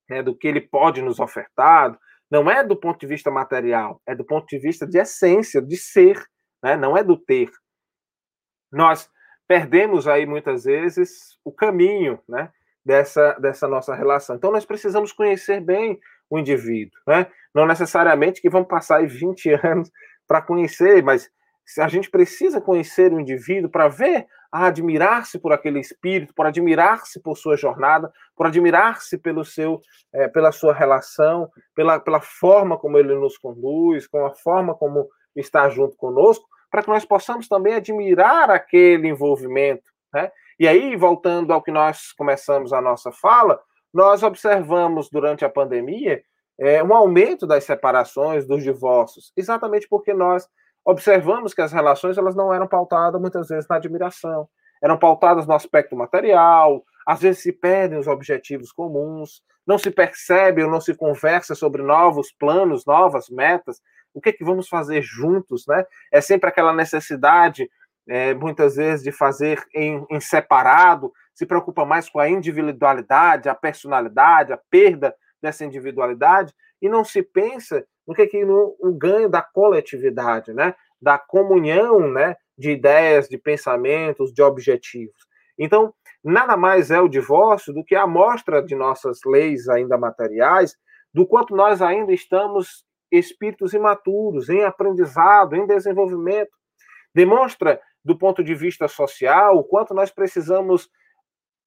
né, 0.08 0.22
do 0.22 0.34
que 0.34 0.48
ele 0.48 0.60
pode 0.60 1.02
nos 1.02 1.20
ofertar, 1.20 1.98
não 2.30 2.50
é 2.50 2.62
do 2.62 2.76
ponto 2.76 3.00
de 3.00 3.06
vista 3.06 3.30
material, 3.30 4.00
é 4.06 4.14
do 4.14 4.24
ponto 4.24 4.46
de 4.46 4.58
vista 4.58 4.86
de 4.86 4.98
essência, 4.98 5.62
de 5.62 5.76
ser, 5.76 6.22
né, 6.62 6.76
não 6.76 6.96
é 6.96 7.02
do 7.02 7.16
ter. 7.16 7.50
Nós 8.70 9.10
perdemos 9.46 10.06
aí 10.06 10.26
muitas 10.26 10.64
vezes 10.64 11.38
o 11.44 11.50
caminho 11.50 12.20
né, 12.28 12.50
dessa, 12.84 13.32
dessa 13.34 13.66
nossa 13.66 13.94
relação. 13.94 14.36
Então 14.36 14.52
nós 14.52 14.66
precisamos 14.66 15.12
conhecer 15.12 15.60
bem 15.60 15.98
o 16.30 16.38
indivíduo, 16.38 16.98
né? 17.06 17.26
não 17.54 17.66
necessariamente 17.66 18.40
que 18.40 18.50
vamos 18.50 18.68
passar 18.68 18.98
aí 18.98 19.06
20 19.06 19.50
anos 19.64 19.90
para 20.26 20.42
conhecer, 20.42 21.02
mas 21.02 21.30
a 21.78 21.88
gente 21.88 22.10
precisa 22.10 22.60
conhecer 22.60 23.12
o 23.12 23.20
indivíduo 23.20 23.70
para 23.70 23.88
ver, 23.88 24.26
admirar-se 24.50 25.38
por 25.38 25.52
aquele 25.52 25.78
espírito, 25.78 26.34
por 26.34 26.46
admirar-se 26.46 27.20
por 27.20 27.36
sua 27.36 27.56
jornada, 27.56 28.10
por 28.34 28.46
admirar-se 28.46 29.18
pelo 29.18 29.44
seu, 29.44 29.80
é, 30.12 30.28
pela 30.28 30.52
sua 30.52 30.72
relação, 30.72 31.50
pela, 31.74 32.00
pela 32.00 32.20
forma 32.20 32.78
como 32.78 32.98
ele 32.98 33.14
nos 33.14 33.36
conduz, 33.36 34.06
com 34.06 34.24
a 34.24 34.34
forma 34.34 34.74
como 34.74 35.08
está 35.36 35.68
junto 35.68 35.96
conosco, 35.96 36.48
para 36.70 36.82
que 36.82 36.88
nós 36.88 37.04
possamos 37.04 37.48
também 37.48 37.74
admirar 37.74 38.50
aquele 38.50 39.08
envolvimento. 39.08 39.90
Né? 40.12 40.30
E 40.58 40.66
aí, 40.66 40.96
voltando 40.96 41.52
ao 41.52 41.62
que 41.62 41.70
nós 41.70 42.12
começamos 42.12 42.72
a 42.72 42.80
nossa 42.80 43.12
fala, 43.12 43.60
nós 43.92 44.22
observamos 44.22 45.08
durante 45.10 45.44
a 45.44 45.48
pandemia 45.48 46.22
é, 46.58 46.82
um 46.82 46.94
aumento 46.94 47.46
das 47.46 47.64
separações, 47.64 48.46
dos 48.46 48.62
divórcios, 48.62 49.32
exatamente 49.36 49.86
porque 49.88 50.12
nós 50.12 50.48
observamos 50.88 51.52
que 51.52 51.60
as 51.60 51.70
relações 51.70 52.16
elas 52.16 52.34
não 52.34 52.52
eram 52.52 52.66
pautadas 52.66 53.20
muitas 53.20 53.48
vezes 53.48 53.68
na 53.68 53.76
admiração, 53.76 54.48
eram 54.82 54.98
pautadas 54.98 55.46
no 55.46 55.52
aspecto 55.52 55.94
material, 55.94 56.82
às 57.06 57.20
vezes 57.20 57.42
se 57.42 57.52
perdem 57.52 57.98
os 57.98 58.06
objetivos 58.06 58.72
comuns, 58.72 59.42
não 59.66 59.76
se 59.76 59.90
percebe 59.90 60.62
ou 60.64 60.70
não 60.70 60.80
se 60.80 60.94
conversa 60.94 61.54
sobre 61.54 61.82
novos 61.82 62.32
planos, 62.32 62.86
novas 62.86 63.28
metas, 63.28 63.82
o 64.14 64.20
que 64.20 64.30
é 64.30 64.32
que 64.32 64.42
vamos 64.42 64.66
fazer 64.66 65.02
juntos, 65.02 65.66
né? 65.66 65.84
É 66.10 66.22
sempre 66.22 66.48
aquela 66.48 66.72
necessidade, 66.72 67.68
é, 68.08 68.32
muitas 68.32 68.76
vezes, 68.76 69.04
de 69.04 69.12
fazer 69.12 69.62
em, 69.74 70.06
em 70.10 70.20
separado, 70.20 71.12
se 71.34 71.44
preocupa 71.44 71.84
mais 71.84 72.08
com 72.08 72.18
a 72.18 72.30
individualidade, 72.30 73.50
a 73.50 73.54
personalidade, 73.54 74.54
a 74.54 74.60
perda 74.70 75.14
dessa 75.42 75.66
individualidade, 75.66 76.54
e 76.80 76.88
não 76.88 77.04
se 77.04 77.22
pensa 77.22 77.84
no 78.08 78.14
que 78.14 78.26
que 78.26 78.42
no, 78.42 78.74
o 78.80 78.90
ganho 78.90 79.28
da 79.28 79.42
coletividade, 79.42 80.54
né? 80.54 80.74
Da 80.98 81.18
comunhão, 81.18 82.10
né? 82.10 82.36
De 82.56 82.70
ideias, 82.70 83.28
de 83.28 83.36
pensamentos, 83.36 84.32
de 84.32 84.42
objetivos. 84.42 85.28
Então, 85.58 85.92
nada 86.24 86.56
mais 86.56 86.90
é 86.90 86.98
o 86.98 87.08
divórcio 87.08 87.70
do 87.74 87.84
que 87.84 87.94
a 87.94 88.06
mostra 88.06 88.62
de 88.62 88.74
nossas 88.74 89.20
leis 89.26 89.68
ainda 89.68 89.98
materiais, 89.98 90.74
do 91.12 91.26
quanto 91.26 91.54
nós 91.54 91.82
ainda 91.82 92.10
estamos 92.10 92.82
espíritos 93.12 93.74
imaturos, 93.74 94.48
em 94.48 94.64
aprendizado, 94.64 95.54
em 95.54 95.66
desenvolvimento. 95.66 96.50
Demonstra, 97.14 97.78
do 98.02 98.16
ponto 98.16 98.42
de 98.42 98.54
vista 98.54 98.88
social, 98.88 99.58
o 99.58 99.64
quanto 99.64 99.92
nós 99.92 100.10
precisamos 100.10 100.88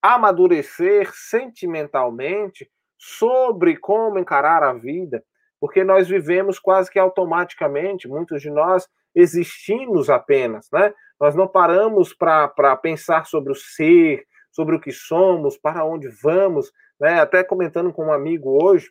amadurecer 0.01 1.11
sentimentalmente 1.13 2.67
sobre 2.97 3.77
como 3.77 4.17
encarar 4.17 4.63
a 4.63 4.73
vida, 4.73 5.23
porque 5.61 5.83
nós 5.83 6.07
vivemos 6.07 6.57
quase 6.57 6.89
que 6.89 6.97
automaticamente, 6.97 8.07
muitos 8.07 8.41
de 8.41 8.49
nós 8.49 8.89
existimos 9.13 10.09
apenas, 10.09 10.67
né? 10.73 10.91
Nós 11.19 11.35
não 11.35 11.47
paramos 11.47 12.15
para 12.15 12.75
pensar 12.77 13.27
sobre 13.27 13.51
o 13.51 13.55
ser, 13.55 14.25
sobre 14.51 14.75
o 14.75 14.79
que 14.79 14.91
somos, 14.91 15.55
para 15.55 15.85
onde 15.85 16.09
vamos, 16.09 16.73
né? 16.99 17.21
Até 17.21 17.43
comentando 17.43 17.93
com 17.93 18.07
um 18.07 18.11
amigo 18.11 18.57
hoje, 18.61 18.89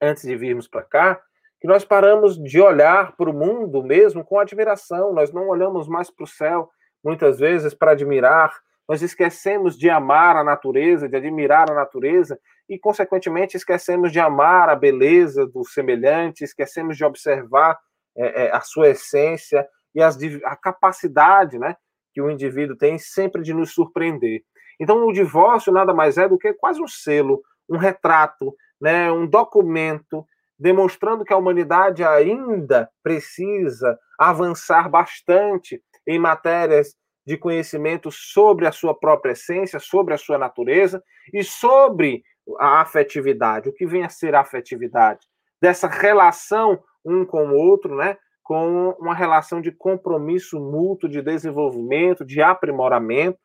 antes 0.00 0.22
de 0.22 0.36
virmos 0.36 0.68
para 0.68 0.84
cá, 0.84 1.20
que 1.60 1.66
nós 1.66 1.84
paramos 1.84 2.40
de 2.40 2.60
olhar 2.60 3.16
para 3.16 3.28
o 3.28 3.34
mundo 3.34 3.82
mesmo 3.82 4.24
com 4.24 4.38
admiração, 4.38 5.12
nós 5.12 5.32
não 5.32 5.48
olhamos 5.48 5.88
mais 5.88 6.08
para 6.08 6.22
o 6.22 6.28
céu, 6.28 6.70
muitas 7.02 7.40
vezes, 7.40 7.74
para 7.74 7.92
admirar, 7.92 8.54
nós 8.88 9.02
esquecemos 9.02 9.76
de 9.76 9.90
amar 9.90 10.36
a 10.36 10.44
natureza, 10.44 11.08
de 11.08 11.16
admirar 11.16 11.68
a 11.68 11.74
natureza, 11.74 12.38
e, 12.68 12.78
consequentemente, 12.78 13.56
esquecemos 13.56 14.10
de 14.10 14.18
amar 14.18 14.68
a 14.68 14.76
beleza 14.76 15.46
do 15.46 15.64
semelhante, 15.64 16.44
esquecemos 16.44 16.96
de 16.96 17.04
observar 17.04 17.78
é, 18.16 18.44
é, 18.44 18.50
a 18.54 18.60
sua 18.60 18.90
essência 18.90 19.66
e 19.94 20.02
as, 20.02 20.18
a 20.44 20.56
capacidade 20.56 21.58
né, 21.58 21.76
que 22.12 22.22
o 22.22 22.30
indivíduo 22.30 22.76
tem 22.76 22.98
sempre 22.98 23.42
de 23.42 23.52
nos 23.52 23.72
surpreender. 23.72 24.42
Então, 24.80 25.06
o 25.06 25.12
divórcio 25.12 25.72
nada 25.72 25.92
mais 25.92 26.16
é 26.16 26.28
do 26.28 26.38
que 26.38 26.52
quase 26.54 26.80
um 26.82 26.88
selo, 26.88 27.42
um 27.68 27.76
retrato, 27.76 28.54
né, 28.80 29.10
um 29.10 29.26
documento 29.26 30.26
demonstrando 30.58 31.24
que 31.24 31.32
a 31.32 31.36
humanidade 31.36 32.04
ainda 32.04 32.88
precisa 33.02 33.98
avançar 34.18 34.88
bastante 34.88 35.82
em 36.06 36.18
matérias 36.18 36.94
de 37.26 37.36
conhecimento 37.36 38.10
sobre 38.12 38.66
a 38.66 38.72
sua 38.72 38.98
própria 38.98 39.32
essência, 39.32 39.80
sobre 39.80 40.14
a 40.14 40.18
sua 40.18 40.38
natureza 40.38 41.02
e 41.32 41.42
sobre 41.42 42.22
a 42.58 42.80
afetividade. 42.80 43.68
O 43.68 43.72
que 43.72 43.86
vem 43.86 44.04
a 44.04 44.08
ser 44.08 44.34
a 44.34 44.40
afetividade? 44.40 45.26
Dessa 45.60 45.88
relação 45.88 46.82
um 47.04 47.24
com 47.24 47.48
o 47.48 47.54
outro, 47.54 47.94
né? 47.96 48.16
Com 48.42 48.90
uma 48.98 49.14
relação 49.14 49.60
de 49.60 49.72
compromisso 49.72 50.58
mútuo, 50.58 51.08
de 51.08 51.22
desenvolvimento, 51.22 52.24
de 52.24 52.42
aprimoramento 52.42 53.38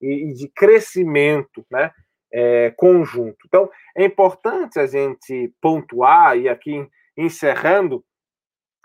e, 0.00 0.30
e 0.30 0.34
de 0.34 0.48
crescimento, 0.48 1.64
né? 1.70 1.90
É, 2.34 2.70
conjunto. 2.70 3.36
Então, 3.46 3.70
é 3.94 4.04
importante 4.04 4.80
a 4.80 4.86
gente 4.86 5.54
pontuar, 5.60 6.38
e 6.38 6.48
aqui 6.48 6.88
encerrando, 7.14 8.02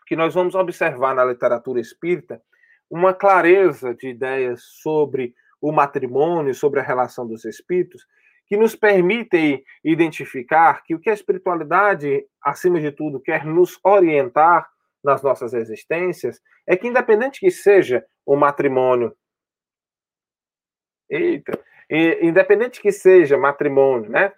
que 0.06 0.18
nós 0.18 0.34
vamos 0.34 0.54
observar 0.54 1.16
na 1.16 1.24
literatura 1.24 1.80
espírita 1.80 2.42
uma 2.90 3.14
clareza 3.14 3.94
de 3.94 4.10
ideias 4.10 4.62
sobre 4.82 5.34
o 5.62 5.72
matrimônio, 5.72 6.54
sobre 6.54 6.80
a 6.80 6.84
relação 6.84 7.28
dos 7.28 7.46
espíritos, 7.46 8.06
que 8.48 8.56
nos 8.56 8.76
permitem 8.76 9.64
identificar 9.84 10.84
que 10.84 10.96
o 10.96 11.00
que 11.00 11.10
a 11.10 11.14
espiritualidade, 11.14 12.26
acima 12.42 12.80
de 12.80 12.92
tudo, 12.92 13.20
quer 13.20 13.46
nos 13.46 13.78
orientar 13.84 14.68
nas 15.04 15.22
nossas 15.22 15.54
existências 15.54 16.42
é 16.66 16.76
que, 16.76 16.88
independente 16.88 17.40
que 17.40 17.52
seja 17.52 18.06
o 18.26 18.36
matrimônio. 18.36 19.16
Eita! 21.10 21.60
Independente 21.90 22.82
que 22.82 22.92
seja 22.92 23.38
matrimônio, 23.38 24.10
né? 24.10 24.34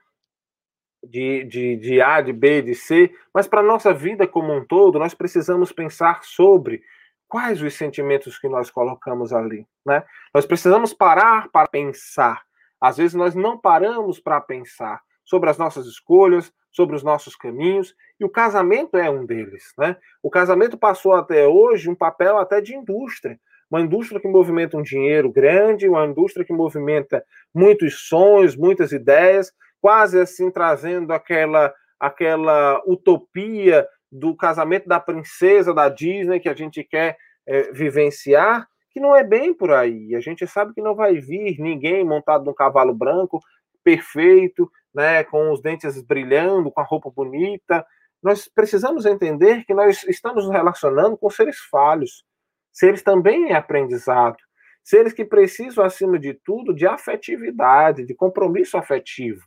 De, 1.03 1.43
de, 1.45 1.75
de 1.77 2.01
A, 2.01 2.21
de 2.21 2.33
B, 2.33 2.61
de 2.61 2.75
C, 2.75 3.09
mas 3.33 3.47
para 3.47 3.61
a 3.61 3.63
nossa 3.63 3.93
vida 3.93 4.27
como 4.27 4.53
um 4.53 4.65
todo, 4.65 4.99
nós 4.99 5.13
precisamos 5.13 5.71
pensar 5.71 6.23
sobre 6.23 6.83
quais 7.27 7.61
os 7.61 7.73
sentimentos 7.73 8.37
que 8.37 8.49
nós 8.49 8.69
colocamos 8.69 9.31
ali, 9.31 9.65
né? 9.85 10.03
Nós 10.33 10.45
precisamos 10.45 10.93
parar 10.93 11.49
para 11.49 11.67
pensar 11.69 12.43
às 12.81 12.97
vezes 12.97 13.13
nós 13.13 13.35
não 13.35 13.57
paramos 13.57 14.19
para 14.19 14.39
pensar 14.41 15.01
sobre 15.25 15.49
as 15.49 15.57
nossas 15.57 15.85
escolhas, 15.85 16.51
sobre 16.71 16.95
os 16.95 17.03
nossos 17.03 17.35
caminhos, 17.35 17.95
e 18.19 18.25
o 18.25 18.29
casamento 18.29 18.97
é 18.97 19.09
um 19.09 19.25
deles. 19.25 19.73
Né? 19.77 19.95
O 20.23 20.29
casamento 20.29 20.77
passou 20.77 21.13
até 21.13 21.47
hoje 21.47 21.89
um 21.89 21.95
papel 21.95 22.37
até 22.37 22.61
de 22.61 22.75
indústria, 22.75 23.39
uma 23.69 23.81
indústria 23.81 24.19
que 24.19 24.27
movimenta 24.27 24.77
um 24.77 24.81
dinheiro 24.81 25.31
grande, 25.31 25.87
uma 25.87 26.05
indústria 26.05 26.45
que 26.45 26.53
movimenta 26.53 27.23
muitos 27.53 28.07
sonhos, 28.07 28.55
muitas 28.55 28.91
ideias, 28.91 29.51
quase 29.79 30.19
assim 30.19 30.49
trazendo 30.49 31.11
aquela 31.13 31.73
aquela 31.99 32.81
utopia 32.87 33.85
do 34.09 34.33
casamento 34.35 34.87
da 34.87 34.99
princesa 34.99 35.73
da 35.73 35.89
Disney 35.89 36.39
que 36.39 36.47
a 36.47 36.55
gente 36.55 36.81
quer 36.83 37.17
é, 37.45 37.71
vivenciar, 37.73 38.68
que 38.91 38.99
não 38.99 39.15
é 39.15 39.23
bem 39.23 39.53
por 39.53 39.71
aí. 39.71 40.15
A 40.15 40.19
gente 40.19 40.45
sabe 40.47 40.73
que 40.73 40.81
não 40.81 40.95
vai 40.95 41.15
vir 41.15 41.59
ninguém 41.59 42.03
montado 42.03 42.45
num 42.45 42.53
cavalo 42.53 42.93
branco, 42.93 43.39
perfeito, 43.83 44.69
né, 44.93 45.23
com 45.23 45.51
os 45.51 45.61
dentes 45.61 46.01
brilhando, 46.01 46.71
com 46.71 46.81
a 46.81 46.83
roupa 46.83 47.09
bonita. 47.09 47.85
Nós 48.21 48.47
precisamos 48.47 49.05
entender 49.05 49.63
que 49.65 49.73
nós 49.73 50.03
estamos 50.03 50.45
nos 50.45 50.53
relacionando 50.53 51.17
com 51.17 51.29
seres 51.29 51.57
falhos, 51.71 52.23
seres 52.71 53.01
também 53.01 53.49
em 53.49 53.53
aprendizado, 53.53 54.37
seres 54.83 55.13
que 55.13 55.23
precisam, 55.23 55.83
acima 55.83 56.17
de 56.19 56.33
tudo, 56.33 56.73
de 56.73 56.87
afetividade, 56.87 58.05
de 58.05 58.13
compromisso 58.13 58.77
afetivo. 58.77 59.41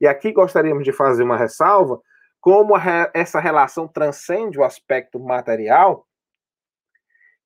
E 0.00 0.06
aqui 0.06 0.32
gostaríamos 0.32 0.84
de 0.84 0.92
fazer 0.92 1.22
uma 1.22 1.36
ressalva, 1.36 2.00
como 2.40 2.74
essa 3.14 3.40
relação 3.40 3.88
transcende 3.88 4.58
o 4.58 4.64
aspecto 4.64 5.18
material, 5.18 6.06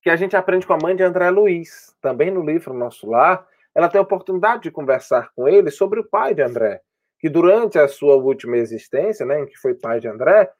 que 0.09 0.13
a 0.13 0.17
gente 0.17 0.35
aprende 0.35 0.67
com 0.67 0.73
a 0.73 0.79
mãe 0.83 0.97
de 0.97 1.03
André 1.03 1.29
Luiz, 1.29 1.95
também 2.01 2.31
no 2.31 2.43
livro 2.43 2.73
Nosso 2.73 3.07
Lar. 3.07 3.47
Ela 3.75 3.91
tem 3.91 3.99
a 3.99 4.03
oportunidade 4.03 4.63
de 4.63 4.71
conversar 4.71 5.31
com 5.37 5.47
ele 5.47 5.71
sobre 5.71 6.01
o 6.01 6.09
pai 6.09 6.35
de 6.35 6.41
André, 6.41 6.81
que 7.19 7.29
durante 7.29 7.79
a 7.79 7.87
sua 7.87 8.17
última 8.17 8.57
existência, 8.57 9.27
né, 9.27 9.41
em 9.41 9.45
que 9.45 9.59
foi 9.59 9.75
pai 9.75 10.01
de 10.01 10.09
André, 10.09 10.51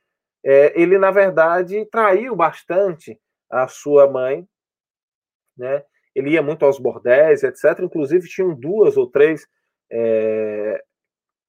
é, 0.45 0.79
ele, 0.79 0.99
na 0.99 1.11
verdade, 1.11 1.87
traiu 1.87 2.37
bastante 2.37 3.19
a 3.51 3.67
sua 3.67 4.07
mãe, 4.07 4.47
né? 5.57 5.83
Ele 6.15 6.33
ia 6.33 6.43
muito 6.43 6.67
aos 6.67 6.79
bordéis, 6.79 7.43
etc. 7.43 7.81
Inclusive, 7.81 8.29
tinham 8.29 8.55
duas 8.55 8.99
ou 8.99 9.11
três 9.11 9.49
é, 9.91 10.85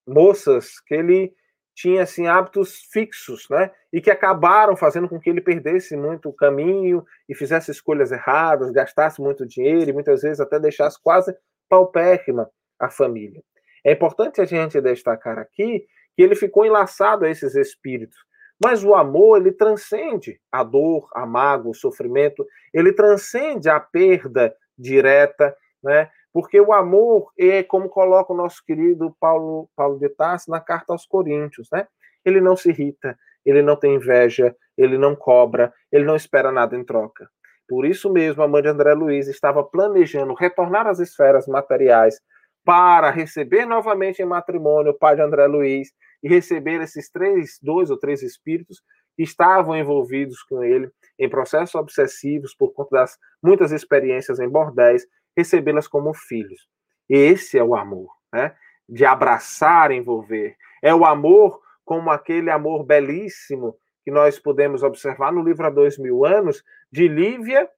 moças 0.08 0.80
que 0.88 0.96
ele 0.96 1.34
tinha 1.80 2.04
assim 2.04 2.28
hábitos 2.28 2.82
fixos, 2.92 3.48
né? 3.50 3.72
E 3.92 4.02
que 4.02 4.12
acabaram 4.12 4.76
fazendo 4.76 5.08
com 5.08 5.18
que 5.18 5.30
ele 5.30 5.40
perdesse 5.40 5.96
muito 5.96 6.28
o 6.28 6.34
caminho 6.34 7.06
e 7.28 7.34
fizesse 7.34 7.72
escolhas 7.72 8.12
erradas, 8.12 8.70
gastasse 8.72 9.22
muito 9.22 9.48
dinheiro 9.48 9.90
e 9.90 9.94
muitas 9.94 10.22
vezes 10.22 10.42
até 10.42 10.60
deixasse 10.60 11.02
quase 11.02 11.34
paupérrima 11.70 12.50
a 12.78 12.90
família. 12.90 13.42
É 13.86 13.94
importante 13.94 14.42
a 14.42 14.46
gente 14.46 14.82
destacar 14.82 15.40
aqui 15.40 15.86
que 16.18 16.22
ele 16.22 16.36
ficou 16.36 16.66
enlaçado 16.66 17.24
a 17.24 17.30
esses 17.30 17.56
espíritos, 17.56 18.18
mas 18.62 18.84
o 18.84 18.94
amor 18.94 19.38
ele 19.38 19.54
transcende 19.54 20.38
a 20.52 20.66
dor, 20.66 21.08
a 21.16 21.26
mágoa, 21.26 21.72
o 21.72 21.76
sofrimento, 21.76 22.46
ele 22.74 22.92
transcende 22.92 23.70
a 23.70 23.80
perda 23.80 24.54
direta, 24.78 25.56
né? 25.82 26.10
Porque 26.34 26.60
o 26.60 26.72
amor 26.72 27.32
é 27.38 27.64
como 27.64 27.90
coloca 27.90 28.32
o 28.32 28.36
nosso 28.36 28.64
querido 28.64 29.16
Paulo, 29.20 29.70
Paulo 29.76 30.00
de 30.00 30.10
Tarso 30.10 30.52
na 30.52 30.60
carta 30.60 30.94
aos 30.94 31.06
Coríntios, 31.06 31.68
né? 31.72 31.88
Ele 32.24 32.40
não 32.40 32.56
se 32.56 32.70
irrita, 32.70 33.18
ele 33.46 33.62
não 33.62 33.76
tem 33.76 33.96
inveja, 33.96 34.56
ele 34.78 34.98
não 34.98 35.16
cobra, 35.16 35.74
ele 35.92 36.06
não 36.06 36.16
espera 36.16 36.52
nada 36.52 36.76
em 36.76 36.84
troca. 36.84 37.28
Por 37.68 37.86
isso 37.86 38.12
mesmo, 38.12 38.42
a 38.42 38.48
mãe 38.48 38.62
de 38.62 38.68
André 38.68 38.94
Luiz 38.94 39.28
estava 39.28 39.64
planejando 39.64 40.34
retornar 40.34 40.88
às 40.88 41.00
esferas 41.00 41.48
materiais 41.48 42.20
para 42.66 43.10
receber 43.10 43.66
novamente 43.66 44.22
em 44.22 44.26
matrimônio 44.26 44.92
o 44.92 44.98
pai 44.98 45.16
de 45.16 45.22
André 45.22 45.48
Luiz 45.48 45.90
e 46.22 46.28
receber 46.28 46.82
esses 46.82 47.10
três, 47.10 47.58
dois 47.62 47.90
ou 47.90 47.98
três 47.98 48.22
espíritos 48.22 48.82
que 49.16 49.24
estavam 49.24 49.76
envolvidos 49.76 50.42
com 50.44 50.64
ele 50.64 50.90
em 51.18 51.30
processos 51.30 51.76
obsessivos 51.76 52.56
por 52.56 52.74
conta 52.74 52.98
das 52.98 53.18
muitas 53.42 53.72
experiências 53.72 54.40
em 54.40 54.50
bordéis 54.50 55.06
recebê-las 55.40 55.88
como 55.88 56.14
filhos. 56.14 56.68
Esse 57.08 57.58
é 57.58 57.64
o 57.64 57.76
amor, 57.76 58.10
né? 58.32 58.54
De 58.88 59.06
abraçar, 59.06 59.92
envolver. 59.92 60.56
É 60.82 60.94
o 60.94 61.06
amor 61.06 61.62
como 61.86 62.12
aquele 62.12 62.52
amor 62.52 62.84
belíssimo 62.84 63.76
que 64.04 64.12
nós 64.12 64.38
podemos 64.38 64.84
observar 64.84 65.32
no 65.32 65.42
livro 65.42 65.66
Há 65.66 65.70
Dois 65.70 65.98
Mil 65.98 66.26
Anos, 66.26 66.64
de 66.92 67.08
Lívia 67.08 67.70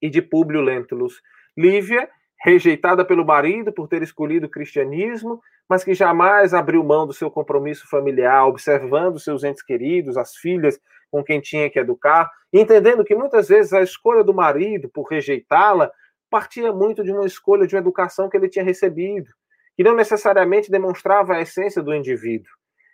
e 0.00 0.08
de 0.08 0.22
Públio 0.22 0.60
Lentulus. 0.60 1.20
Lívia, 1.56 2.08
rejeitada 2.42 3.04
pelo 3.04 3.24
marido 3.24 3.72
por 3.72 3.88
ter 3.88 4.02
escolhido 4.02 4.46
o 4.46 4.50
cristianismo, 4.50 5.40
mas 5.68 5.84
que 5.84 5.92
jamais 5.92 6.54
abriu 6.54 6.82
mão 6.82 7.06
do 7.06 7.12
seu 7.12 7.30
compromisso 7.30 7.88
familiar, 7.88 8.46
observando 8.46 9.18
seus 9.18 9.44
entes 9.44 9.62
queridos, 9.62 10.16
as 10.16 10.34
filhas 10.36 10.80
com 11.10 11.22
quem 11.22 11.40
tinha 11.40 11.68
que 11.68 11.78
educar, 11.78 12.30
entendendo 12.52 13.04
que 13.04 13.14
muitas 13.14 13.48
vezes 13.48 13.72
a 13.72 13.82
escolha 13.82 14.22
do 14.22 14.32
marido 14.32 14.88
por 14.88 15.08
rejeitá-la 15.08 15.90
partia 16.30 16.72
muito 16.72 17.02
de 17.02 17.10
uma 17.10 17.26
escolha 17.26 17.66
de 17.66 17.74
uma 17.74 17.80
educação 17.80 18.28
que 18.28 18.36
ele 18.36 18.48
tinha 18.48 18.64
recebido, 18.64 19.28
que 19.76 19.82
não 19.82 19.94
necessariamente 19.94 20.70
demonstrava 20.70 21.34
a 21.34 21.40
essência 21.40 21.82
do 21.82 21.94
indivíduo, 21.94 22.50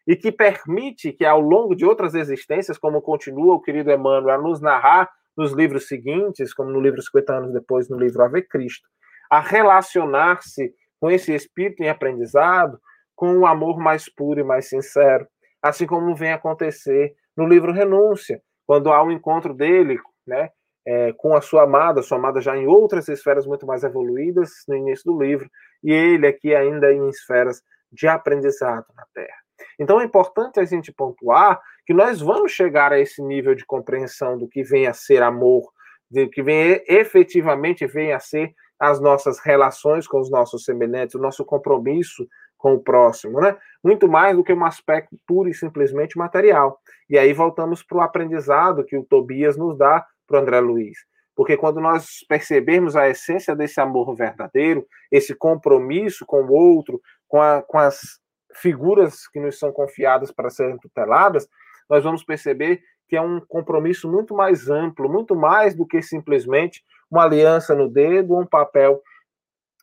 e 0.07 0.17
que 0.17 0.33
permite 0.33 1.13
que, 1.13 1.25
ao 1.25 1.41
longo 1.41 1.75
de 1.75 1.85
outras 1.85 2.15
existências, 2.15 2.79
como 2.79 3.03
continua 3.03 3.55
o 3.55 3.61
querido 3.61 3.91
Emmanuel 3.91 4.31
a 4.31 4.43
nos 4.43 4.61
narrar 4.61 5.11
nos 5.37 5.53
livros 5.53 5.87
seguintes, 5.87 6.55
como 6.55 6.71
no 6.71 6.81
livro 6.81 7.03
50 7.03 7.33
anos 7.35 7.53
depois, 7.53 7.89
no 7.89 7.99
livro 7.99 8.23
Ave 8.23 8.43
Cristo, 8.43 8.89
a 9.31 9.41
relacionar-se 9.41 10.73
com 10.99 11.11
esse 11.11 11.35
espírito 11.35 11.83
em 11.83 11.89
aprendizado 11.89 12.81
com 13.15 13.33
um 13.35 13.47
amor 13.47 13.79
mais 13.79 14.09
puro 14.09 14.41
e 14.41 14.45
mais 14.45 14.69
sincero, 14.69 15.27
assim 15.61 15.87
como 15.87 16.15
vem 16.15 16.33
acontecer 16.33 17.15
no 17.37 17.47
livro 17.47 17.73
Renúncia, 17.73 18.41
quando 18.67 18.93
há 18.93 19.03
um 19.03 19.11
encontro 19.11 19.53
dele, 19.53 19.99
né, 20.27 20.51
é, 20.87 21.13
com 21.15 21.35
a 21.35 21.41
sua 21.41 21.65
amada, 21.65 22.03
sua 22.03 22.17
amada 22.17 22.41
já 22.41 22.57
em 22.57 22.67
outras 22.67 23.09
esferas 23.09 23.45
muito 23.47 23.67
mais 23.67 23.83
evoluídas 23.83 24.51
no 24.69 24.77
início 24.77 25.13
do 25.13 25.21
livro, 25.21 25.51
e 25.83 25.93
ele 25.93 26.27
aqui 26.27 26.55
ainda 26.55 26.93
em 26.93 27.09
esferas 27.09 27.63
de 27.91 28.07
aprendizado 28.07 28.87
na 28.97 29.05
Terra. 29.13 29.37
Então 29.79 30.01
é 30.01 30.05
importante 30.05 30.61
a 30.61 30.65
gente 30.65 30.93
pontuar 30.93 31.61
que 31.85 31.93
nós 31.93 32.21
vamos 32.21 32.53
chegar 32.53 32.93
a 32.93 33.01
esse 33.01 33.23
nível 33.23 33.55
de 33.55 33.65
compreensão 33.65 34.39
do 34.39 34.49
que 34.49 34.63
vem 34.63 34.87
a 34.87 34.93
ser 34.93 35.23
amor, 35.23 35.71
do 36.11 36.29
que 36.29 36.43
vem 36.43 36.83
efetivamente 36.87 37.87
vem 37.87 38.13
a 38.13 38.21
ser 38.21 38.55
as 38.79 39.01
nossas 39.01 39.39
relações 39.39 40.07
com 40.07 40.21
os 40.21 40.31
nossos 40.31 40.65
semelhantes, 40.65 41.15
o 41.15 41.21
nosso 41.21 41.45
compromisso 41.45 42.27
com 42.59 42.75
o 42.75 42.81
próximo, 42.81 43.41
né? 43.41 43.57
Muito 43.83 44.09
mais 44.09 44.37
do 44.37 44.45
que 44.45 44.53
um 44.53 44.65
aspecto 44.65 45.17
puro 45.27 45.49
e 45.49 45.55
simplesmente 45.55 46.19
material. 46.19 46.81
E 47.09 47.19
aí 47.19 47.33
voltamos 47.33 47.83
para 47.83 47.99
o 47.99 48.01
aprendizado 48.01 48.85
que 48.85 48.97
o 48.97 49.05
Tobias 49.05 49.57
nos 49.57 49.77
dá 49.79 50.05
para 50.27 50.39
o 50.39 50.41
André 50.43 50.61
Luiz. 50.61 50.99
Porque 51.35 51.57
quando 51.57 51.81
nós 51.81 52.25
percebermos 52.29 52.97
a 52.97 53.09
essência 53.09 53.55
desse 53.55 53.81
amor 53.81 54.15
verdadeiro, 54.15 54.87
esse 55.13 55.35
compromisso 55.35 56.25
com 56.25 56.43
o 56.43 56.53
outro, 56.53 57.01
com, 57.29 57.41
a, 57.41 57.63
com 57.63 57.79
as 57.79 58.19
figuras 58.55 59.29
que 59.29 59.39
nos 59.39 59.59
são 59.59 59.71
confiadas 59.71 60.33
para 60.33 60.49
serem 60.49 60.79
tuteladas, 60.79 61.47
nós 61.89 62.03
vamos 62.03 62.25
perceber 62.25 62.81
que 63.09 63.17
é 63.17 63.21
um 63.21 63.41
compromisso 63.41 64.11
muito 64.11 64.35
mais 64.35 64.69
amplo, 64.69 65.09
muito 65.09 65.37
mais 65.37 65.75
do 65.75 65.87
que 65.87 66.03
simplesmente 66.03 66.83
uma 67.11 67.25
aliança 67.25 67.75
no 67.75 67.89
dedo 67.89 68.35
ou 68.35 68.41
um 68.41 68.47
papel 68.47 69.01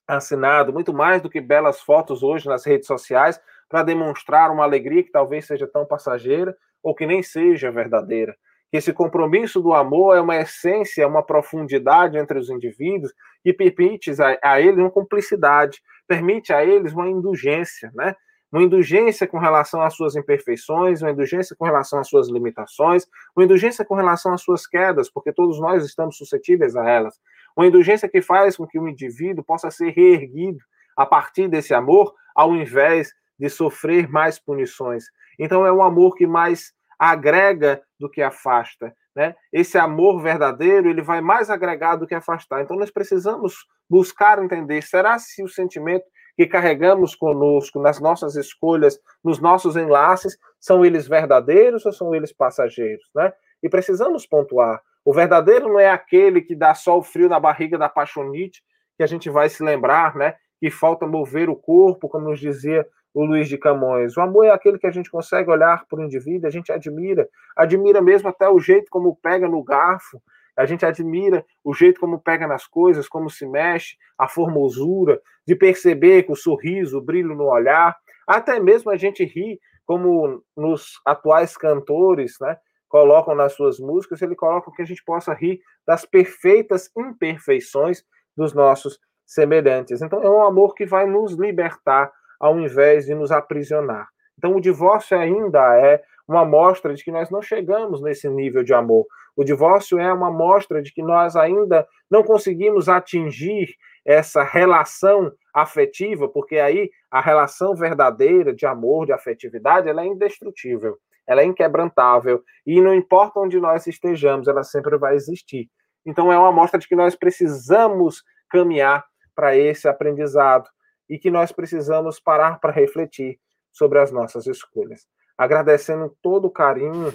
assinado, 0.08 0.74
muito 0.74 0.94
mais 0.94 1.22
do 1.22 1.30
que 1.30 1.40
belas 1.40 1.80
fotos 1.82 2.24
hoje 2.24 2.48
nas 2.48 2.66
redes 2.66 2.88
sociais 2.88 3.40
para 3.70 3.84
demonstrar 3.84 4.52
uma 4.52 4.64
alegria 4.64 5.04
que 5.04 5.12
talvez 5.12 5.46
seja 5.46 5.68
tão 5.68 5.86
passageira 5.86 6.56
ou 6.82 6.94
que 6.94 7.06
nem 7.06 7.24
seja 7.24 7.72
verdadeira. 7.72 8.36
Esse 8.74 8.92
compromisso 8.92 9.62
do 9.62 9.72
amor 9.72 10.18
é 10.18 10.20
uma 10.20 10.36
essência, 10.36 11.08
uma 11.08 11.22
profundidade 11.22 12.18
entre 12.18 12.40
os 12.40 12.50
indivíduos 12.50 13.14
e 13.46 13.54
permite 13.54 14.12
a, 14.20 14.40
a 14.42 14.60
eles 14.60 14.80
uma 14.80 14.90
cumplicidade, 14.90 15.80
permite 16.08 16.52
a 16.52 16.66
eles 16.66 16.92
uma 16.92 17.08
indulgência, 17.08 17.92
né? 17.94 18.16
uma 18.52 18.64
indulgência 18.64 19.28
com 19.28 19.38
relação 19.38 19.80
às 19.82 19.96
suas 19.96 20.16
imperfeições, 20.16 21.04
uma 21.04 21.12
indulgência 21.12 21.56
com 21.56 21.66
relação 21.66 22.00
às 22.00 22.08
suas 22.08 22.30
limitações, 22.30 23.06
uma 23.36 23.46
indulgência 23.46 23.86
com 23.86 23.94
relação 23.94 24.34
às 24.34 24.42
suas 24.42 24.66
quedas, 24.66 25.08
porque 25.08 25.32
todos 25.32 25.60
nós 25.60 25.86
estamos 25.86 26.18
suscetíveis 26.18 26.76
a 26.76 26.88
elas. 26.90 27.20
Uma 27.56 27.68
indulgência 27.68 28.10
que 28.10 28.24
faz 28.24 28.58
com 28.58 28.66
que 28.66 28.80
o 28.80 28.88
indivíduo 28.88 29.44
possa 29.44 29.70
ser 29.70 29.92
reerguido 29.92 30.60
a 30.98 31.06
partir 31.06 31.48
desse 31.48 31.76
amor, 31.76 32.14
ao 32.36 32.56
invés 32.56 33.14
de 33.40 33.50
sofrer 33.50 34.10
mais 34.10 34.40
punições. 34.40 35.06
Então, 35.38 35.66
é 35.66 35.72
um 35.72 35.82
amor 35.82 36.16
que 36.16 36.28
mais 36.28 36.74
agrega 37.12 37.82
do 38.00 38.10
que 38.10 38.22
afasta. 38.22 38.94
Né? 39.16 39.36
Esse 39.52 39.78
amor 39.78 40.22
verdadeiro 40.22 40.90
ele 40.90 41.02
vai 41.02 41.22
mais 41.22 41.50
agregar 41.50 41.96
do 41.96 42.08
que 42.08 42.16
afastar. 42.16 42.62
Então, 42.62 42.78
nós 42.78 42.90
precisamos 42.90 43.56
buscar 43.90 44.44
entender: 44.44 44.82
será 44.82 45.20
se 45.20 45.44
o 45.44 45.48
sentimento 45.48 46.06
que 46.36 46.48
carregamos 46.48 47.16
conosco 47.16 47.80
nas 47.80 48.00
nossas 48.00 48.36
escolhas, 48.36 49.00
nos 49.24 49.40
nossos 49.40 49.76
enlaces, 49.76 50.36
são 50.60 50.84
eles 50.84 51.08
verdadeiros 51.08 51.86
ou 51.86 51.92
são 51.92 52.16
eles 52.16 52.34
passageiros, 52.34 53.06
né? 53.14 53.32
E 53.62 53.70
precisamos 53.70 54.26
pontuar. 54.26 54.82
O 55.06 55.14
verdadeiro 55.14 55.68
não 55.68 55.80
é 55.80 55.90
aquele 55.90 56.42
que 56.42 56.56
dá 56.56 56.74
só 56.74 56.98
o 56.98 57.04
frio 57.04 57.30
na 57.30 57.40
barriga 57.40 57.78
da 57.78 57.88
paixonite, 57.88 58.64
que 58.98 59.04
a 59.04 59.08
gente 59.08 59.30
vai 59.30 59.48
se 59.48 59.64
lembrar, 59.64 60.16
né? 60.16 60.36
Que 60.60 60.72
falta 60.72 61.06
mover 61.06 61.50
o 61.50 61.56
corpo, 61.56 62.10
como 62.10 62.30
nos 62.30 62.40
dizia 62.40 62.88
o 63.14 63.24
Luiz 63.26 63.48
de 63.48 63.58
Camões. 63.58 64.18
O 64.18 64.22
amor 64.22 64.46
é 64.46 64.50
aquele 64.50 64.80
que 64.80 64.88
a 64.88 64.92
gente 64.92 65.12
consegue 65.12 65.50
olhar 65.50 65.86
para 65.86 66.00
o 66.00 66.04
indivíduo, 66.04 66.48
a 66.48 66.52
gente 66.52 66.72
admira, 66.72 67.30
admira 67.56 68.02
mesmo 68.02 68.30
até 68.30 68.50
o 68.50 68.60
jeito 68.60 68.90
como 68.90 69.16
pega 69.16 69.48
no 69.48 69.64
garfo, 69.64 70.22
a 70.56 70.66
gente 70.66 70.86
admira 70.86 71.46
o 71.64 71.74
jeito 71.74 72.00
como 72.00 72.20
pega 72.20 72.48
nas 72.48 72.66
coisas, 72.66 73.08
como 73.08 73.30
se 73.30 73.46
mexe, 73.46 73.98
a 74.18 74.28
formosura, 74.28 75.22
de 75.46 75.56
perceber 75.56 76.24
que 76.24 76.32
o 76.32 76.36
sorriso, 76.36 76.98
o 76.98 77.02
brilho 77.02 77.36
no 77.36 77.46
olhar, 77.46 77.96
até 78.28 78.60
mesmo 78.60 78.92
a 78.92 78.98
gente 78.98 79.24
ri, 79.24 79.60
como 79.86 80.44
nos 80.56 81.02
atuais 81.06 81.58
cantores, 81.58 82.38
né, 82.40 82.58
colocam 82.88 83.36
nas 83.36 83.54
suas 83.54 83.80
músicas, 83.80 84.22
ele 84.22 84.36
coloca 84.36 84.72
que 84.72 84.82
a 84.82 84.86
gente 84.86 85.04
possa 85.04 85.34
rir 85.34 85.60
das 85.86 86.06
perfeitas 86.06 86.90
imperfeições 86.96 88.04
dos 88.38 88.54
nossos 88.54 89.00
semelhantes. 89.26 90.02
Então 90.02 90.22
é 90.22 90.30
um 90.30 90.44
amor 90.44 90.76
que 90.76 90.86
vai 90.86 91.06
nos 91.06 91.34
libertar 91.34 92.12
ao 92.44 92.60
invés 92.60 93.06
de 93.06 93.16
nos 93.16 93.32
aprisionar. 93.32 94.10
Então 94.38 94.54
o 94.58 94.60
divórcio 94.60 95.18
ainda 95.18 95.80
é 95.80 96.04
uma 96.28 96.44
mostra 96.44 96.94
de 96.94 97.02
que 97.02 97.10
nós 97.10 97.30
não 97.30 97.42
chegamos 97.42 98.02
nesse 98.02 98.28
nível 98.28 98.66
de 98.66 98.74
amor. 98.74 99.06
O 99.34 99.46
divórcio 99.46 99.98
é 99.98 100.12
uma 100.12 100.30
mostra 100.30 100.82
de 100.82 100.92
que 100.92 101.02
nós 101.02 101.38
ainda 101.38 101.88
não 102.12 102.22
conseguimos 102.22 102.90
atingir 102.90 103.74
essa 104.06 104.44
relação 104.44 105.32
afetiva, 105.56 106.28
porque 106.28 106.58
aí 106.58 106.92
a 107.10 107.22
relação 107.22 107.74
verdadeira 107.76 108.54
de 108.54 108.66
amor, 108.66 109.06
de 109.06 109.14
afetividade, 109.14 109.88
ela 109.88 110.02
é 110.02 110.06
indestrutível, 110.06 110.98
ela 111.26 111.42
é 111.42 111.46
inquebrantável, 111.46 112.44
e 112.68 112.82
não 112.82 112.94
importa 112.94 113.40
onde 113.40 113.58
nós 113.58 113.88
estejamos, 113.88 114.50
ela 114.50 114.64
sempre 114.64 114.98
vai 114.98 115.16
existir. 115.16 115.70
Então 116.06 116.30
é 116.30 116.38
uma 116.38 116.52
mostra 116.52 116.78
de 116.78 116.90
que 116.90 116.96
nós 116.96 117.16
precisamos 117.16 118.22
caminhar 118.50 119.06
para 119.34 119.56
esse 119.56 119.88
aprendizado 119.88 120.70
e 121.10 121.18
que 121.18 121.30
nós 121.32 121.52
precisamos 121.52 122.20
parar 122.20 122.60
para 122.60 122.72
refletir 122.72 123.40
sobre 123.72 124.00
as 124.00 124.12
nossas 124.12 124.48
escolhas. 124.48 125.06
Agradecendo 125.38 126.16
todo 126.22 126.46
o 126.46 126.52
carinho 126.52 127.14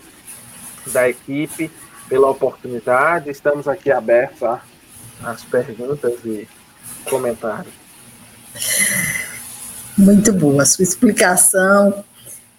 da 0.93 1.09
equipe 1.09 1.71
pela 2.09 2.29
oportunidade. 2.29 3.31
Estamos 3.31 3.69
aqui 3.69 3.91
abertos 3.91 4.43
às 5.23 5.45
perguntas 5.45 6.25
e 6.25 6.49
comentários. 7.05 7.75
Muito 9.97 10.33
boa 10.33 10.63
a 10.63 10.67
sua 10.67 10.83
explicação 10.83 12.05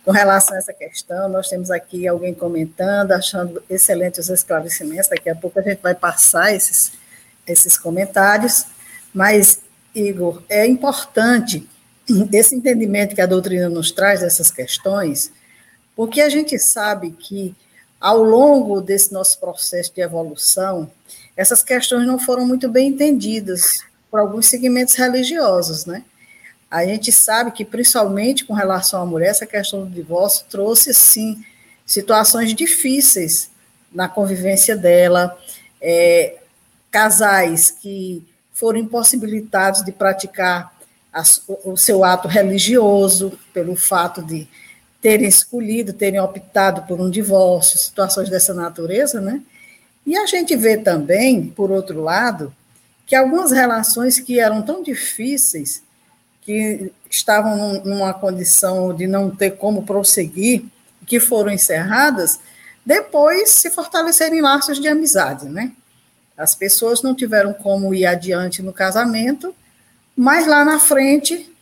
com 0.03 0.11
relação 0.11 0.55
a 0.55 0.59
essa 0.59 0.73
questão. 0.73 1.29
Nós 1.29 1.47
temos 1.49 1.71
aqui 1.71 2.07
alguém 2.07 2.33
comentando, 2.33 3.11
achando 3.11 3.61
excelentes 3.69 4.19
os 4.19 4.29
esclarecimentos. 4.29 5.09
Daqui 5.09 5.29
a 5.29 5.35
pouco 5.35 5.59
a 5.59 5.61
gente 5.61 5.81
vai 5.81 5.95
passar 5.95 6.53
esses, 6.53 6.93
esses 7.47 7.77
comentários. 7.77 8.65
Mas, 9.13 9.61
Igor, 9.93 10.43
é 10.49 10.65
importante 10.65 11.67
esse 12.31 12.55
entendimento 12.55 13.15
que 13.15 13.21
a 13.21 13.25
doutrina 13.25 13.69
nos 13.69 13.91
traz 13.91 14.21
dessas 14.21 14.51
questões, 14.51 15.31
porque 15.95 16.21
a 16.21 16.29
gente 16.29 16.57
sabe 16.57 17.11
que 17.11 17.55
ao 17.99 18.23
longo 18.23 18.81
desse 18.81 19.11
nosso 19.11 19.39
processo 19.39 19.93
de 19.93 20.01
evolução, 20.01 20.89
essas 21.35 21.61
questões 21.61 22.07
não 22.07 22.17
foram 22.17 22.45
muito 22.45 22.69
bem 22.69 22.89
entendidas 22.89 23.83
por 24.09 24.19
alguns 24.19 24.47
segmentos 24.47 24.95
religiosos, 24.95 25.85
né? 25.85 26.03
A 26.71 26.85
gente 26.85 27.11
sabe 27.11 27.51
que, 27.51 27.65
principalmente 27.65 28.45
com 28.45 28.53
relação 28.53 29.01
à 29.01 29.05
mulher, 29.05 29.29
essa 29.29 29.45
questão 29.45 29.85
do 29.85 29.89
divórcio 29.89 30.45
trouxe, 30.49 30.93
sim, 30.93 31.43
situações 31.85 32.53
difíceis 32.53 33.49
na 33.91 34.07
convivência 34.07 34.77
dela, 34.77 35.37
é, 35.81 36.37
casais 36.91 37.71
que 37.71 38.23
foram 38.59 38.79
impossibilitados 38.79 39.83
de 39.85 39.91
praticar 39.93 40.77
o 41.63 41.77
seu 41.77 42.03
ato 42.03 42.27
religioso 42.27 43.39
pelo 43.53 43.73
fato 43.75 44.21
de 44.21 44.47
terem 45.01 45.27
escolhido, 45.27 45.93
terem 45.93 46.19
optado 46.19 46.81
por 46.81 46.99
um 46.99 47.09
divórcio, 47.09 47.79
situações 47.79 48.29
dessa 48.29 48.53
natureza, 48.53 49.21
né? 49.21 49.41
E 50.05 50.17
a 50.17 50.25
gente 50.25 50.55
vê 50.57 50.77
também, 50.77 51.47
por 51.47 51.71
outro 51.71 52.01
lado, 52.01 52.53
que 53.05 53.15
algumas 53.15 53.51
relações 53.51 54.19
que 54.19 54.39
eram 54.39 54.61
tão 54.61 54.83
difíceis, 54.83 55.81
que 56.41 56.91
estavam 57.09 57.81
numa 57.85 58.13
condição 58.13 58.93
de 58.93 59.07
não 59.07 59.29
ter 59.29 59.51
como 59.51 59.83
prosseguir, 59.83 60.65
que 61.05 61.19
foram 61.19 61.51
encerradas, 61.51 62.39
depois 62.85 63.51
se 63.51 63.69
fortaleceram 63.69 64.35
em 64.35 64.41
laços 64.41 64.79
de 64.79 64.87
amizade, 64.87 65.47
né? 65.47 65.71
As 66.39 66.55
pessoas 66.55 67.01
não 67.01 67.13
tiveram 67.13 67.53
como 67.53 67.93
ir 67.93 68.05
adiante 68.05 68.61
no 68.61 68.71
casamento, 68.71 69.53
mas 70.15 70.47
lá 70.47 70.63
na 70.63 70.79
frente 70.79 71.53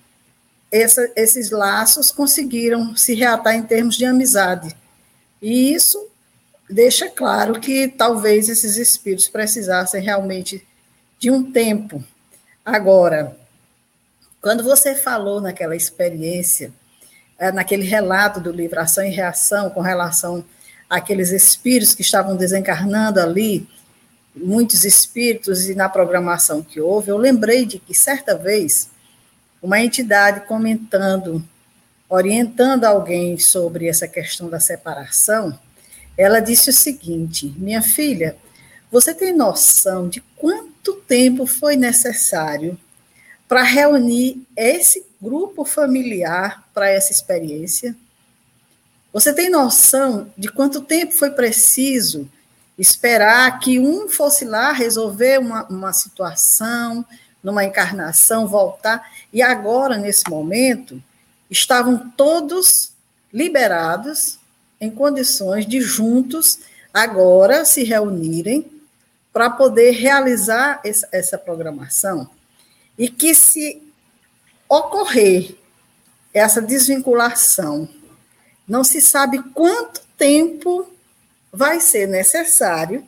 essa, 0.72 1.10
esses 1.16 1.50
laços 1.50 2.12
conseguiram 2.12 2.96
se 2.96 3.16
reatar 3.16 3.56
em 3.56 3.64
termos 3.64 3.98
de 3.98 4.06
amizade. 4.06 4.78
E 5.42 5.74
isso 5.74 6.08
deixa 6.70 7.10
claro 7.10 7.60
que 7.60 7.88
talvez 7.88 8.50
esses 8.50 8.78
espíritos 8.78 9.28
precisassem 9.28 10.00
realmente 10.00 10.64
de 11.18 11.32
um 11.32 11.52
tempo. 11.52 12.04
Agora, 12.64 13.36
quando 14.40 14.64
você 14.64 14.94
falou 14.94 15.42
naquela 15.42 15.76
experiência, 15.76 16.72
eh, 17.40 17.52
naquele 17.52 17.84
relato 17.84 18.40
do 18.40 18.52
livro 18.52 18.80
Ação 18.80 19.04
e 19.04 19.10
Reação, 19.10 19.72
com 19.72 19.82
relação 19.82 20.46
àqueles 20.88 21.32
espíritos 21.32 21.96
que 21.96 22.04
estavam 22.04 22.36
desencarnando 22.36 23.20
ali, 23.20 23.68
muitos 24.42 24.86
espíritos, 24.86 25.70
e 25.70 25.76
na 25.76 25.90
programação 25.90 26.62
que 26.62 26.80
houve, 26.80 27.10
eu 27.10 27.18
lembrei 27.18 27.66
de 27.66 27.80
que 27.80 27.94
certa 27.94 28.36
vez 28.36 28.90
uma 29.62 29.82
entidade 29.82 30.42
comentando, 30.48 31.44
orientando 32.10 32.86
alguém 32.86 33.38
sobre 33.38 33.88
essa 33.88 34.08
questão 34.08 34.50
da 34.50 34.60
separação, 34.60 35.58
ela 36.18 36.40
disse 36.40 36.70
o 36.70 36.74
seguinte: 36.74 37.54
Minha 37.58 37.82
filha, 37.82 38.38
você 38.92 39.14
tem 39.14 39.36
noção 39.36 40.08
de 40.08 40.22
quanto 40.36 40.94
tempo 40.94 41.46
foi 41.46 41.76
necessário 41.76 42.78
para 43.48 43.64
reunir 43.64 44.42
esse 44.56 45.06
grupo 45.22 45.66
familiar 45.66 46.68
para 46.74 46.90
essa 46.90 47.12
experiência? 47.12 47.96
Você 49.12 49.34
tem 49.34 49.50
noção 49.50 50.32
de 50.38 50.50
quanto 50.50 50.82
tempo 50.82 51.14
foi 51.14 51.32
preciso 51.32 52.30
esperar 52.78 53.60
que 53.60 53.80
um 53.80 54.08
fosse 54.08 54.46
lá 54.46 54.72
resolver 54.72 55.40
uma, 55.40 55.64
uma 55.66 55.94
situação, 55.94 57.06
numa 57.42 57.64
encarnação, 57.64 58.48
voltar, 58.48 59.10
e 59.32 59.42
agora, 59.42 59.98
nesse 59.98 60.30
momento, 60.30 61.02
estavam 61.50 62.12
todos 62.16 62.92
liberados 63.32 64.38
em 64.80 64.90
condições 64.92 65.66
de 65.66 65.82
juntos 65.82 66.60
agora 66.94 67.66
se 67.66 67.84
reunirem 67.84 68.66
para 69.32 69.50
poder 69.50 69.92
realizar 69.92 70.82
essa, 70.84 71.08
essa 71.12 71.38
programação. 71.38 72.30
E 72.98 73.08
que 73.08 73.36
se 73.36 73.82
ocorrer 74.68 75.56
essa 76.34 76.62
desvinculação, 76.62 77.88
não 78.68 78.84
se 78.84 79.00
sabe 79.00 79.42
quanto 79.54 80.02
tempo 80.18 80.92
vai 81.58 81.80
ser 81.80 82.08
necessário 82.08 83.04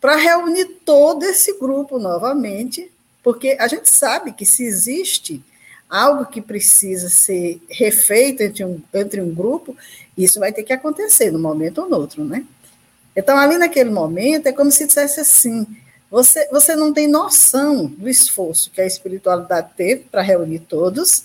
para 0.00 0.16
reunir 0.16 0.64
todo 0.84 1.22
esse 1.24 1.56
grupo 1.56 2.00
novamente, 2.00 2.90
porque 3.22 3.56
a 3.60 3.68
gente 3.68 3.88
sabe 3.88 4.32
que 4.32 4.44
se 4.44 4.64
existe 4.64 5.40
algo 5.88 6.26
que 6.26 6.42
precisa 6.42 7.08
ser 7.08 7.62
refeito 7.70 8.42
entre 8.42 8.64
um, 8.64 8.82
entre 8.92 9.20
um 9.20 9.32
grupo, 9.32 9.76
isso 10.18 10.40
vai 10.40 10.52
ter 10.52 10.64
que 10.64 10.72
acontecer 10.72 11.30
no 11.30 11.38
momento 11.38 11.82
ou 11.82 11.88
no 11.88 11.96
outro, 11.96 12.24
né? 12.24 12.44
Então, 13.14 13.38
ali 13.38 13.56
naquele 13.56 13.90
momento, 13.90 14.48
é 14.48 14.52
como 14.52 14.72
se 14.72 14.86
dissesse 14.86 15.20
assim: 15.20 15.64
você, 16.10 16.48
você 16.50 16.74
não 16.74 16.92
tem 16.92 17.06
noção 17.06 17.86
do 17.86 18.08
esforço 18.08 18.70
que 18.72 18.80
a 18.80 18.86
espiritualidade 18.86 19.70
teve 19.76 20.04
para 20.10 20.22
reunir 20.22 20.60
todos, 20.60 21.24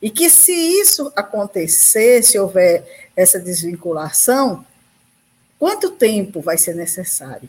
e 0.00 0.08
que 0.08 0.30
se 0.30 0.52
isso 0.52 1.12
acontecer, 1.14 2.22
se 2.22 2.38
houver 2.38 3.10
essa 3.14 3.38
desvinculação, 3.38 4.64
quanto 5.58 5.90
tempo 5.90 6.40
vai 6.40 6.58
ser 6.58 6.74
necessário? 6.74 7.48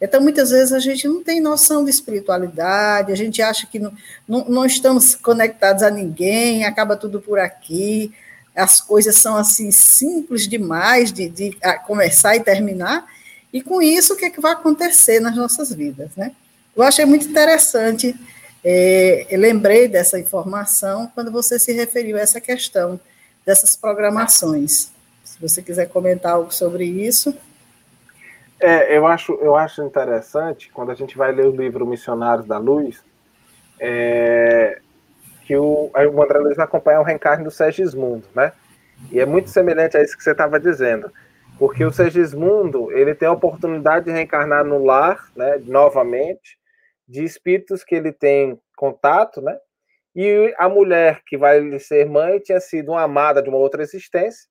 Então, 0.00 0.20
muitas 0.20 0.50
vezes, 0.50 0.72
a 0.72 0.78
gente 0.78 1.06
não 1.08 1.22
tem 1.22 1.40
noção 1.40 1.84
de 1.84 1.90
espiritualidade, 1.90 3.12
a 3.12 3.16
gente 3.16 3.40
acha 3.40 3.66
que 3.66 3.78
não, 3.78 3.92
não, 4.28 4.44
não 4.46 4.66
estamos 4.66 5.14
conectados 5.14 5.82
a 5.82 5.90
ninguém, 5.90 6.64
acaba 6.64 6.96
tudo 6.96 7.20
por 7.20 7.38
aqui, 7.38 8.12
as 8.54 8.80
coisas 8.80 9.16
são 9.16 9.36
assim 9.36 9.70
simples 9.70 10.46
demais 10.46 11.12
de, 11.12 11.28
de 11.28 11.56
começar 11.86 12.36
e 12.36 12.40
terminar, 12.40 13.06
e 13.52 13.62
com 13.62 13.80
isso, 13.80 14.14
o 14.14 14.16
que, 14.16 14.26
é 14.26 14.30
que 14.30 14.40
vai 14.40 14.52
acontecer 14.52 15.20
nas 15.20 15.36
nossas 15.36 15.72
vidas, 15.72 16.10
né? 16.16 16.32
Eu 16.76 16.82
achei 16.82 17.04
muito 17.04 17.26
interessante, 17.28 18.14
é, 18.64 19.28
lembrei 19.32 19.86
dessa 19.86 20.18
informação 20.18 21.10
quando 21.14 21.30
você 21.30 21.58
se 21.58 21.72
referiu 21.72 22.16
a 22.16 22.20
essa 22.20 22.40
questão 22.40 22.98
dessas 23.46 23.76
programações. 23.76 24.90
Se 25.34 25.40
você 25.40 25.60
quiser 25.60 25.88
comentar 25.88 26.34
algo 26.34 26.54
sobre 26.54 26.84
isso. 26.84 27.36
É, 28.60 28.96
eu 28.96 29.04
acho, 29.04 29.32
eu 29.42 29.56
acho 29.56 29.82
interessante, 29.82 30.70
quando 30.72 30.92
a 30.92 30.94
gente 30.94 31.18
vai 31.18 31.32
ler 31.32 31.46
o 31.46 31.50
livro 31.50 31.84
Missionários 31.84 32.46
da 32.46 32.56
Luz, 32.56 33.02
é, 33.80 34.80
que 35.42 35.56
o, 35.56 35.90
o 35.92 36.22
André 36.22 36.38
Luiz 36.38 36.56
vai 36.56 36.64
acompanhar 36.64 37.00
o 37.00 37.04
reencarne 37.04 37.42
do 37.42 37.50
Sergismundo, 37.50 38.28
né? 38.32 38.52
E 39.10 39.18
é 39.18 39.26
muito 39.26 39.50
semelhante 39.50 39.96
a 39.96 40.02
isso 40.04 40.16
que 40.16 40.22
você 40.22 40.30
estava 40.30 40.60
dizendo, 40.60 41.12
porque 41.58 41.84
o 41.84 41.90
Sergismundo 41.90 42.92
ele 42.92 43.12
tem 43.12 43.26
a 43.26 43.32
oportunidade 43.32 44.04
de 44.04 44.12
reencarnar 44.12 44.64
no 44.64 44.84
lar, 44.84 45.32
né, 45.34 45.60
novamente, 45.64 46.56
de 47.08 47.24
espíritos 47.24 47.82
que 47.82 47.96
ele 47.96 48.12
tem 48.12 48.56
contato, 48.76 49.42
né? 49.42 49.58
E 50.14 50.54
a 50.58 50.68
mulher 50.68 51.22
que 51.26 51.36
vai 51.36 51.76
ser 51.80 52.06
mãe 52.06 52.38
tinha 52.38 52.60
sido 52.60 52.92
uma 52.92 53.02
amada 53.02 53.42
de 53.42 53.48
uma 53.48 53.58
outra 53.58 53.82
existência, 53.82 54.48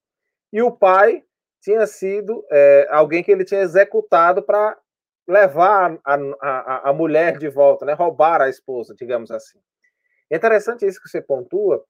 e 0.54 0.62
o 0.62 0.72
pai 0.72 1.24
tinha 1.62 1.88
sido 1.88 2.46
é, 2.52 2.88
alguém 2.92 3.24
que 3.24 3.32
ele 3.32 3.44
tinha 3.44 3.62
executado 3.62 4.44
para 4.44 4.78
levar 5.28 5.98
a, 6.06 6.16
a, 6.42 6.90
a, 6.90 6.94
mulher 6.94 7.40
de 7.40 7.50
volta, 7.50 7.86
né? 7.86 7.94
roubar 7.94 8.40
a 8.40 8.50
esposa, 8.50 8.94
digamos 8.96 9.32
assim. 9.32 9.60
É 10.30 10.36
interessante 10.36 10.86
isso 10.86 11.02
que 11.02 11.10
você 11.10 11.22
pontua, 11.22 11.84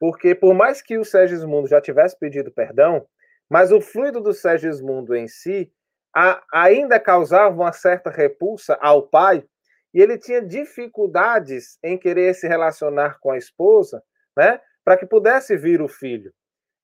porque 0.00 0.34
por 0.34 0.54
mais 0.54 0.80
que 0.80 0.96
o 0.96 1.04
Sergismundo 1.04 1.68
já 1.68 1.80
tivesse 1.80 2.18
pedido 2.18 2.50
perdão, 2.50 3.06
mas 3.50 3.70
o 3.70 3.80
fluido 3.80 4.20
do 4.20 4.32
Sergismundo 4.32 5.14
em 5.14 5.28
si 5.28 5.70
a, 6.14 6.42
ainda 6.52 6.98
causava 6.98 7.54
uma 7.54 7.72
certa 7.72 8.08
repulsa 8.08 8.78
ao 8.80 9.02
pai, 9.02 9.44
e 9.92 10.00
ele 10.00 10.18
tinha 10.18 10.42
dificuldades 10.42 11.78
em 11.82 11.98
querer 11.98 12.34
se 12.34 12.46
relacionar 12.46 13.18
com 13.20 13.30
a 13.30 13.38
esposa, 13.38 14.02
né, 14.36 14.60
para 14.84 14.96
que 14.96 15.06
pudesse 15.06 15.56
vir 15.56 15.82
o 15.82 15.88
filho. 15.88 16.32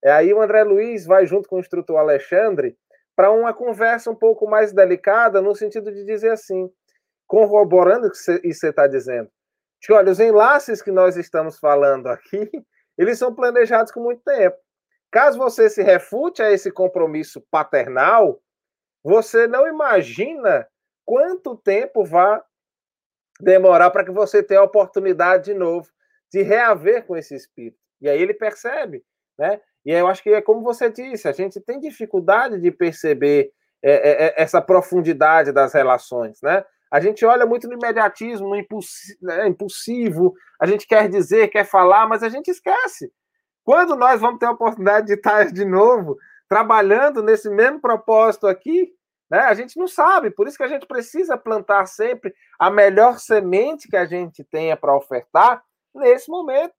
É 0.03 0.11
aí 0.11 0.33
o 0.33 0.41
André 0.41 0.63
Luiz 0.63 1.05
vai 1.05 1.25
junto 1.25 1.47
com 1.47 1.55
o 1.55 1.59
instrutor 1.59 1.97
Alexandre 1.97 2.77
para 3.15 3.31
uma 3.31 3.53
conversa 3.53 4.11
um 4.11 4.15
pouco 4.15 4.47
mais 4.47 4.73
delicada, 4.73 5.41
no 5.41 5.55
sentido 5.55 5.91
de 5.91 6.03
dizer 6.03 6.31
assim, 6.31 6.69
corroborando 7.27 8.07
o 8.07 8.11
que 8.11 8.17
você 8.17 8.69
está 8.69 8.85
dizendo, 8.85 9.29
que 9.81 9.93
olha, 9.93 10.11
os 10.11 10.19
enlaces 10.19 10.81
que 10.81 10.91
nós 10.91 11.15
estamos 11.15 11.57
falando 11.57 12.07
aqui, 12.07 12.49
eles 12.97 13.17
são 13.17 13.33
planejados 13.33 13.91
com 13.91 14.01
muito 14.01 14.21
tempo. 14.23 14.57
Caso 15.11 15.37
você 15.37 15.69
se 15.69 15.81
refute 15.81 16.41
a 16.41 16.51
esse 16.51 16.71
compromisso 16.71 17.41
paternal, 17.49 18.41
você 19.03 19.47
não 19.47 19.67
imagina 19.67 20.67
quanto 21.05 21.55
tempo 21.55 22.03
vai 22.03 22.41
demorar 23.39 23.91
para 23.91 24.03
que 24.03 24.11
você 24.11 24.41
tenha 24.41 24.59
a 24.59 24.63
oportunidade 24.63 25.45
de 25.45 25.53
novo 25.53 25.87
de 26.31 26.41
reaver 26.41 27.05
com 27.05 27.15
esse 27.15 27.35
espírito. 27.35 27.77
E 28.01 28.09
aí 28.09 28.19
ele 28.21 28.33
percebe, 28.33 29.05
né? 29.37 29.61
E 29.85 29.91
eu 29.91 30.07
acho 30.07 30.23
que 30.23 30.29
é 30.29 30.41
como 30.41 30.61
você 30.61 30.89
disse, 30.89 31.27
a 31.27 31.31
gente 31.31 31.59
tem 31.59 31.79
dificuldade 31.79 32.59
de 32.59 32.71
perceber 32.71 33.51
é, 33.81 33.91
é, 33.91 34.25
é, 34.27 34.33
essa 34.37 34.61
profundidade 34.61 35.51
das 35.51 35.73
relações, 35.73 36.41
né? 36.41 36.63
A 36.89 36.99
gente 37.01 37.25
olha 37.25 37.45
muito 37.45 37.67
no 37.67 37.73
imediatismo, 37.73 38.47
no 38.47 38.55
né, 39.21 39.47
impulsivo, 39.47 40.35
a 40.61 40.67
gente 40.67 40.87
quer 40.87 41.09
dizer, 41.09 41.49
quer 41.49 41.65
falar, 41.65 42.07
mas 42.07 42.21
a 42.21 42.29
gente 42.29 42.49
esquece. 42.49 43.11
Quando 43.63 43.95
nós 43.95 44.21
vamos 44.21 44.39
ter 44.39 44.45
a 44.45 44.51
oportunidade 44.51 45.07
de 45.07 45.13
estar 45.13 45.51
de 45.51 45.65
novo 45.65 46.17
trabalhando 46.47 47.23
nesse 47.23 47.49
mesmo 47.49 47.81
propósito 47.81 48.47
aqui, 48.47 48.93
né, 49.29 49.39
a 49.39 49.53
gente 49.53 49.77
não 49.77 49.87
sabe, 49.87 50.29
por 50.29 50.47
isso 50.47 50.55
que 50.55 50.63
a 50.63 50.67
gente 50.67 50.85
precisa 50.85 51.35
plantar 51.35 51.87
sempre 51.87 52.33
a 52.59 52.69
melhor 52.69 53.17
semente 53.19 53.87
que 53.87 53.97
a 53.97 54.05
gente 54.05 54.43
tenha 54.43 54.77
para 54.77 54.95
ofertar 54.95 55.63
nesse 55.95 56.29
momento. 56.29 56.73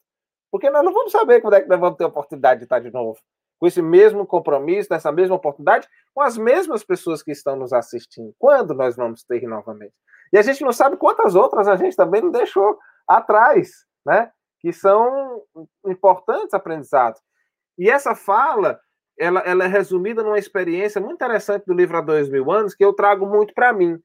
Porque 0.55 0.71
nós 0.71 0.85
não 0.85 0.93
vamos 0.93 1.11
saber 1.11 1.41
quando 1.41 1.55
é 1.55 1.63
que 1.63 1.69
nós 1.69 1.81
vamos 1.81 1.97
ter 1.97 2.05
a 2.05 2.07
oportunidade 2.07 2.61
de 2.61 2.65
estar 2.67 2.79
de 2.79 2.89
novo. 2.89 3.19
Com 3.59 3.67
esse 3.67 3.83
mesmo 3.83 4.25
compromisso, 4.25 4.89
nessa 4.89 5.11
mesma 5.11 5.35
oportunidade, 5.35 5.89
com 6.15 6.23
as 6.23 6.39
mesmas 6.39 6.85
pessoas 6.85 7.25
que 7.25 7.33
estão 7.33 7.57
nos 7.57 7.73
assistindo. 7.73 8.33
Quando 8.39 8.73
nós 8.73 8.95
vamos 8.95 9.25
ter 9.25 9.43
novamente? 9.49 9.93
E 10.33 10.39
a 10.39 10.43
gente 10.43 10.63
não 10.63 10.73
sabe 10.73 10.97
quantas 10.97 11.35
outras 11.35 11.67
a 11.67 11.75
gente 11.75 11.97
também 11.97 12.23
não 12.23 12.31
deixou 12.31 12.79
atrás, 13.09 13.85
né? 14.07 14.31
Que 14.61 14.73
são 14.73 15.43
importantes 15.89 16.55
aprendizados. 16.55 17.21
E 17.77 17.91
essa 17.91 18.15
fala, 18.15 18.79
ela, 19.19 19.41
ela 19.41 19.65
é 19.65 19.67
resumida 19.67 20.23
numa 20.23 20.39
experiência 20.39 21.01
muito 21.01 21.15
interessante 21.15 21.65
do 21.67 21.75
livro 21.75 21.97
Há 21.97 22.01
Dois 22.01 22.29
Mil 22.29 22.49
Anos, 22.53 22.77
que 22.77 22.85
eu 22.85 22.93
trago 22.93 23.27
muito 23.27 23.53
para 23.55 23.73
mim. 23.73 23.99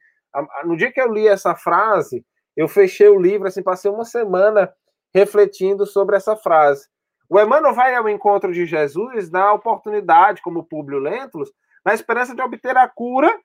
No 0.63 0.75
dia 0.75 0.91
que 0.91 0.99
eu 0.99 1.13
li 1.13 1.27
essa 1.27 1.53
frase, 1.53 2.25
eu 2.57 2.67
fechei 2.67 3.07
o 3.07 3.21
livro, 3.21 3.47
assim, 3.47 3.61
passei 3.61 3.91
uma 3.91 4.03
semana 4.03 4.73
refletindo 5.13 5.85
sobre 5.85 6.15
essa 6.15 6.35
frase. 6.35 6.87
O 7.29 7.39
Emmanuel 7.39 7.73
vai 7.73 7.93
ao 7.93 8.09
encontro 8.09 8.51
de 8.51 8.65
Jesus 8.65 9.29
na 9.29 9.53
oportunidade, 9.53 10.41
como 10.41 10.65
Públio 10.65 10.99
Lentulus, 10.99 11.51
na 11.85 11.93
esperança 11.93 12.35
de 12.35 12.41
obter 12.41 12.75
a 12.75 12.87
cura 12.87 13.39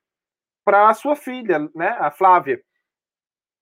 para 0.65 0.89
a 0.89 0.95
sua 0.95 1.15
filha, 1.15 1.71
né, 1.75 1.97
a 2.01 2.11
Flávia. 2.11 2.61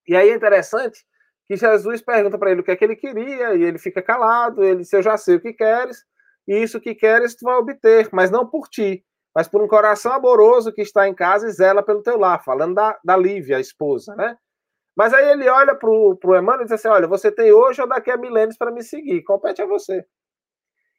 E 0.06 0.14
aí 0.14 0.30
é 0.30 0.34
interessante 0.34 1.04
que 1.46 1.56
Jesus 1.56 2.00
pergunta 2.00 2.38
para 2.38 2.52
ele 2.52 2.60
o 2.60 2.64
que 2.64 2.70
é 2.70 2.76
que 2.76 2.84
ele 2.84 2.96
queria, 2.96 3.54
e 3.54 3.62
ele 3.62 3.78
fica 3.78 4.00
calado, 4.00 4.62
ele 4.62 4.80
diz, 4.80 4.92
eu 4.92 5.02
já 5.02 5.16
sei 5.16 5.36
o 5.36 5.40
que 5.40 5.52
queres, 5.52 6.04
e 6.46 6.56
isso 6.56 6.80
que 6.80 6.94
queres 6.94 7.34
tu 7.34 7.44
vai 7.44 7.56
obter, 7.56 8.08
mas 8.12 8.30
não 8.30 8.46
por 8.46 8.68
ti, 8.68 9.04
mas 9.34 9.48
por 9.48 9.62
um 9.62 9.68
coração 9.68 10.12
amoroso 10.12 10.72
que 10.72 10.82
está 10.82 11.08
em 11.08 11.14
casa 11.14 11.48
e 11.48 11.52
zela 11.52 11.82
pelo 11.82 12.02
teu 12.02 12.16
lar, 12.16 12.42
falando 12.44 12.74
da, 12.74 12.98
da 13.04 13.16
Lívia, 13.16 13.56
a 13.56 13.60
esposa, 13.60 14.14
né? 14.14 14.36
Mas 14.96 15.14
aí 15.14 15.30
ele 15.30 15.48
olha 15.48 15.74
para 15.74 15.88
o 15.88 16.18
Emmanuel 16.24 16.62
e 16.62 16.64
diz 16.64 16.72
assim: 16.72 16.88
olha, 16.88 17.06
você 17.06 17.30
tem 17.30 17.52
hoje 17.52 17.80
ou 17.80 17.88
daqui 17.88 18.10
a 18.10 18.16
milênios 18.16 18.56
para 18.56 18.70
me 18.70 18.82
seguir, 18.82 19.22
compete 19.22 19.62
a 19.62 19.66
você. 19.66 20.04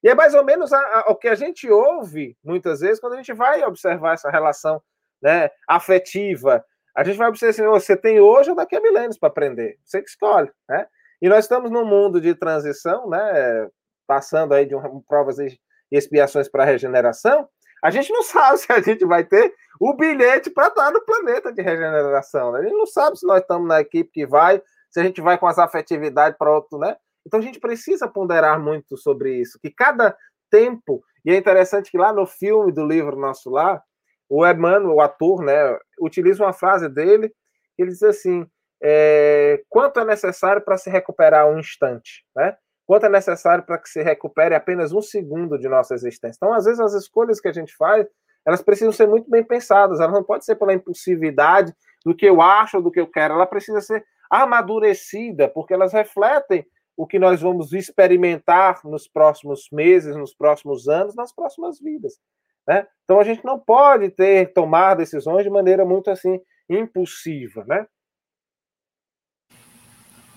E 0.04 0.10
é 0.10 0.16
mais 0.16 0.34
ou 0.34 0.44
menos 0.44 0.74
a, 0.74 0.80
a, 0.80 1.12
o 1.12 1.16
que 1.16 1.28
a 1.30 1.36
gente 1.36 1.70
ouve 1.70 2.38
muitas 2.44 2.82
vezes 2.82 3.00
quando 3.00 3.14
a 3.14 3.18
gente 3.18 3.32
vai 3.34 3.64
observar 3.64 4.14
essa 4.14 4.30
relação 4.30 4.82
né, 5.22 5.50
afetiva. 5.68 6.64
A 6.96 7.04
gente 7.04 7.18
vai 7.18 7.30
observar 7.30 7.52
assim: 7.52 7.64
você 7.66 7.96
tem 7.96 8.20
hoje 8.20 8.50
ou 8.50 8.56
daqui 8.56 8.76
a 8.76 8.82
milênios 8.82 9.18
para 9.18 9.30
aprender, 9.30 9.80
você 9.84 10.02
que 10.02 10.10
escolhe. 10.10 10.52
Né? 10.68 10.88
E 11.22 11.30
nós 11.30 11.46
estamos 11.46 11.72
num 11.72 11.86
mundo 11.86 12.20
de 12.20 12.36
transição, 12.36 13.10
né, 13.10 13.70
passando 14.06 14.54
aí 14.54 14.66
de 14.66 14.76
um, 14.76 15.02
provas 15.08 15.40
e 15.40 15.58
expiações 15.90 16.50
para 16.50 16.64
a 16.64 16.66
regeneração. 16.66 17.48
A 17.84 17.92
gente 17.92 18.12
não 18.12 18.24
sabe 18.24 18.58
se 18.60 18.72
a 18.72 18.82
gente 18.82 19.06
vai 19.06 19.24
ter 19.24 19.54
o 19.80 19.94
bilhete 19.94 20.50
para 20.50 20.68
estar 20.68 20.92
no 20.92 21.04
planeta 21.04 21.52
de 21.52 21.62
regeneração. 21.62 22.54
Né? 22.54 22.60
A 22.60 22.64
gente 22.64 22.78
não 22.78 22.86
sabe 22.86 23.20
se 23.20 23.28
nós 23.28 23.42
estamos 23.42 23.68
na 23.68 23.82
equipe 23.82 24.10
que 24.12 24.26
vai, 24.26 24.62
se 24.90 25.00
a 25.00 25.04
gente 25.04 25.20
vai 25.20 25.38
com 25.38 25.48
as 25.48 25.60
afetividades 25.60 26.38
para 26.38 26.54
outro, 26.54 26.80
né? 26.80 26.96
Então 27.26 27.40
a 27.40 27.44
gente 27.44 27.60
precisa 27.60 28.08
ponderar 28.08 28.60
muito 28.60 28.98
sobre 28.98 29.40
isso, 29.40 29.60
que 29.62 29.72
cada 29.72 30.16
tempo, 30.52 31.04
e 31.26 31.32
é 31.32 31.38
interessante 31.38 31.90
que 31.90 31.98
lá 31.98 32.12
no 32.12 32.28
filme 32.28 32.72
do 32.72 32.86
livro 32.86 33.16
Nosso 33.16 33.50
Lar, 33.50 33.82
o 34.30 34.46
Emmanuel, 34.46 34.96
o 34.96 35.02
ator, 35.02 35.42
né, 35.42 35.78
utiliza 36.00 36.44
uma 36.44 36.54
frase 36.54 36.90
dele, 36.90 37.34
ele 37.78 37.90
diz 37.90 38.04
assim, 38.04 38.46
é, 38.82 39.64
quanto 39.70 40.00
é 40.00 40.06
necessário 40.06 40.62
para 40.62 40.78
se 40.78 40.90
recuperar 40.90 41.48
um 41.48 41.60
instante, 41.60 42.26
né? 42.36 42.56
Quanto 42.86 43.06
é 43.06 43.10
necessário 43.10 43.66
para 43.66 43.78
que 43.78 43.90
se 43.90 44.02
recupere 44.02 44.56
apenas 44.56 44.92
um 44.92 45.02
segundo 45.02 45.58
de 45.58 45.70
nossa 45.70 45.94
existência. 45.94 46.38
Então, 46.38 46.54
às 46.54 46.66
vezes, 46.66 46.80
as 46.80 46.94
escolhas 46.94 47.40
que 47.40 47.48
a 47.48 47.54
gente 47.54 47.76
faz, 47.76 48.06
elas 48.46 48.62
precisam 48.62 48.92
ser 48.92 49.08
muito 49.08 49.30
bem 49.30 49.44
pensadas, 49.44 50.00
elas 50.00 50.14
não 50.14 50.24
podem 50.24 50.42
ser 50.42 50.56
pela 50.56 50.74
impulsividade 50.74 51.74
do 52.06 52.14
que 52.14 52.26
eu 52.26 52.42
acho 52.42 52.82
do 52.82 52.92
que 52.92 53.00
eu 53.00 53.08
quero, 53.08 53.36
ela 53.36 53.46
precisa 53.46 53.80
ser 53.80 54.04
amadurecida, 54.30 55.48
porque 55.48 55.74
elas 55.74 55.94
refletem 55.94 56.66
o 56.98 57.08
que 57.08 57.18
nós 57.18 57.42
vamos 57.42 57.74
experimentar 57.74 58.82
nos 58.84 59.08
próximos 59.08 59.68
meses, 59.72 60.16
nos 60.16 60.34
próximos 60.34 60.88
anos, 60.88 61.16
nas 61.16 61.34
próximas 61.34 61.80
vidas. 61.80 62.20
Né? 62.68 62.88
Então 63.04 63.20
a 63.20 63.24
gente 63.24 63.44
não 63.44 63.60
pode 63.60 64.10
ter 64.10 64.54
tomar 64.54 64.96
decisões 64.96 65.44
de 65.44 65.50
maneira 65.50 65.86
muito 65.86 66.10
assim 66.10 66.40
impulsiva, 66.70 67.64
né? 67.66 67.86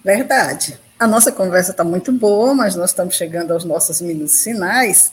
Verdade. 0.06 0.78
A 1.00 1.04
nossa 1.04 1.32
conversa 1.32 1.72
está 1.72 1.82
muito 1.82 2.12
boa, 2.12 2.54
mas 2.54 2.76
nós 2.76 2.90
estamos 2.90 3.16
chegando 3.16 3.52
aos 3.52 3.64
nossos 3.64 4.00
minutos 4.00 4.40
finais. 4.40 5.12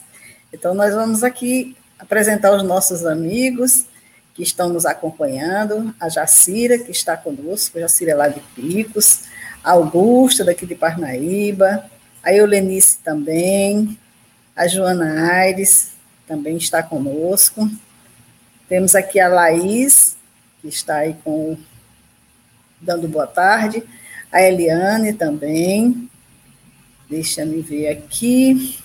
Então 0.52 0.72
nós 0.72 0.94
vamos 0.94 1.24
aqui 1.24 1.76
apresentar 1.98 2.54
os 2.54 2.62
nossos 2.62 3.04
amigos 3.04 3.86
que 4.34 4.44
estão 4.44 4.68
nos 4.68 4.86
acompanhando, 4.86 5.92
a 5.98 6.08
Jacira, 6.08 6.78
que 6.78 6.92
está 6.92 7.16
conosco, 7.16 7.80
Jacira 7.80 8.12
é 8.12 8.14
lá 8.14 8.28
de 8.28 8.38
Picos, 8.54 9.22
a 9.64 9.72
Augusta, 9.72 10.44
daqui 10.44 10.64
de 10.64 10.76
Parnaíba, 10.76 11.90
a 12.22 12.32
Eulenice 12.32 12.98
também, 12.98 13.98
a 14.54 14.68
Joana 14.68 15.28
Aires 15.28 15.90
também 16.24 16.56
está 16.56 16.84
conosco. 16.84 17.68
Temos 18.68 18.94
aqui 18.94 19.18
a 19.18 19.26
Laís, 19.26 20.16
que 20.62 20.68
está 20.68 20.98
aí 20.98 21.16
com 21.24 21.58
dando 22.80 23.08
boa 23.08 23.26
tarde, 23.26 23.82
a 24.34 24.42
Eliane 24.42 25.12
também. 25.12 26.10
Deixa 27.08 27.46
me 27.46 27.62
ver 27.62 27.86
aqui. 27.86 28.80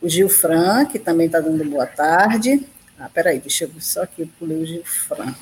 O 0.00 0.08
Gilfran, 0.08 0.86
que 0.86 0.98
também 0.98 1.26
está 1.26 1.38
dando 1.38 1.62
boa 1.66 1.86
tarde. 1.86 2.66
Ah, 2.98 3.10
peraí, 3.12 3.38
deixa 3.38 3.64
eu 3.64 3.70
só 3.78 4.04
aqui, 4.04 4.22
eu 4.22 4.28
pulei 4.38 4.62
o 4.62 4.66
Gilfran. 4.66 5.34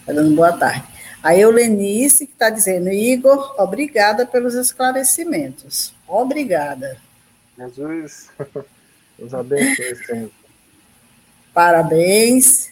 Está 0.00 0.14
dando 0.14 0.34
boa 0.34 0.56
tarde. 0.56 0.82
A 1.22 1.36
Eulenice, 1.36 2.26
que 2.26 2.32
está 2.32 2.48
dizendo, 2.48 2.88
Igor, 2.88 3.54
obrigada 3.60 4.24
pelos 4.24 4.54
esclarecimentos. 4.54 5.92
Obrigada. 6.08 6.96
Jesus 7.58 8.30
os 9.18 9.34
abençoe 9.34 9.94
sempre. 10.06 10.32
Parabéns. 11.52 12.70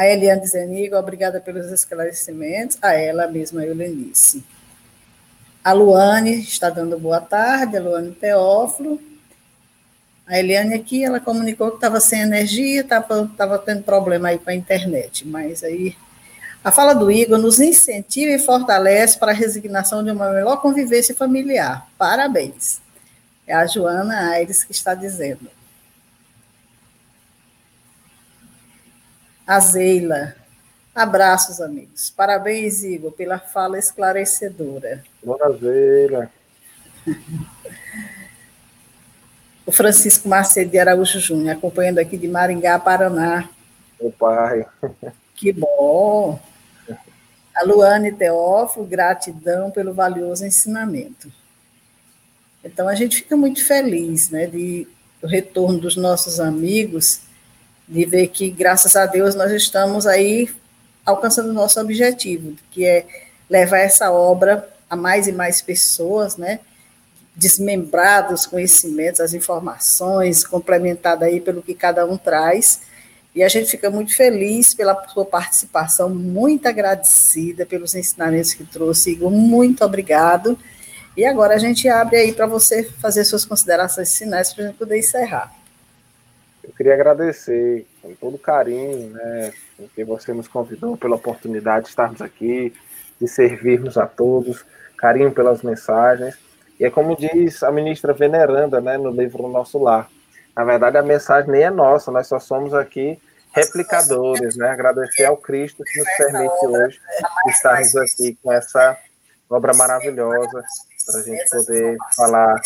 A 0.00 0.06
Eliane 0.06 0.40
dizendo, 0.40 0.72
Igor, 0.72 0.98
obrigada 0.98 1.42
pelos 1.42 1.70
esclarecimentos. 1.70 2.78
A 2.80 2.94
ela 2.94 3.26
mesma, 3.26 3.60
a 3.60 3.66
Eulenice. 3.66 4.42
A 5.62 5.74
Luane 5.74 6.40
está 6.40 6.70
dando 6.70 6.98
boa 6.98 7.20
tarde, 7.20 7.76
a 7.76 7.82
Luane 7.82 8.12
Teófilo. 8.12 8.98
A 10.26 10.38
Eliane 10.38 10.72
aqui, 10.72 11.04
ela 11.04 11.20
comunicou 11.20 11.68
que 11.68 11.74
estava 11.74 12.00
sem 12.00 12.22
energia, 12.22 12.80
estava 12.80 13.58
tendo 13.58 13.82
problema 13.82 14.28
aí 14.28 14.38
com 14.38 14.48
a 14.48 14.54
internet, 14.54 15.28
mas 15.28 15.62
aí 15.62 15.94
a 16.64 16.72
fala 16.72 16.94
do 16.94 17.10
Igor 17.10 17.36
nos 17.36 17.60
incentiva 17.60 18.32
e 18.32 18.38
fortalece 18.38 19.18
para 19.18 19.32
a 19.32 19.34
resignação 19.34 20.02
de 20.02 20.10
uma 20.12 20.30
melhor 20.30 20.62
convivência 20.62 21.14
familiar. 21.14 21.86
Parabéns. 21.98 22.80
É 23.46 23.52
a 23.52 23.66
Joana 23.66 24.30
Aires 24.30 24.64
que 24.64 24.72
está 24.72 24.94
dizendo. 24.94 25.59
A 29.50 29.58
Zeila. 29.58 30.36
Abraços, 30.94 31.60
amigos. 31.60 32.08
Parabéns, 32.08 32.84
Igor, 32.84 33.10
pela 33.10 33.36
fala 33.36 33.80
esclarecedora. 33.80 35.02
Boa, 35.24 35.58
Zeila. 35.58 36.30
O 39.66 39.72
Francisco 39.72 40.28
Macedo 40.28 40.70
de 40.70 40.78
Araújo 40.78 41.20
Júnior, 41.20 41.56
acompanhando 41.56 41.98
aqui 41.98 42.16
de 42.16 42.26
Maringá, 42.26 42.78
Paraná. 42.78 43.48
Meu 44.00 44.12
pai. 44.12 44.66
Que 45.34 45.52
bom. 45.52 46.40
A 47.54 47.64
Luane 47.64 48.12
Teófilo, 48.12 48.86
gratidão 48.86 49.70
pelo 49.70 49.92
valioso 49.92 50.44
ensinamento. 50.44 51.32
Então, 52.64 52.88
a 52.88 52.94
gente 52.94 53.16
fica 53.16 53.36
muito 53.36 53.64
feliz 53.64 54.30
né, 54.30 54.46
de, 54.46 54.86
do 55.20 55.26
retorno 55.26 55.78
dos 55.78 55.96
nossos 55.96 56.38
amigos, 56.40 57.22
de 57.90 58.04
ver 58.06 58.28
que, 58.28 58.48
graças 58.48 58.94
a 58.94 59.04
Deus, 59.04 59.34
nós 59.34 59.50
estamos 59.50 60.06
aí 60.06 60.48
alcançando 61.04 61.50
o 61.50 61.52
nosso 61.52 61.80
objetivo, 61.80 62.54
que 62.70 62.86
é 62.86 63.04
levar 63.48 63.78
essa 63.78 64.12
obra 64.12 64.68
a 64.88 64.94
mais 64.94 65.26
e 65.26 65.32
mais 65.32 65.60
pessoas, 65.60 66.36
né? 66.36 66.60
Desmembrar 67.34 68.32
os 68.32 68.46
conhecimentos, 68.46 69.20
as 69.20 69.34
informações, 69.34 70.46
complementada 70.46 71.26
aí 71.26 71.40
pelo 71.40 71.62
que 71.62 71.74
cada 71.74 72.06
um 72.06 72.16
traz, 72.16 72.80
e 73.34 73.42
a 73.42 73.48
gente 73.48 73.68
fica 73.68 73.90
muito 73.90 74.14
feliz 74.14 74.72
pela 74.72 75.06
sua 75.08 75.24
participação, 75.24 76.08
muito 76.08 76.66
agradecida 76.66 77.66
pelos 77.66 77.94
ensinamentos 77.96 78.54
que 78.54 78.64
trouxe, 78.64 79.12
Igor, 79.12 79.30
muito 79.30 79.84
obrigado. 79.84 80.58
E 81.16 81.24
agora 81.24 81.54
a 81.54 81.58
gente 81.58 81.88
abre 81.88 82.16
aí 82.16 82.32
para 82.32 82.46
você 82.46 82.84
fazer 83.00 83.24
suas 83.24 83.44
considerações 83.44 84.16
finais 84.16 84.52
para 84.52 84.64
a 84.64 84.66
gente 84.68 84.76
poder 84.76 84.98
encerrar. 84.98 85.59
Eu 86.62 86.72
queria 86.74 86.94
agradecer 86.94 87.86
com 88.02 88.14
todo 88.14 88.38
carinho, 88.38 89.10
né, 89.10 89.52
que 89.94 90.04
você 90.04 90.32
nos 90.32 90.48
convidou 90.48 90.96
pela 90.96 91.16
oportunidade 91.16 91.84
de 91.84 91.90
estarmos 91.90 92.20
aqui, 92.20 92.72
de 93.20 93.28
servirmos 93.28 93.96
a 93.96 94.06
todos, 94.06 94.64
carinho 94.96 95.32
pelas 95.32 95.62
mensagens. 95.62 96.38
E 96.78 96.84
é 96.84 96.90
como 96.90 97.16
diz 97.16 97.62
a 97.62 97.70
ministra 97.70 98.12
Veneranda, 98.12 98.80
né, 98.80 98.96
no 98.98 99.10
livro 99.10 99.48
Nosso 99.48 99.78
Lar, 99.78 100.08
na 100.56 100.64
verdade, 100.64 100.98
a 100.98 101.02
mensagem 101.02 101.50
nem 101.50 101.62
é 101.62 101.70
nossa, 101.70 102.10
nós 102.10 102.26
só 102.26 102.38
somos 102.38 102.74
aqui 102.74 103.18
replicadores, 103.52 104.56
né? 104.56 104.68
Agradecer 104.68 105.24
ao 105.24 105.36
Cristo 105.36 105.82
que 105.84 105.98
nos 105.98 106.08
permite 106.16 106.66
hoje 106.66 107.00
estarmos 107.48 107.96
aqui 107.96 108.38
com 108.42 108.52
essa 108.52 108.96
obra 109.48 109.72
maravilhosa 109.74 110.62
para 111.06 111.20
a 111.20 111.22
gente 111.22 111.50
poder 111.50 111.96
falar 112.16 112.60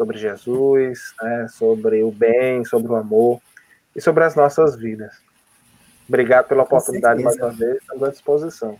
sobre 0.00 0.16
Jesus, 0.16 1.12
né? 1.20 1.46
sobre 1.48 2.02
o 2.02 2.10
bem, 2.10 2.64
sobre 2.64 2.90
o 2.90 2.96
amor 2.96 3.38
e 3.94 4.00
sobre 4.00 4.24
as 4.24 4.34
nossas 4.34 4.74
vidas. 4.74 5.12
Obrigado 6.08 6.48
pela 6.48 6.62
oportunidade 6.62 7.22
mais 7.22 7.36
uma 7.36 7.50
vez, 7.50 7.76
estamos 7.76 8.02
à 8.04 8.10
disposição. 8.10 8.78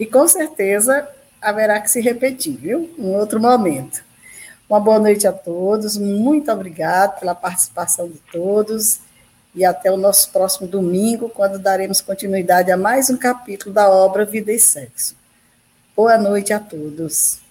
E 0.00 0.06
com 0.06 0.26
certeza 0.26 1.06
haverá 1.42 1.78
que 1.78 1.90
se 1.90 2.00
repetir, 2.00 2.56
viu? 2.56 2.90
Em 2.96 3.14
outro 3.14 3.38
momento. 3.38 4.02
Uma 4.66 4.80
boa 4.80 4.98
noite 4.98 5.26
a 5.26 5.32
todos, 5.32 5.98
muito 5.98 6.50
obrigado 6.50 7.20
pela 7.20 7.34
participação 7.34 8.08
de 8.08 8.18
todos 8.32 9.00
e 9.54 9.62
até 9.62 9.92
o 9.92 9.98
nosso 9.98 10.32
próximo 10.32 10.66
domingo, 10.66 11.28
quando 11.28 11.58
daremos 11.58 12.00
continuidade 12.00 12.72
a 12.72 12.78
mais 12.78 13.10
um 13.10 13.18
capítulo 13.18 13.74
da 13.74 13.90
obra 13.90 14.24
Vida 14.24 14.50
e 14.52 14.58
Sexo. 14.58 15.14
Boa 15.94 16.16
noite 16.16 16.50
a 16.54 16.58
todos. 16.58 17.41